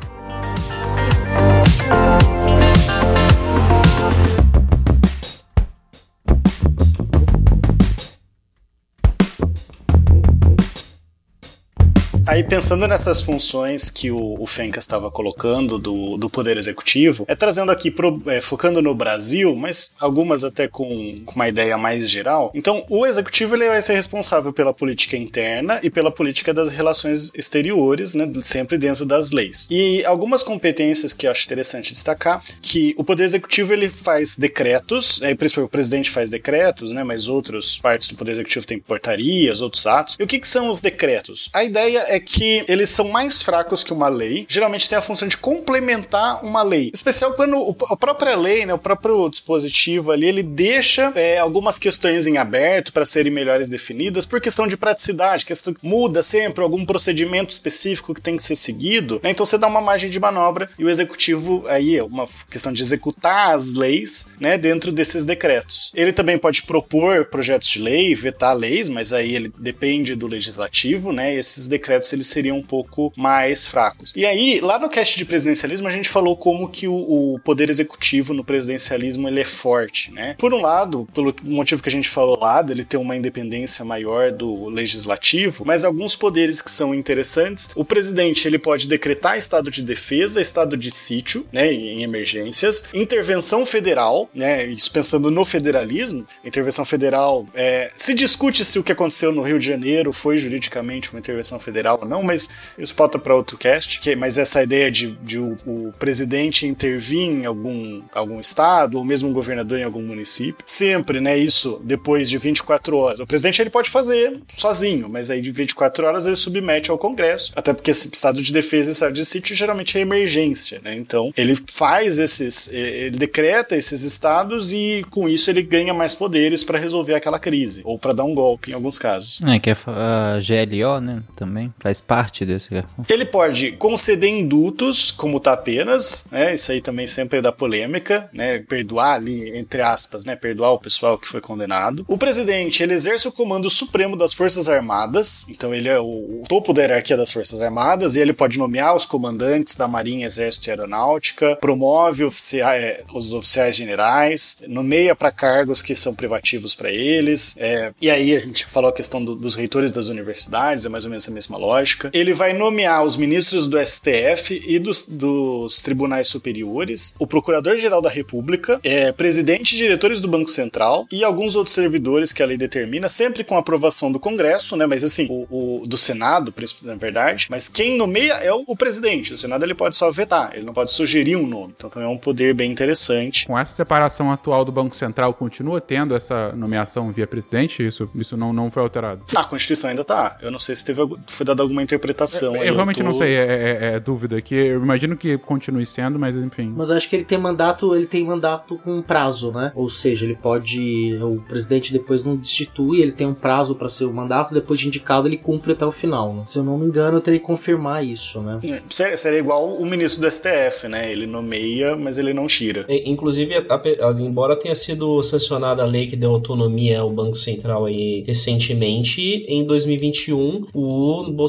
[12.30, 17.34] Aí, pensando nessas funções que o, o Fencas estava colocando do, do Poder Executivo, é
[17.34, 22.08] trazendo aqui, pro, é, focando no Brasil, mas algumas até com, com, uma ideia mais
[22.08, 22.52] geral.
[22.54, 27.32] Então, o Executivo ele vai ser responsável pela política interna e pela política das relações
[27.34, 29.66] exteriores, né, sempre dentro das leis.
[29.68, 35.20] E algumas competências que eu acho interessante destacar, que o Poder Executivo ele faz decretos,
[35.24, 39.62] é, principalmente o presidente faz decretos, né, mas outras partes do Poder Executivo têm portarias,
[39.62, 40.16] outros atos.
[40.20, 41.50] E o que, que são os decretos?
[41.52, 45.28] A ideia é que eles são mais fracos que uma lei, geralmente tem a função
[45.28, 46.92] de complementar uma lei.
[46.94, 52.28] Especial quando a própria lei, né, o próprio dispositivo ali, ele deixa é, algumas questões
[52.28, 57.54] em aberto para serem melhores definidas por questão de praticidade, questão muda sempre algum procedimento
[57.54, 59.32] específico que tem que ser seguido, né?
[59.32, 62.82] então você dá uma margem de manobra e o executivo aí é uma questão de
[62.82, 65.92] executar as leis, né, dentro desses decretos.
[65.94, 71.12] Ele também pode propor projetos de lei, vetar leis, mas aí ele depende do legislativo,
[71.12, 71.34] né?
[71.34, 74.14] Esses decretos eles seriam um pouco mais fracos.
[74.16, 77.70] E aí, lá no cast de presidencialismo, a gente falou como que o, o poder
[77.70, 80.36] executivo no presidencialismo ele é forte, né?
[80.38, 84.32] Por um lado, pelo motivo que a gente falou lá, dele ter uma independência maior
[84.32, 89.82] do legislativo, mas alguns poderes que são interessantes, o presidente ele pode decretar estado de
[89.82, 96.86] defesa, estado de sítio, né, em emergências, intervenção federal, né, isso pensando no federalismo, intervenção
[96.86, 101.20] federal, é, se discute se o que aconteceu no Rio de Janeiro foi juridicamente uma
[101.20, 105.12] intervenção federal ou não, mas isso pauta para outro cast, que, mas essa ideia de,
[105.24, 110.02] de o, o, presidente intervir em algum, algum estado, ou mesmo um governador em algum
[110.02, 113.20] município, sempre, né, isso depois de 24 horas.
[113.20, 117.52] O presidente ele pode fazer sozinho, mas aí de 24 horas ele submete ao Congresso,
[117.56, 121.34] até porque esse estado de defesa e estado de sítio geralmente é emergência, né, então
[121.36, 126.80] ele faz esses, ele decreta esses estados e com isso ele ganha mais poderes para
[126.80, 129.40] resolver aquela crise, ou para dar um golpe em alguns casos.
[129.46, 132.70] É, que é a GLO, né, também faz parte desse.
[133.08, 136.54] Ele pode conceder indultos, como tá apenas, né?
[136.54, 138.60] Isso aí também sempre é da polêmica, né?
[138.60, 140.36] Perdoar ali, entre aspas, né?
[140.36, 142.06] Perdoar o pessoal que foi condenado.
[142.08, 146.74] O presidente, ele exerce o comando supremo das Forças Armadas, então ele é o, topo
[146.74, 150.72] da hierarquia das Forças Armadas, e ele pode nomear os comandantes da Marinha, Exército e
[150.72, 157.56] Aeronáutica, promove oficiais, é, os oficiais generais, nomeia para cargos que são privativos para eles,
[157.58, 161.06] é, e aí a gente falou a questão do, dos reitores das universidades, é mais
[161.06, 161.69] ou menos a mesma lógica.
[162.14, 168.10] Ele vai nomear os ministros do STF e dos, dos tribunais superiores, o procurador-geral da
[168.10, 172.58] República, é, presidente e diretores do Banco Central e alguns outros servidores que a lei
[172.58, 174.86] determina, sempre com aprovação do Congresso, né?
[174.86, 177.48] Mas assim, o, o do Senado, na verdade.
[177.50, 179.34] Mas quem nomeia é o, o, presidente.
[179.34, 181.74] O Senado ele pode só vetar, ele não pode sugerir um nome.
[181.76, 183.46] Então também é um poder bem interessante.
[183.46, 187.86] Com essa separação atual do Banco Central, continua tendo essa nomeação via presidente?
[187.86, 189.24] Isso, isso não, não foi alterado?
[189.36, 190.38] A Constituição ainda tá.
[190.42, 192.56] Eu não sei se teve, foi dada alguma interpretação.
[192.56, 193.04] Eu, eu realmente tô...
[193.04, 194.56] não sei, é, é, é, dúvida aqui.
[194.56, 196.74] Eu imagino que continue sendo, mas enfim.
[196.76, 199.72] Mas acho que ele tem mandato, ele tem mandato com prazo, né?
[199.76, 201.18] Ou seja, ele pode.
[201.22, 204.88] O presidente depois não destitui, ele tem um prazo para ser o mandato, depois de
[204.88, 206.34] indicado ele cumpre até o final.
[206.34, 206.44] Né?
[206.48, 208.60] Se eu não me engano, eu teria que confirmar isso, né?
[208.64, 211.12] É, seria igual o ministro do STF, né?
[211.12, 212.86] Ele nomeia, mas ele não tira.
[212.88, 217.86] Inclusive, a, a, embora tenha sido sancionada a lei que deu autonomia ao Banco Central
[217.86, 221.49] aí recentemente, em 2021, o Bolsonaro,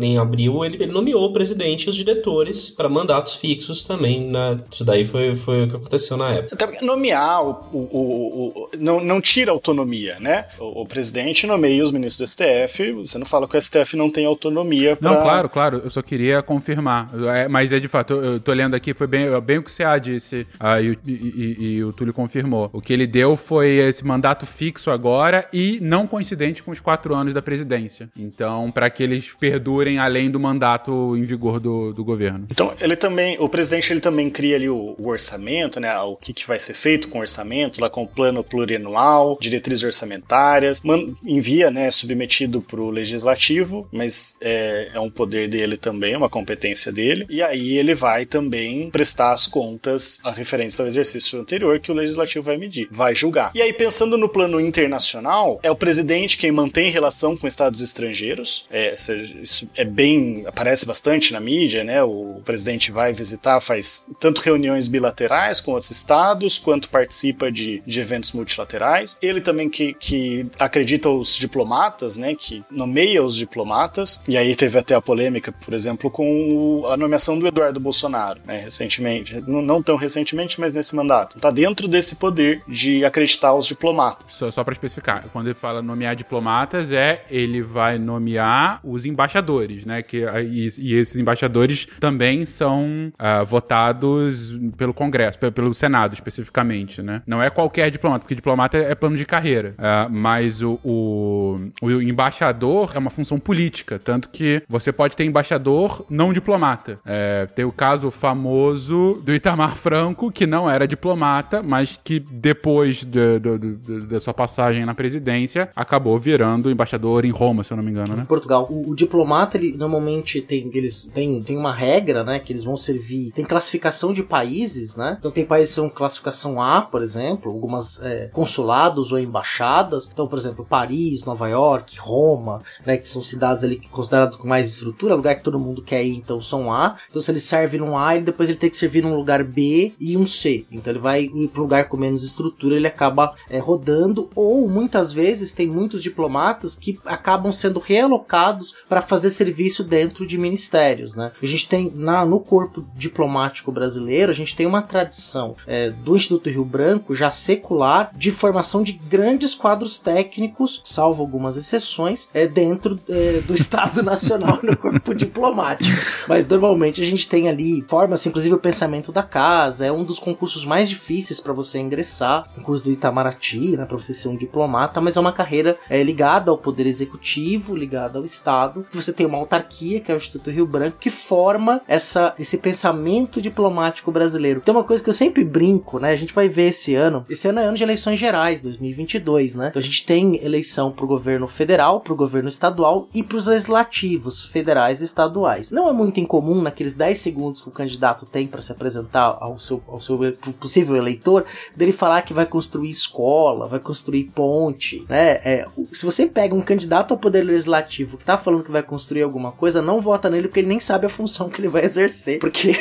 [0.00, 4.28] em abril, ele, ele nomeou o presidente e os diretores para mandatos fixos também.
[4.28, 4.60] Né?
[4.70, 6.72] Isso daí foi, foi o que aconteceu na época.
[6.82, 10.46] Nomear o, o, o, o não, não tira autonomia, né?
[10.58, 12.92] O, o, presidente nomeia os ministros do STF.
[12.92, 15.10] Você não fala que o STF não tem autonomia pra...
[15.10, 15.82] Não, claro, claro.
[15.84, 17.10] Eu só queria confirmar.
[17.34, 19.72] É, mas é de fato, eu, eu tô lendo aqui, foi bem, bem o que
[19.72, 22.70] você disse ah, e, e, e, e o Túlio confirmou.
[22.72, 27.14] O que ele deu foi esse mandato fixo agora e não coincidente com os quatro
[27.14, 28.08] anos da presidência.
[28.18, 32.46] Então, para que eles perdurem além do mandato em vigor do, do governo.
[32.50, 35.96] Então, ele também, o presidente ele também cria ali o, o orçamento, né?
[36.00, 39.84] O que, que vai ser feito com o orçamento, lá com o plano plurianual, diretrizes
[39.84, 46.16] orçamentárias, man, envia, né, submetido para o legislativo, mas é, é um poder dele também,
[46.16, 51.40] uma competência dele, e aí ele vai também prestar as contas a referentes ao exercício
[51.40, 53.52] anterior que o legislativo vai medir, vai julgar.
[53.54, 58.66] E aí, pensando no plano internacional, é o presidente quem mantém relação com estados estrangeiros,
[58.70, 58.94] é,
[59.42, 62.02] isso é bem, aparece bastante na mídia, né?
[62.02, 68.00] O presidente vai visitar, faz tanto reuniões bilaterais com outros estados, quanto participa de, de
[68.00, 69.18] eventos multilaterais.
[69.20, 72.34] Ele também que, que acredita os diplomatas, né?
[72.34, 74.22] Que nomeia os diplomatas.
[74.28, 78.58] E aí teve até a polêmica, por exemplo, com a nomeação do Eduardo Bolsonaro, né?
[78.58, 79.42] Recentemente.
[79.46, 81.38] Não, não tão recentemente, mas nesse mandato.
[81.38, 84.32] Tá dentro desse poder de acreditar os diplomatas.
[84.32, 89.84] Só, só para especificar, quando ele fala nomear diplomatas, é ele vai nomear os embaixadores,
[89.84, 90.02] né?
[90.02, 97.22] Que, e, e esses embaixadores também são uh, votados pelo Congresso, pelo, Senado especificamente, né?
[97.26, 99.74] Não é qualquer diplomata, porque diplomata é plano de carreira.
[99.78, 105.24] Uh, mas o, o, o, embaixador é uma função política, tanto que você pode ter
[105.24, 106.98] embaixador não diplomata.
[107.04, 113.04] É, tem o caso famoso do Itamar Franco, que não era diplomata, mas que depois
[113.04, 117.76] de, de, de, da sua passagem na presidência acabou virando embaixador em Roma, se eu
[117.76, 118.24] não me engano, né?
[118.26, 118.66] Portugal.
[118.70, 122.76] O, o diplomata, ele normalmente tem eles tem, tem uma regra, né, que eles vão
[122.76, 123.32] servir.
[123.32, 125.16] Tem classificação de países, né?
[125.18, 130.10] Então tem países que são classificação A, por exemplo, algumas é, consulados ou embaixadas.
[130.12, 134.68] Então, por exemplo, Paris, Nova York, Roma, né, que são cidades ali consideradas com mais
[134.68, 136.96] estrutura, lugar que todo mundo quer ir, então são A.
[137.08, 139.92] Então se ele serve num A, ele depois ele tem que servir num lugar B
[139.98, 140.66] e um C.
[140.70, 145.12] Então ele vai para um lugar com menos estrutura, ele acaba é, rodando ou muitas
[145.12, 151.32] vezes tem muitos diplomatas que acabam sendo realocados para fazer serviço dentro de ministérios, né?
[151.42, 156.16] A gente tem na, no corpo diplomático brasileiro, a gente tem uma tradição é, do
[156.16, 162.46] Instituto Rio Branco já secular de formação de grandes quadros técnicos, salvo algumas exceções, é,
[162.46, 165.96] dentro é, do Estado Nacional no corpo diplomático.
[166.28, 170.18] Mas normalmente a gente tem ali forma-se inclusive o pensamento da casa, é um dos
[170.18, 175.00] concursos mais difíceis para você ingressar, o do Itamaraty, né, para você ser um diplomata,
[175.00, 178.73] mas é uma carreira é, ligada ao poder executivo, ligada ao Estado.
[178.92, 183.40] Você tem uma autarquia, que é o Instituto Rio Branco, que forma essa, esse pensamento
[183.40, 184.60] diplomático brasileiro.
[184.60, 186.10] Tem uma coisa que eu sempre brinco, né?
[186.10, 187.24] A gente vai ver esse ano.
[187.28, 189.68] Esse ano é ano de eleições gerais, 2022, né?
[189.68, 195.00] Então a gente tem eleição pro governo federal, pro governo estadual e pros legislativos federais
[195.00, 195.70] e estaduais.
[195.70, 199.58] Não é muito incomum naqueles 10 segundos que o candidato tem para se apresentar ao
[199.58, 200.18] seu, ao seu
[200.58, 201.44] possível eleitor,
[201.76, 205.32] dele falar que vai construir escola, vai construir ponte, né?
[205.44, 209.22] É, se você pega um candidato ao poder legislativo que tá falando que vai construir
[209.22, 212.38] alguma coisa, não vota nele porque ele nem sabe a função que ele vai exercer.
[212.38, 212.74] Porque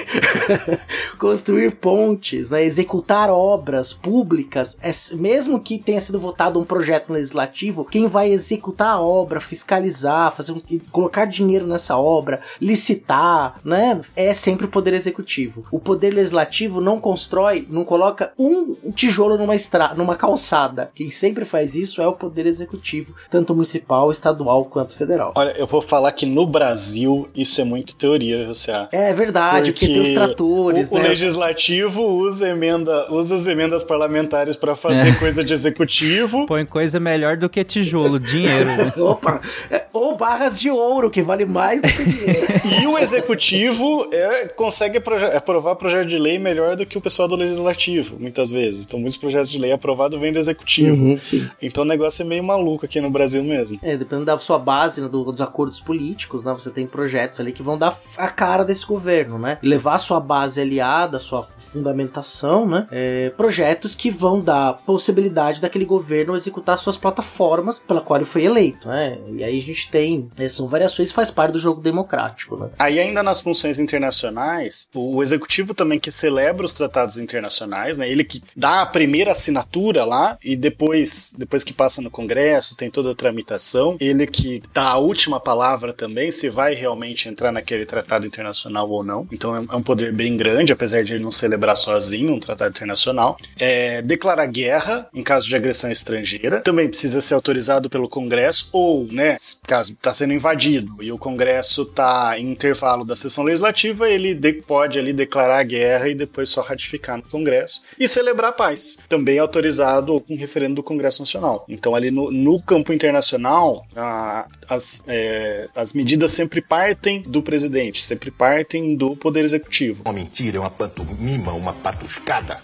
[1.19, 7.85] construir pontes, né, executar obras públicas, é, mesmo que tenha sido votado um projeto legislativo,
[7.85, 10.61] quem vai executar a obra, fiscalizar, fazer um,
[10.91, 15.65] colocar dinheiro nessa obra, licitar, né, é sempre o poder executivo.
[15.71, 20.91] O poder legislativo não constrói, não coloca um tijolo numa estrada, numa calçada.
[20.95, 25.33] Quem sempre faz isso é o poder executivo, tanto municipal, estadual quanto federal.
[25.35, 28.89] Olha, eu vou falar que no Brasil isso é muito teoria, você acha?
[28.91, 30.99] É verdade, porque, porque tem os tratores, o, né?
[30.99, 35.15] O legislativo usa emenda, usa as emendas parlamentares para fazer é.
[35.15, 36.45] coisa de executivo.
[36.47, 38.65] Põe coisa melhor do que tijolo, dinheiro.
[38.65, 38.93] Né?
[39.01, 39.41] Opa!
[39.71, 42.47] É, ou barras de ouro, que vale mais do que dinheiro.
[42.83, 45.01] e o executivo é, consegue
[45.35, 48.85] aprovar projeto de lei melhor do que o pessoal do legislativo, muitas vezes.
[48.85, 51.03] Então, muitos projetos de lei aprovados vêm do executivo.
[51.03, 51.19] Uhum,
[51.59, 53.79] então, o negócio é meio maluco aqui no Brasil mesmo.
[53.81, 56.53] É, dependendo da sua base, né, dos acordos políticos, né?
[56.53, 59.57] Você tem projetos ali que vão dar a cara desse governo, né?
[59.61, 62.87] E levar a sua base aliada, a sua fundamentação, né?
[62.91, 68.43] É, projetos que vão dar possibilidade daquele governo executar suas plataformas pela qual ele foi
[68.43, 69.17] eleito, né?
[69.35, 72.69] E aí a gente tem, né, são variações, faz parte do jogo democrático, né?
[72.77, 78.09] Aí ainda nas funções internacionais, o executivo também que celebra os tratados internacionais, né?
[78.09, 82.89] Ele que dá a primeira assinatura lá e depois, depois que passa no Congresso, tem
[82.89, 85.52] toda a tramitação, ele que dá a última palavra
[85.93, 89.27] também, se vai realmente entrar naquele tratado internacional ou não.
[89.31, 92.71] Então é, é um poder bem grande, apesar de ele não celebrar sozinho um tratado
[92.71, 93.37] internacional.
[93.57, 96.61] É, declarar guerra em caso de agressão estrangeira.
[96.61, 99.35] Também precisa ser autorizado pelo Congresso ou, né,
[99.67, 104.53] caso, está sendo invadido e o Congresso está em intervalo da sessão legislativa, ele de,
[104.53, 108.97] pode ali declarar a guerra e depois só ratificar no Congresso e celebrar a paz.
[109.09, 111.65] Também autorizado com referendo do Congresso Nacional.
[111.67, 115.42] Então, ali no, no campo internacional, a, as, é,
[115.75, 120.03] as medidas sempre partem do presidente, sempre partem do Poder Executivo.
[120.05, 122.61] Uma mentira, é uma pantomima, uma patuscada.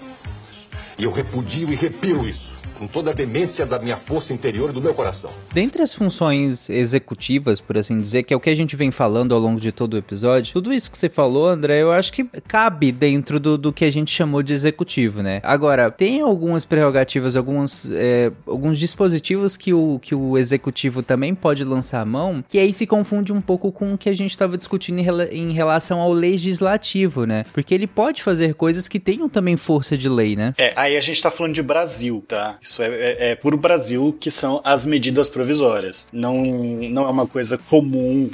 [0.97, 4.73] E eu repudio e repiro isso com toda a demência da minha força interior e
[4.73, 5.29] do meu coração.
[5.53, 9.33] Dentre as funções executivas, por assim dizer, que é o que a gente vem falando
[9.35, 12.23] ao longo de todo o episódio, tudo isso que você falou, André, eu acho que
[12.47, 15.41] cabe dentro do, do que a gente chamou de executivo, né?
[15.43, 21.63] Agora, tem algumas prerrogativas, alguns, é, alguns dispositivos que o, que o executivo também pode
[21.63, 24.57] lançar a mão, que aí se confunde um pouco com o que a gente estava
[24.57, 27.43] discutindo em, rela em relação ao legislativo, né?
[27.53, 30.53] Porque ele pode fazer coisas que tenham também força de lei, né?
[30.57, 32.57] É, aí a gente tá falando de Brasil, tá?
[32.61, 36.07] Isso é, é, é Brasil que são as medidas provisórias.
[36.11, 38.29] Não, não é uma coisa comum,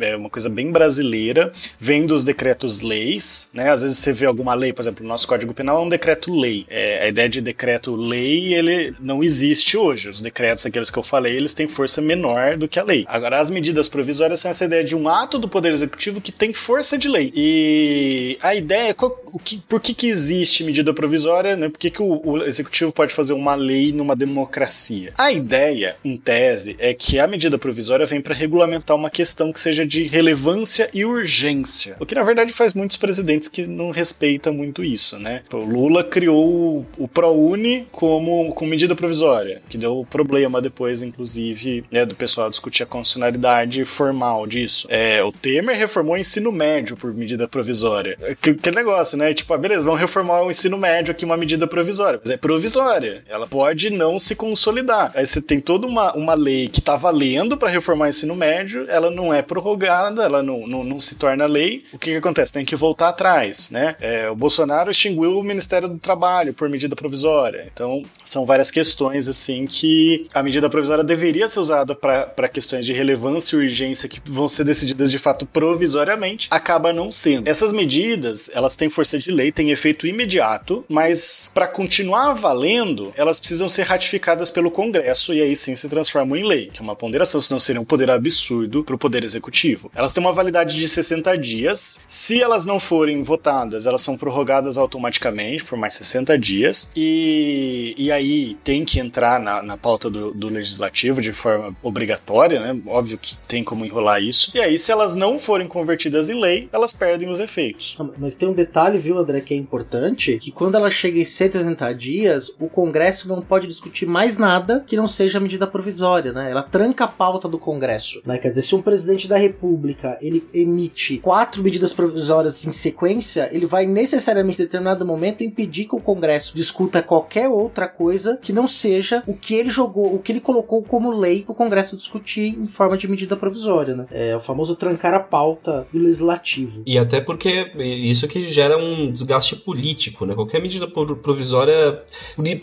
[0.00, 1.52] é uma coisa bem brasileira.
[1.78, 3.70] Vem dos decretos-leis, né?
[3.70, 6.66] Às vezes você vê alguma lei, por exemplo, o nosso Código Penal é um decreto-lei.
[6.68, 10.08] É, a ideia de decreto-lei, ele não existe hoje.
[10.08, 13.04] Os decretos, aqueles que eu falei, eles têm força menor do que a lei.
[13.06, 16.52] Agora, as medidas provisórias são essa ideia de um ato do Poder Executivo que tem
[16.52, 17.32] força de lei.
[17.36, 21.68] E a ideia, qual, o que, por que, que existe medida provisória, né?
[21.68, 25.12] Por que, que o, o Executivo pode fazer uma lei lei numa democracia.
[25.16, 29.58] A ideia, em tese, é que a medida provisória vem para regulamentar uma questão que
[29.58, 31.96] seja de relevância e urgência.
[31.98, 35.42] O que na verdade faz muitos presidentes que não respeitam muito isso, né?
[35.52, 42.04] O Lula criou o ProUni como com medida provisória, que deu problema depois, inclusive, né,
[42.04, 44.86] do pessoal discutir a constitucionalidade formal disso.
[44.90, 48.18] É, o Temer reformou o ensino médio por medida provisória.
[48.22, 49.32] Aquele negócio, né?
[49.32, 52.20] Tipo, ah, beleza, vamos reformar o ensino médio aqui uma medida provisória.
[52.22, 53.22] Mas é provisória.
[53.28, 55.12] Ela pode pode não se consolidar.
[55.14, 58.84] Aí você tem toda uma, uma lei que tá valendo para reformar o ensino médio,
[58.88, 61.84] ela não é prorrogada, ela não, não, não, se torna lei.
[61.92, 62.52] O que, que acontece?
[62.52, 63.96] Tem que voltar atrás, né?
[64.00, 67.70] É, o Bolsonaro extinguiu o Ministério do Trabalho por medida provisória.
[67.72, 72.92] Então, são várias questões, assim, que a medida provisória deveria ser usada para questões de
[72.92, 77.48] relevância e urgência que vão ser decididas de fato provisoriamente, acaba não sendo.
[77.48, 83.31] Essas medidas, elas têm força de lei, têm efeito imediato, mas para continuar valendo, elas
[83.38, 86.82] precisam precisam ser ratificadas pelo Congresso e aí sim se transformam em lei, que é
[86.82, 89.90] uma ponderação, senão seria um poder absurdo para o Poder Executivo.
[89.94, 91.98] Elas têm uma validade de 60 dias.
[92.08, 96.90] Se elas não forem votadas, elas são prorrogadas automaticamente por mais 60 dias.
[96.96, 102.60] E, e aí tem que entrar na, na pauta do, do Legislativo de forma obrigatória,
[102.60, 102.80] né?
[102.86, 104.50] Óbvio que tem como enrolar isso.
[104.54, 107.96] E aí, se elas não forem convertidas em lei, elas perdem os efeitos.
[108.18, 111.92] Mas tem um detalhe, viu, André, que é importante, que quando ela chega em 180
[111.94, 116.50] dias, o Congresso não pode discutir mais nada que não seja medida provisória, né?
[116.50, 118.38] Ela tranca a pauta do Congresso, né?
[118.38, 123.66] Quer dizer, se um presidente da República ele emite quatro medidas provisórias em sequência, ele
[123.66, 128.66] vai necessariamente em determinado momento impedir que o Congresso discuta qualquer outra coisa que não
[128.68, 132.58] seja o que ele jogou, o que ele colocou como lei para o Congresso discutir
[132.58, 134.06] em forma de medida provisória, né?
[134.10, 136.82] É o famoso trancar a pauta do legislativo.
[136.86, 140.34] E até porque isso que gera um desgaste político, né?
[140.34, 142.02] Qualquer medida provisória,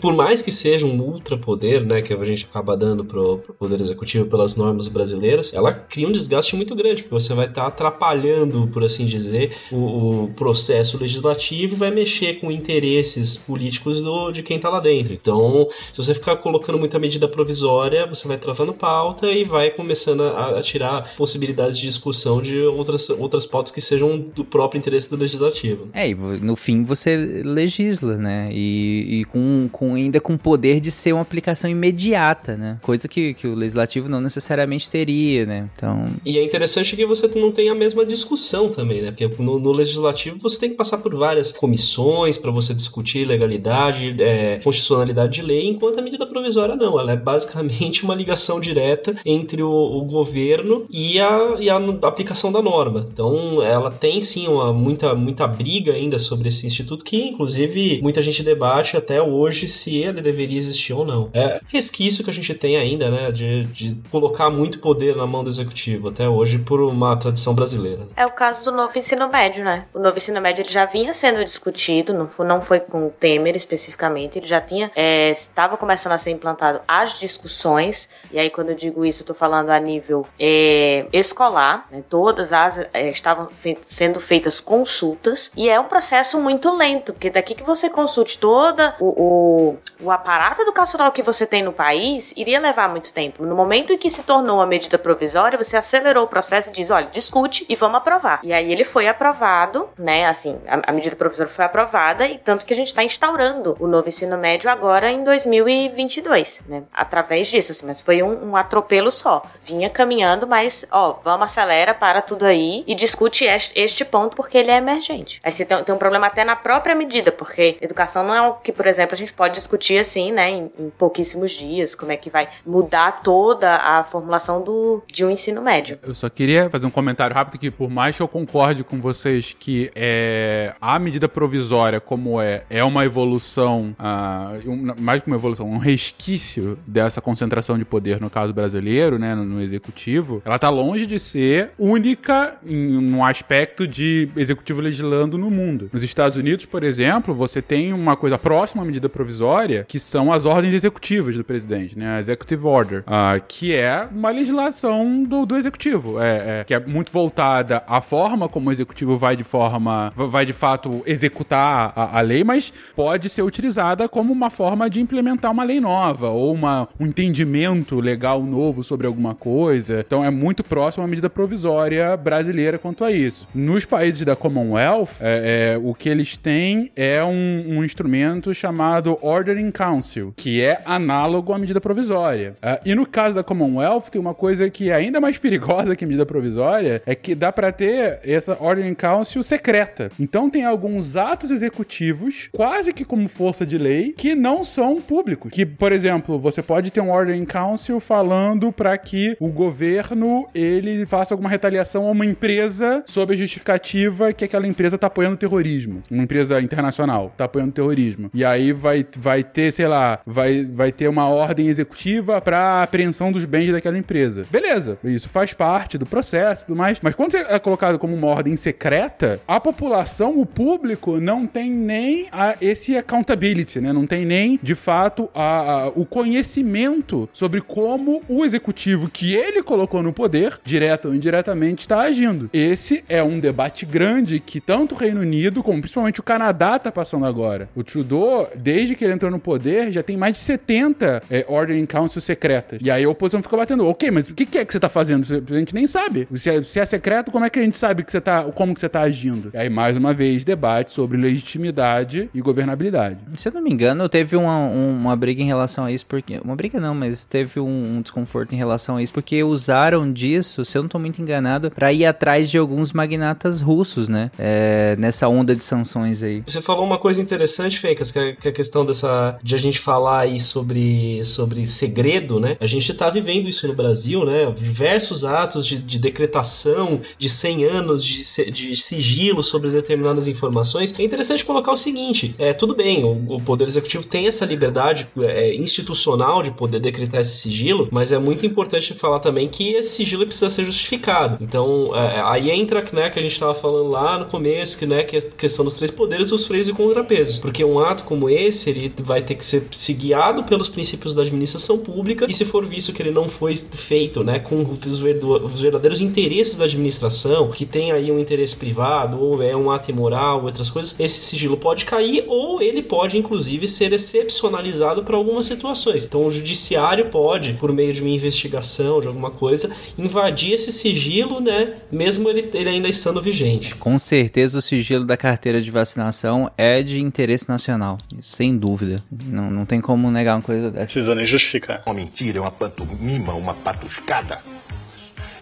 [0.00, 3.54] por mais que seja seja um ultrapoder, né, que a gente acaba dando pro, pro
[3.54, 7.62] poder executivo pelas normas brasileiras, ela cria um desgaste muito grande, porque você vai estar
[7.62, 14.00] tá atrapalhando, por assim dizer, o, o, processo legislativo e vai mexer com interesses políticos
[14.00, 15.12] do, de quem está lá dentro.
[15.12, 20.22] Então, se você ficar colocando muita medida provisória, você vai travando pauta e vai começando
[20.22, 25.10] a, a tirar possibilidades de discussão de outras, outras pautas que sejam do próprio interesse
[25.10, 25.88] do legislativo.
[25.92, 28.48] É, e no fim você legisla, né?
[28.52, 32.78] E, e com, com ainda com poder de ser uma aplicação imediata, né?
[32.82, 35.70] Coisa que, que o legislativo não necessariamente teria, né?
[35.74, 36.08] Então.
[36.24, 39.10] E é interessante que você não tem a mesma discussão também, né?
[39.10, 44.16] Porque no, no legislativo você tem que passar por várias comissões para você discutir legalidade,
[44.18, 46.98] é, constitucionalidade de lei, enquanto a medida provisória não.
[46.98, 52.50] Ela é basicamente uma ligação direta entre o, o governo e a, e a aplicação
[52.50, 53.06] da norma.
[53.12, 58.22] Então, ela tem sim uma, muita, muita briga ainda sobre esse instituto, que inclusive muita
[58.22, 61.30] gente debate até hoje se ele deveria existir ou não.
[61.34, 65.42] É resquício que a gente tem ainda, né, de, de colocar muito poder na mão
[65.44, 68.08] do executivo, até hoje, por uma tradição brasileira.
[68.16, 69.86] É o caso do novo ensino médio, né?
[69.92, 73.10] O novo ensino médio ele já vinha sendo discutido, não foi, não foi com o
[73.10, 78.50] Temer especificamente, ele já tinha, é, estava começando a ser implantado as discussões, e aí
[78.50, 82.02] quando eu digo isso, eu tô falando a nível é, escolar, né?
[82.08, 83.48] todas as é, estavam
[83.82, 88.94] sendo feitas consultas, e é um processo muito lento, porque daqui que você consulte toda
[89.00, 93.44] o, o, o aparato educacional que você tem no país iria levar muito tempo.
[93.44, 96.90] No momento em que se tornou uma medida provisória, você acelerou o processo e diz,
[96.90, 98.40] olha, discute e vamos aprovar.
[98.42, 100.26] E aí ele foi aprovado, né?
[100.26, 103.86] Assim, a, a medida provisória foi aprovada e tanto que a gente está instaurando o
[103.86, 106.84] novo ensino médio agora em 2022, né?
[106.92, 109.42] Através disso, assim, mas foi um, um atropelo só.
[109.64, 114.56] Vinha caminhando, mas, ó, vamos acelera para tudo aí e discute este, este ponto porque
[114.56, 115.40] ele é emergente.
[115.42, 118.54] Aí você tem, tem, um problema até na própria medida, porque educação não é o
[118.54, 122.16] que, por exemplo, a gente pode discutir assim, né, em, em pouquíssimos dias, como é
[122.16, 125.98] que vai mudar toda a formulação do, de um ensino médio.
[126.02, 129.54] Eu só queria fazer um comentário rápido que, por mais que eu concorde com vocês
[129.58, 135.36] que é, a medida provisória, como é, é uma evolução, uh, um, mais que uma
[135.36, 140.58] evolução, um resquício dessa concentração de poder no caso brasileiro, né, no, no executivo, ela
[140.58, 145.90] tá longe de ser única em um aspecto de executivo legislando no mundo.
[145.92, 150.32] Nos Estados Unidos, por exemplo, você tem uma coisa próxima à medida provisória, que são
[150.32, 152.16] as ordens executivas do presidente, né?
[152.16, 156.78] A Executive Order, uh, que é uma legislação do, do executivo, é, é, que é
[156.78, 162.18] muito voltada à forma como o executivo vai de forma, vai de fato executar a,
[162.18, 166.54] a lei, mas pode ser utilizada como uma forma de implementar uma lei nova ou
[166.54, 170.04] uma, um entendimento legal novo sobre alguma coisa.
[170.06, 173.48] Então é muito próximo à medida provisória brasileira quanto a isso.
[173.52, 179.18] Nos países da Commonwealth, é, é, o que eles têm é um, um, instrumento chamado
[179.20, 182.54] Ordering Council, que é análogo à medida provisória.
[182.62, 186.04] Uh, e no caso da Commonwealth, tem uma coisa que é ainda mais perigosa que
[186.04, 190.10] medida provisória, é que dá para ter essa Ordering Council secreta.
[190.20, 195.50] Então tem alguns atos executivos, quase que como força de lei, que não são públicos.
[195.50, 201.06] Que, por exemplo, você pode ter um Ordering Council falando para que o governo ele
[201.06, 206.02] faça alguma retaliação a uma empresa sob a justificativa que aquela empresa tá apoiando terrorismo.
[206.10, 208.30] Uma empresa internacional tá apoiando terrorismo.
[208.34, 213.32] E aí vai, vai ter, sei lá, vai, vai ter uma ordem executiva para apreensão
[213.32, 214.44] dos bens daquela empresa.
[214.50, 216.98] Beleza, isso faz parte do processo e tudo mais.
[217.02, 222.26] Mas quando é colocado como uma ordem secreta, a população, o público, não tem nem
[222.32, 223.92] a, esse accountability, né?
[223.92, 225.42] Não tem nem, de fato, a,
[225.72, 231.82] a, o conhecimento sobre como o executivo que ele colocou no poder, direto ou indiretamente,
[231.82, 232.48] está agindo.
[232.52, 236.90] Esse é um debate grande que tanto o Reino Unido, como principalmente o Canadá, está
[236.90, 237.68] passando agora.
[237.74, 239.59] O Trudeau, desde que ele entrou no poder,
[239.90, 242.80] já tem mais de 70 é, Ordering Council secretas.
[242.82, 244.88] E aí a oposição fica batendo, ok, mas o que, que é que você está
[244.88, 245.26] fazendo?
[245.50, 246.28] A gente nem sabe.
[246.34, 248.74] Se é, se é, secreto, como é que a gente sabe que você tá, como
[248.74, 249.50] que você está agindo?
[249.54, 253.18] E aí, mais uma vez, debate sobre legitimidade e governabilidade.
[253.36, 256.40] Se eu não me engano, teve uma, uma briga em relação a isso, porque.
[256.44, 260.64] Uma briga não, mas teve um, um desconforto em relação a isso, porque usaram disso,
[260.64, 264.30] se eu não estou muito enganado, para ir atrás de alguns magnatas russos, né?
[264.38, 266.42] É, nessa onda de sanções aí.
[266.46, 269.38] Você falou uma coisa interessante, Fencas, que é, que é a questão dessa.
[269.50, 272.56] De a gente falar aí sobre, sobre segredo, né?
[272.60, 274.52] A gente tá vivendo isso no Brasil, né?
[274.56, 280.98] Diversos atos de, de decretação de 100 anos de, de sigilo sobre determinadas informações.
[280.98, 285.08] É interessante colocar o seguinte: é tudo bem, o, o Poder Executivo tem essa liberdade
[285.20, 289.90] é, institucional de poder decretar esse sigilo, mas é muito importante falar também que esse
[289.96, 291.38] sigilo precisa ser justificado.
[291.40, 295.02] Então, é, aí entra né, que a gente estava falando lá no começo, que, né,
[295.02, 297.38] que é a questão dos três poderes, os freios e contrapesos.
[297.38, 301.22] Porque um ato como esse, ele vai ter que ser se guiado pelos princípios da
[301.22, 306.00] administração pública, e se for visto que ele não foi feito né, com os verdadeiros
[306.00, 310.70] interesses da administração, que tem aí um interesse privado, ou é um ato imoral, outras
[310.70, 316.04] coisas, esse sigilo pode cair, ou ele pode, inclusive, ser excepcionalizado para algumas situações.
[316.04, 321.40] Então, o judiciário pode, por meio de uma investigação, de alguma coisa, invadir esse sigilo,
[321.40, 323.74] né, mesmo ele, ele ainda estando vigente.
[323.74, 328.96] Com certeza o sigilo da carteira de vacinação é de interesse nacional, sem dúvida.
[329.30, 330.92] Não, não tem como negar uma coisa dessa.
[330.92, 331.82] Precisa nem justificar.
[331.86, 334.42] Uma mentira, é uma pantomima, uma patuscada.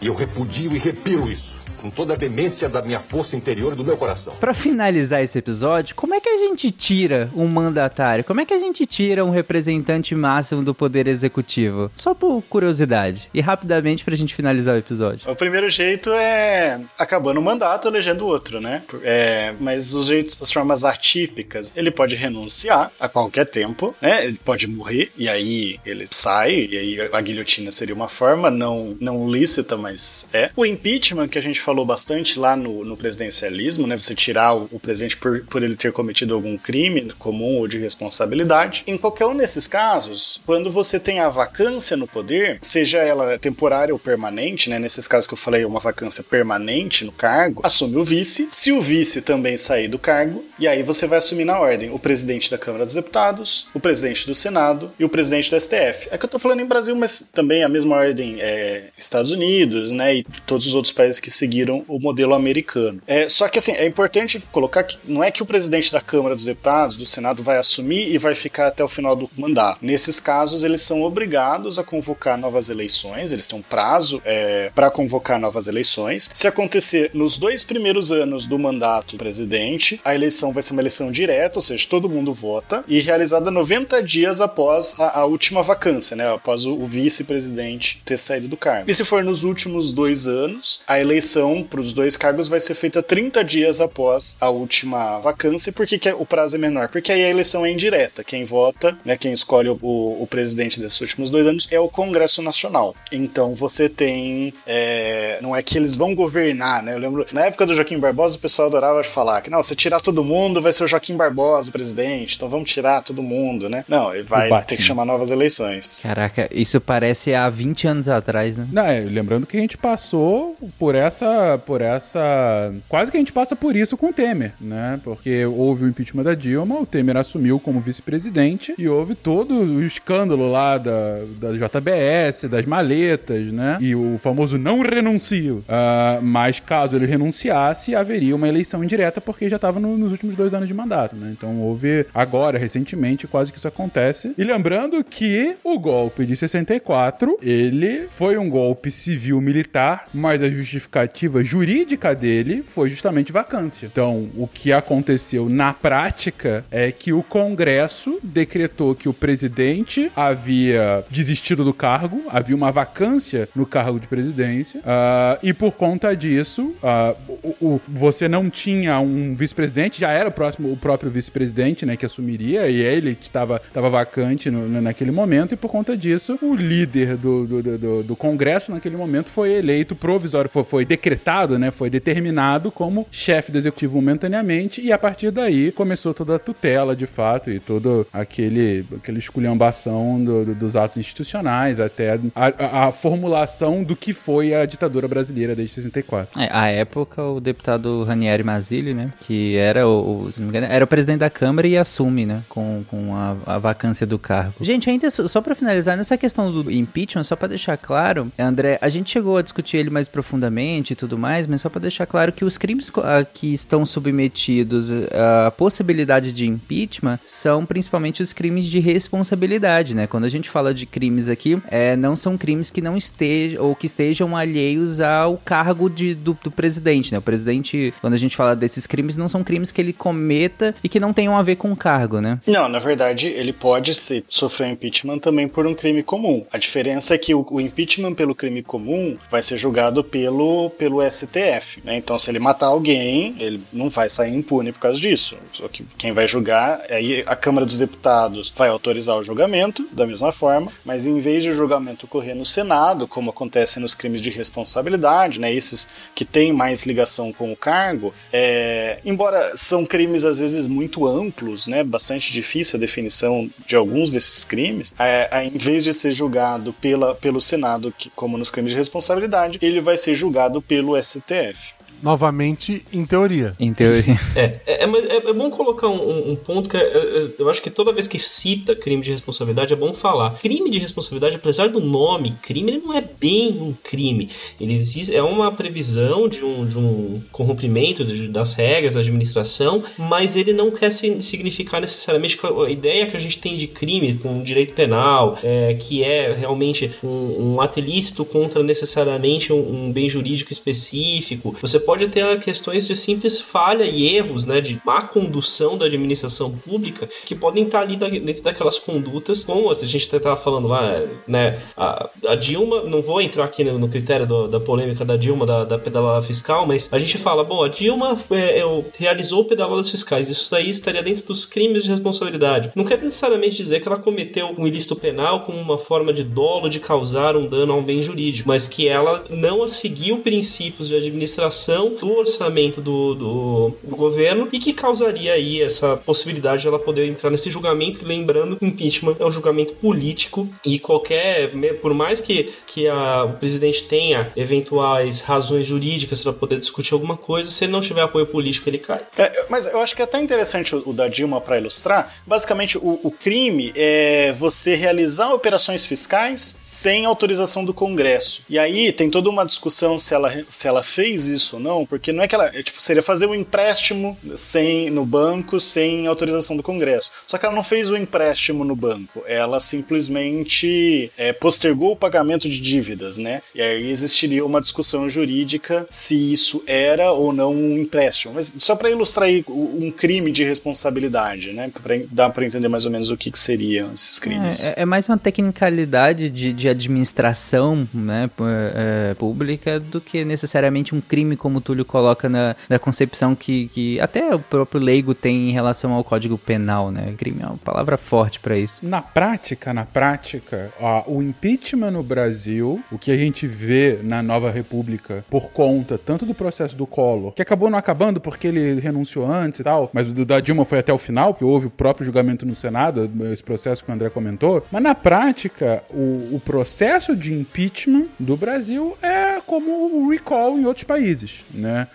[0.01, 3.77] E eu repudio e repiro isso com toda a demência da minha força interior e
[3.77, 4.35] do meu coração.
[4.39, 8.25] Para finalizar esse episódio, como é que a gente tira um mandatário?
[8.25, 11.91] Como é que a gente tira um representante máximo do poder executivo?
[11.95, 15.31] Só por curiosidade e rapidamente pra gente finalizar o episódio.
[15.31, 18.83] O primeiro jeito é acabando o mandato, elegendo outro, né?
[19.03, 24.25] É, mas os jeitos, as formas atípicas, ele pode renunciar a qualquer tempo, né?
[24.25, 28.97] Ele pode morrer e aí ele sai e aí a guilhotina seria uma forma não
[29.01, 30.51] não lícita, mas é.
[30.57, 33.95] O impeachment que a gente falou bastante lá no, no presidencialismo, né?
[33.95, 37.77] Você tirar o, o presidente por, por ele ter cometido algum crime comum ou de
[37.77, 38.85] responsabilidade.
[38.87, 43.93] Em qualquer um desses casos, quando você tem a vacância no poder, seja ela temporária
[43.93, 44.79] ou permanente, né?
[44.79, 48.49] Nesses casos que eu falei, uma vacância permanente no cargo, assume o vice.
[48.51, 51.99] Se o vice também sair do cargo, e aí você vai assumir na ordem o
[51.99, 56.09] presidente da Câmara dos Deputados, o presidente do Senado e o presidente do STF.
[56.11, 59.93] É que eu tô falando em Brasil, mas também a mesma ordem é Estados Unidos,
[59.93, 60.17] né?
[60.17, 61.58] E todos os outros países que seguiram
[61.89, 63.01] o modelo americano.
[63.07, 66.35] É, só que assim, é importante colocar que não é que o presidente da Câmara
[66.35, 69.85] dos Deputados, do Senado, vai assumir e vai ficar até o final do mandato.
[69.85, 74.91] Nesses casos, eles são obrigados a convocar novas eleições, eles têm um prazo é, para
[74.91, 76.31] convocar novas eleições.
[76.35, 80.83] Se acontecer nos dois primeiros anos do mandato do presidente, a eleição vai ser uma
[80.83, 85.63] eleição direta, ou seja, todo mundo vota, e realizada 90 dias após a, a última
[85.63, 86.33] vacância, né?
[86.33, 88.91] Após o, o vice-presidente ter saído do cargo.
[88.91, 92.75] E se for nos últimos dois anos, a eleição para os dois cargos vai ser
[92.75, 95.73] feita 30 dias após a última vacância.
[95.73, 96.89] Por que, que o prazo é menor?
[96.89, 98.25] Porque aí a eleição é indireta.
[98.25, 101.89] Quem vota, né, quem escolhe o, o, o presidente desses últimos dois anos é o
[101.89, 102.95] Congresso Nacional.
[103.13, 104.53] Então você tem.
[104.67, 106.95] É, não é que eles vão governar, né?
[106.95, 110.01] Eu lembro, na época do Joaquim Barbosa, o pessoal adorava falar que não, se tirar
[110.01, 113.85] todo mundo, vai ser o Joaquim Barbosa o presidente, então vamos tirar todo mundo, né?
[113.89, 116.01] Não, ele vai ter que chamar novas eleições.
[116.03, 118.67] Caraca, isso parece há 20 anos atrás, né?
[118.73, 121.27] Não, é, lembrando que a gente passou por essa.
[121.65, 122.73] Por essa.
[122.89, 125.01] Quase que a gente passa por isso com o Temer, né?
[125.03, 129.83] Porque houve o impeachment da Dilma, o Temer assumiu como vice-presidente e houve todo o
[129.83, 133.79] escândalo lá da, da JBS, das maletas, né?
[133.81, 135.65] E o famoso não renuncio.
[135.69, 140.37] Uh, mas caso ele renunciasse, haveria uma eleição indireta, porque já estava no, nos últimos
[140.37, 141.35] dois anos de mandato, né?
[141.37, 144.33] Então houve agora, recentemente, quase que isso acontece.
[144.37, 151.28] E lembrando que o golpe de 64, ele foi um golpe civil-militar, mas a justificativa
[151.43, 153.87] jurídica dele foi justamente vacância.
[153.87, 161.05] Então, o que aconteceu na prática é que o Congresso decretou que o presidente havia
[161.11, 166.75] desistido do cargo, havia uma vacância no cargo de presidência, uh, e por conta disso,
[166.83, 171.85] uh, o, o, você não tinha um vice-presidente, já era o, próximo, o próprio vice-presidente
[171.85, 173.61] né, que assumiria, e ele estava
[173.91, 178.73] vacante no, naquele momento, e por conta disso, o líder do, do, do, do Congresso
[178.73, 181.18] naquele momento foi eleito provisório, foi, foi decretado,
[181.59, 186.39] né, foi determinado como chefe do executivo momentaneamente, e a partir daí começou toda a
[186.39, 192.19] tutela, de fato, e todo aquele, aquele esculhambação do, do, dos atos institucionais, até a,
[192.35, 196.41] a, a, formulação do que foi a ditadura brasileira desde 64.
[196.41, 201.21] É, a época, o deputado Ranieri Mazzilli, né, que era o, engano, era o presidente
[201.21, 204.55] da Câmara e assume, né, com, com a, a vacância do cargo.
[204.61, 208.89] Gente, ainda só para finalizar, nessa questão do impeachment, só para deixar claro, André, a
[208.89, 212.45] gente chegou a discutir ele mais profundamente tudo mais, mas só para deixar claro que
[212.45, 212.91] os crimes
[213.33, 220.07] que estão submetidos à possibilidade de impeachment são principalmente os crimes de responsabilidade, né?
[220.07, 223.75] Quando a gente fala de crimes aqui, é, não são crimes que não estejam ou
[223.75, 227.19] que estejam alheios ao cargo de, do, do presidente, né?
[227.19, 230.89] O presidente, quando a gente fala desses crimes, não são crimes que ele cometa e
[230.89, 232.41] que não tenham a ver com o cargo, né?
[232.47, 236.45] Não, na verdade, ele pode ser, sofrer impeachment também por um crime comum.
[236.53, 240.98] A diferença é que o, o impeachment pelo crime comum vai ser julgado pelo, pelo
[241.03, 241.97] STF, né?
[241.97, 245.37] Então, se ele matar alguém, ele não vai sair impune por causa disso.
[245.53, 250.07] Só que quem vai julgar, aí a Câmara dos Deputados vai autorizar o julgamento, da
[250.07, 254.21] mesma forma, mas em vez de o julgamento ocorrer no Senado, como acontece nos crimes
[254.21, 255.53] de responsabilidade, né?
[255.53, 261.07] Esses que têm mais ligação com o cargo, é, embora são crimes às vezes muito
[261.07, 261.83] amplos, né?
[261.83, 266.73] Bastante difícil a definição de alguns desses crimes, é, é, em vez de ser julgado
[266.73, 271.78] pela, pelo Senado, que, como nos crimes de responsabilidade, ele vai ser julgado pelo STF.
[272.03, 273.53] Novamente, em teoria.
[273.59, 274.19] Em teoria.
[274.35, 277.71] É, é, é, é bom colocar um, um ponto que é, é, eu acho que
[277.71, 280.31] toda vez que cita crime de responsabilidade é bom falar.
[280.39, 284.29] Crime de responsabilidade, apesar do nome crime, ele não é bem um crime.
[284.61, 289.83] Ele existe, é uma previsão de um, de um corrompimento de, das regras da administração,
[289.99, 294.43] mas ele não quer significar necessariamente a ideia que a gente tem de crime com
[294.43, 300.09] direito penal, é, que é realmente um, um ato ilícito contra necessariamente um, um bem
[300.09, 301.57] jurídico específico.
[301.61, 306.51] Você pode ter questões de simples falha e erros, né, de má condução da administração
[306.51, 311.63] pública que podem estar ali dentro daquelas condutas, como a gente estava falando lá, né,
[311.75, 315.65] a, a, Dilma, não vou entrar aqui no, critério do, da polêmica da Dilma, da,
[315.65, 320.29] da pedalada fiscal, mas a gente fala, bom, a Dilma é, é, realizou pedaladas fiscais,
[320.29, 322.71] isso aí estaria dentro dos crimes de responsabilidade.
[322.77, 326.69] Não quer necessariamente dizer que ela cometeu um ilícito penal como uma forma de dolo
[326.69, 330.95] de causar um dano a um bem jurídico, mas que ela não seguiu princípios de
[330.95, 336.79] administração do orçamento do, do, do governo e que causaria aí essa possibilidade de ela
[336.79, 342.21] poder entrar nesse julgamento, que lembrando, impeachment é um julgamento político e qualquer, por mais
[342.21, 347.65] que, que a, o presidente tenha eventuais razões jurídicas para poder discutir alguma coisa, se
[347.65, 349.01] ele não tiver apoio político, ele cai.
[349.17, 352.15] É, mas eu acho que é até interessante o, o da Dilma para ilustrar.
[352.27, 358.43] Basicamente, o, o crime é você realizar operações fiscais sem autorização do Congresso.
[358.49, 362.13] E aí tem toda uma discussão se ela, se ela fez isso ou não, porque
[362.13, 362.47] não é que ela.
[362.47, 367.11] É, tipo, seria fazer um empréstimo sem, no banco sem autorização do Congresso.
[367.27, 369.23] Só que ela não fez o empréstimo no banco.
[369.27, 373.43] Ela simplesmente é, postergou o pagamento de dívidas, né?
[373.55, 378.35] E aí existiria uma discussão jurídica se isso era ou não um empréstimo.
[378.35, 381.71] Mas só para ilustrar aí um crime de responsabilidade, né?
[381.83, 384.65] Pra, dá para entender mais ou menos o que, que seriam esses crimes.
[384.65, 388.31] É, é mais uma tecnicalidade de, de administração né,
[388.75, 393.69] é, pública do que necessariamente um crime como o Túlio coloca na, na concepção que,
[393.69, 397.15] que até o próprio leigo tem em relação ao Código Penal, né?
[397.17, 398.87] Crime é uma palavra forte para isso.
[398.87, 404.23] Na prática, na prática, ó, o impeachment no Brasil, o que a gente vê na
[404.23, 408.81] nova república por conta tanto do processo do Collor, que acabou não acabando porque ele
[408.81, 411.71] renunciou antes e tal, mas o da Dilma foi até o final, que houve o
[411.71, 414.65] próprio julgamento no Senado, esse processo que o André comentou.
[414.71, 420.65] Mas na prática, o, o processo de impeachment do Brasil é como o recall em
[420.65, 421.87] outros países, né?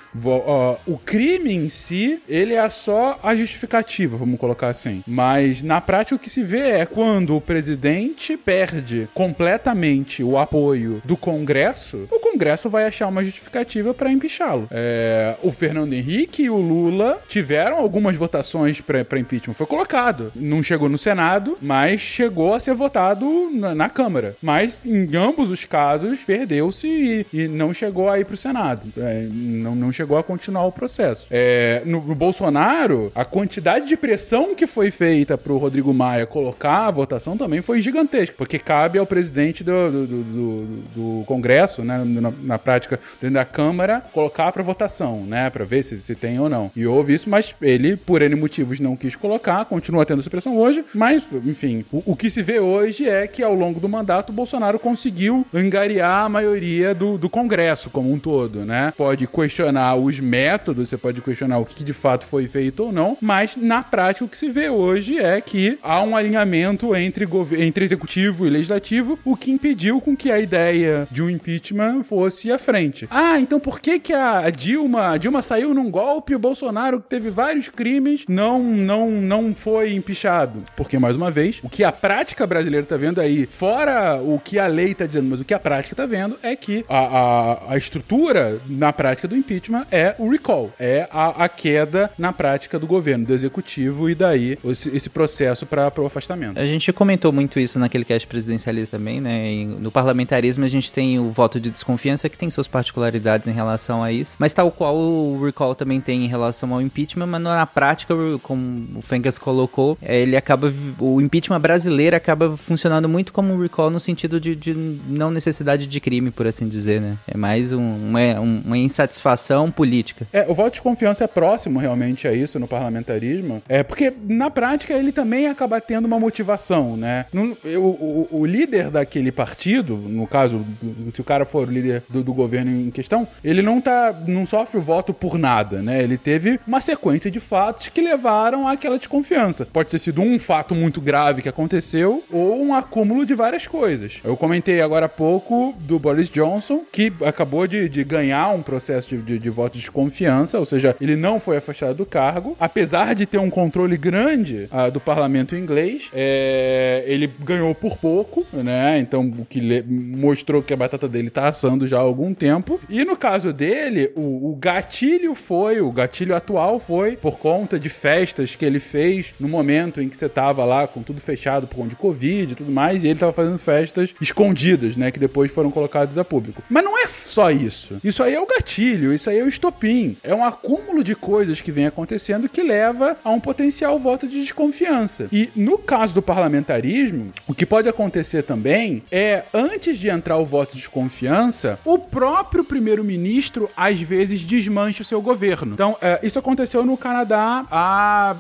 [0.86, 5.04] O crime em si, ele é só a justificativa, vamos colocar assim.
[5.08, 11.02] Mas na prática o que se vê é quando o presidente perde completamente o apoio
[11.06, 14.68] do Congresso, o Congresso vai achar uma justificativa para empichá-lo.
[14.72, 20.32] É, o Fernando Henrique e o Lula tiveram algumas votações para impeachment, foi colocado.
[20.36, 24.36] Não chegou no Senado, mas chegou a ser votado na, na Câmara.
[24.42, 28.92] Mas em ambos os casos perdeu-se e, e, não chegou a ir pro Senado.
[28.98, 31.28] É, não, não chegou a continuar o processo.
[31.30, 36.88] É, no, no, Bolsonaro, a quantidade de pressão que foi feita pro Rodrigo Maia colocar
[36.88, 40.66] a votação também foi gigantesca, porque cabe ao presidente do, do, do,
[40.96, 45.84] do, Congresso, né, na, na, prática, dentro da Câmara, colocar para votação, né, para ver
[45.84, 46.72] se, se tem ou não.
[46.76, 50.58] E houve isso, mas ele, por N motivos, não quis colocar, continua tendo essa pressão
[50.58, 54.30] hoje, mas, enfim, o, o que se vê hoje é que ao longo do mandato
[54.30, 58.94] o Bolsonaro conseguiu angariar a maioria do, do Congresso como um todo, né?
[58.98, 63.18] Pode questionar os métodos, você pode questionar o que de fato foi feito ou não,
[63.20, 67.28] mas na prática o que se vê hoje é que há um alinhamento entre,
[67.58, 72.52] entre executivo e legislativo, o que impediu com que a ideia de um impeachment fosse
[72.52, 73.08] à frente.
[73.10, 77.10] Ah, então por que que a Dilma, a Dilma saiu num golpe, o Bolsonaro que
[77.10, 80.64] teve vários crimes não não não foi empichado?
[80.76, 84.60] Porque mais uma vez, o que a prática brasileira tá vendo aí, fora o que
[84.60, 87.74] a lei tá dizendo, mas o que a prática tá vendo é que a, a,
[87.74, 92.80] a estrutura na prática do impeachment é o recall, é a, a queda na prática
[92.80, 96.60] do governo, do executivo e daí esse, esse processo para o afastamento.
[96.60, 99.52] A gente comentou muito isso naquele cast presidencialista também, né?
[99.52, 103.54] E no parlamentarismo a gente tem o voto de desconfiança que tem suas particularidades em
[103.54, 107.42] relação a isso, mas tal qual o recall também tem em relação ao impeachment, mas
[107.42, 113.34] na prática, como o Fengas colocou, é, ele acaba o impeachment brasileiro acaba funcionando muito
[113.34, 114.74] como um recall no sentido de, de
[115.08, 117.18] não necessidade de crime, por assim dizer, né?
[117.28, 120.28] É mais um, uma, uma insatisfação política.
[120.32, 124.50] É, o voto de confiança é próximo realmente a isso no parlamentarismo, é porque na
[124.50, 127.26] prática ele também acaba tendo uma motivação, né?
[127.34, 130.66] No, o, o, o, líder daquele partido, no caso,
[131.14, 134.46] se o cara for o líder do, do, governo em questão, ele não tá, não
[134.46, 136.02] sofre o voto por nada, né?
[136.02, 139.66] Ele teve uma sequência de fatos que levaram àquela desconfiança.
[139.66, 144.22] Pode ter sido um fato muito grave que aconteceu ou um acúmulo de várias coisas.
[144.24, 148.93] Eu comentei agora há pouco do Boris Johnson, que acabou de, de ganhar um processo
[149.02, 153.14] de, de, de voto de confiança, ou seja, ele não foi afastado do cargo, apesar
[153.16, 159.00] de ter um controle grande uh, do parlamento inglês, é, ele ganhou por pouco, né?
[159.00, 162.80] Então, o que mostrou que a batata dele tá assando já há algum tempo.
[162.90, 167.90] E no caso dele, o, o gatilho foi, o gatilho atual foi por conta de
[167.90, 171.78] festas que ele fez no momento em que você tava lá com tudo fechado por
[171.78, 175.12] conta de Covid e tudo mais, e ele tava fazendo festas escondidas, né?
[175.12, 176.62] Que depois foram colocadas a público.
[176.70, 178.00] Mas não é só isso.
[178.04, 180.18] Isso aí é o gatilho, isso aí é o estopim.
[180.24, 184.42] É um acúmulo de coisas que vem acontecendo que leva a um potencial voto de
[184.42, 185.28] desconfiança.
[185.32, 190.46] E no caso do parlamentarismo, o que pode acontecer também é, antes de entrar o
[190.46, 195.74] voto de desconfiança, o próprio primeiro-ministro às vezes desmancha o seu governo.
[195.74, 197.66] Então, é, isso aconteceu no Canadá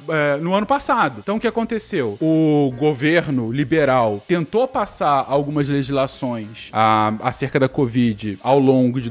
[0.09, 1.19] é, no ano passado.
[1.21, 2.17] Então, o que aconteceu?
[2.21, 9.09] O governo liberal tentou passar algumas legislações a, acerca da Covid ao longo de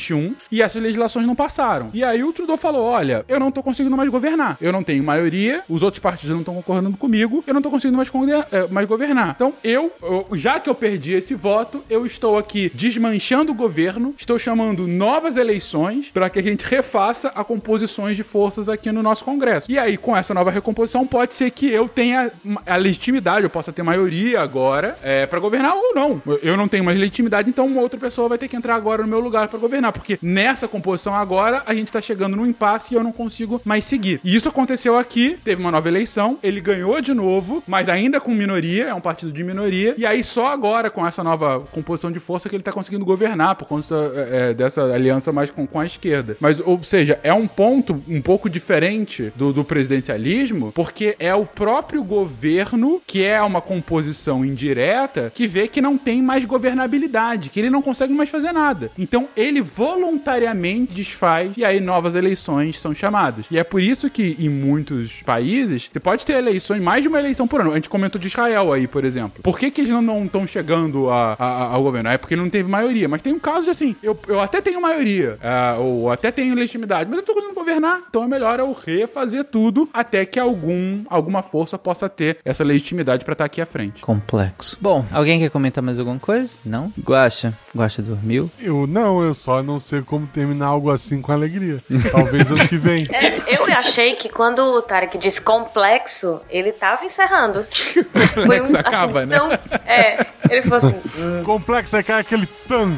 [0.00, 1.90] 2021 e essas legislações não passaram.
[1.92, 4.56] E aí o Trudeau falou: olha, eu não tô conseguindo mais governar.
[4.60, 7.96] Eu não tenho maioria, os outros partidos não estão concordando comigo, eu não tô conseguindo
[7.96, 8.10] mais,
[8.50, 9.32] é, mais governar.
[9.36, 14.14] Então, eu, eu, já que eu perdi esse voto, eu estou aqui desmanchando o governo,
[14.16, 19.02] estou chamando novas eleições para que a gente refaça a composições de forças aqui no
[19.02, 19.70] nosso Congresso.
[19.70, 22.30] E aí, com essa nova recomposição, pode ser que eu tenha
[22.66, 26.22] a legitimidade, eu possa ter maioria agora é, para governar ou não.
[26.42, 29.08] Eu não tenho mais legitimidade, então uma outra pessoa vai ter que entrar agora no
[29.08, 32.96] meu lugar para governar, porque nessa composição agora a gente tá chegando num impasse e
[32.96, 34.20] eu não consigo mais seguir.
[34.24, 38.32] E isso aconteceu aqui, teve uma nova eleição, ele ganhou de novo, mas ainda com
[38.32, 42.18] minoria, é um partido de minoria, e aí só agora com essa nova composição de
[42.18, 45.86] força que ele tá conseguindo governar por conta é, dessa aliança mais com, com a
[45.86, 46.36] esquerda.
[46.40, 51.46] Mas, ou seja, é um ponto um pouco diferente do, do presidencialismo, porque é o
[51.46, 57.60] próprio governo, que é uma composição indireta, que vê que não tem mais governabilidade, que
[57.60, 58.90] ele não consegue mais fazer nada.
[58.98, 63.46] Então ele voluntariamente desfaz e aí novas eleições são chamadas.
[63.50, 67.18] E é por isso que em muitos países você pode ter eleições, mais de uma
[67.18, 67.70] eleição por ano.
[67.72, 69.42] A gente comentou de Israel aí, por exemplo.
[69.42, 72.10] Por que, que eles não estão chegando a, a, ao governo?
[72.10, 73.08] É porque ele não teve maioria.
[73.08, 76.54] Mas tem um caso de assim, eu, eu até tenho maioria, uh, ou até tenho
[76.54, 78.02] legitimidade, mas eu tô conseguindo governar.
[78.10, 83.24] Então é melhor eu refazer tudo até que algum, alguma força possa ter essa legitimidade
[83.24, 84.02] para estar tá aqui à frente.
[84.02, 84.76] Complexo.
[84.78, 86.58] Bom, alguém quer comentar mais alguma coisa?
[86.66, 86.92] Não?
[87.02, 87.56] Guacha?
[87.74, 88.50] Guacha dormiu?
[88.60, 91.78] Eu não, eu só não sei como terminar algo assim com alegria.
[92.10, 93.04] Talvez ano que vem.
[93.12, 97.64] É, eu achei que quando o Tarek disse complexo, ele tava encerrando.
[98.46, 99.36] Foi um, acaba, assim, né?
[99.36, 99.52] Então,
[99.86, 101.00] é, ele falou assim.
[101.18, 101.42] Hum.
[101.44, 102.96] Complexo é aquele tan.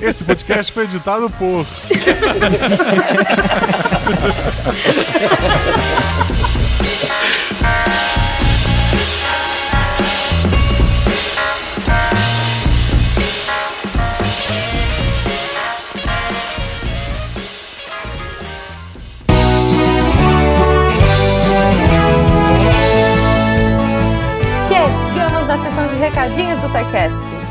[0.00, 1.66] Esse podcast foi editado por.
[26.26, 27.45] Recadinhos do SciCast.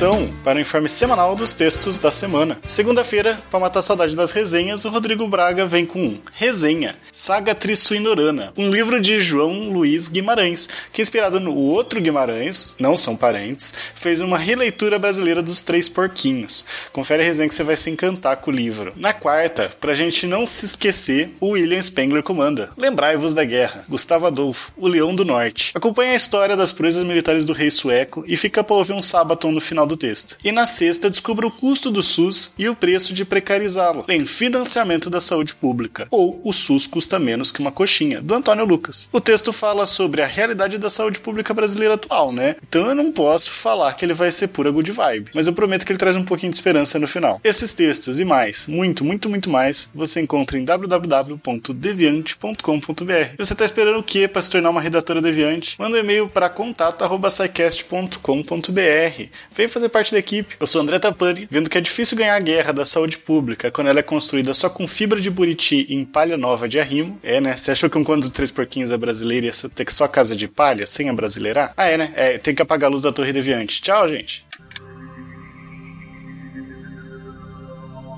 [0.00, 2.58] Atenção para o informe semanal dos textos da semana.
[2.66, 8.70] Segunda-feira, para matar saudade das resenhas, o Rodrigo Braga vem com Resenha, Saga Trissuinorana, um
[8.70, 14.38] livro de João Luiz Guimarães, que inspirado no outro Guimarães, não são parentes, fez uma
[14.38, 16.64] releitura brasileira dos Três Porquinhos.
[16.94, 18.94] Confere a resenha que você vai se encantar com o livro.
[18.96, 22.70] Na quarta, pra gente não se esquecer, o William Spengler comanda.
[22.74, 23.84] Lembrai-vos da guerra.
[23.86, 25.72] Gustavo Adolfo, o Leão do Norte.
[25.74, 29.50] Acompanhe a história das proezas militares do rei sueco e fica para ouvir um sábado
[29.50, 30.36] no final do texto.
[30.42, 35.10] E na sexta, descubra o custo do SUS e o preço de precarizá-lo em financiamento
[35.10, 39.08] da saúde pública, ou o SUS custa menos que uma coxinha, do Antônio Lucas.
[39.12, 42.56] O texto fala sobre a realidade da saúde pública brasileira atual, né?
[42.62, 45.84] Então eu não posso falar que ele vai ser pura good vibe, mas eu prometo
[45.84, 47.40] que ele traz um pouquinho de esperança no final.
[47.42, 53.34] Esses textos e mais, muito, muito, muito mais, você encontra em www.deviante.com.br.
[53.38, 55.76] Você tá esperando o que para se tornar uma redatora deviante?
[55.78, 59.30] Manda um e-mail para contato@sicast.com.br.
[59.54, 60.56] Vem fazer parte da equipe.
[60.58, 63.88] Eu sou André Tapani, vendo que é difícil ganhar a guerra da saúde pública quando
[63.88, 67.18] ela é construída só com fibra de buriti em palha nova de arrimo.
[67.22, 67.56] É, né?
[67.56, 70.36] Você achou que um conto de três porquinhos é brasileiro e ia ter só casa
[70.36, 71.72] de palha, sem a brasileirar?
[71.76, 72.12] Ah, é, né?
[72.14, 73.80] É, tem que apagar a luz da torre deviante.
[73.80, 74.44] Tchau, gente.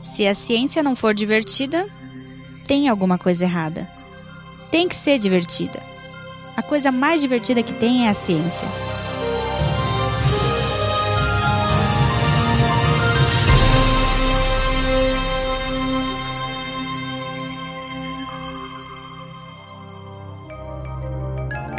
[0.02, 1.86] Se a ciência não for divertida,
[2.66, 3.88] tem alguma coisa errada.
[4.70, 5.80] Tem que ser divertida.
[6.56, 8.68] A coisa mais divertida que tem é a ciência.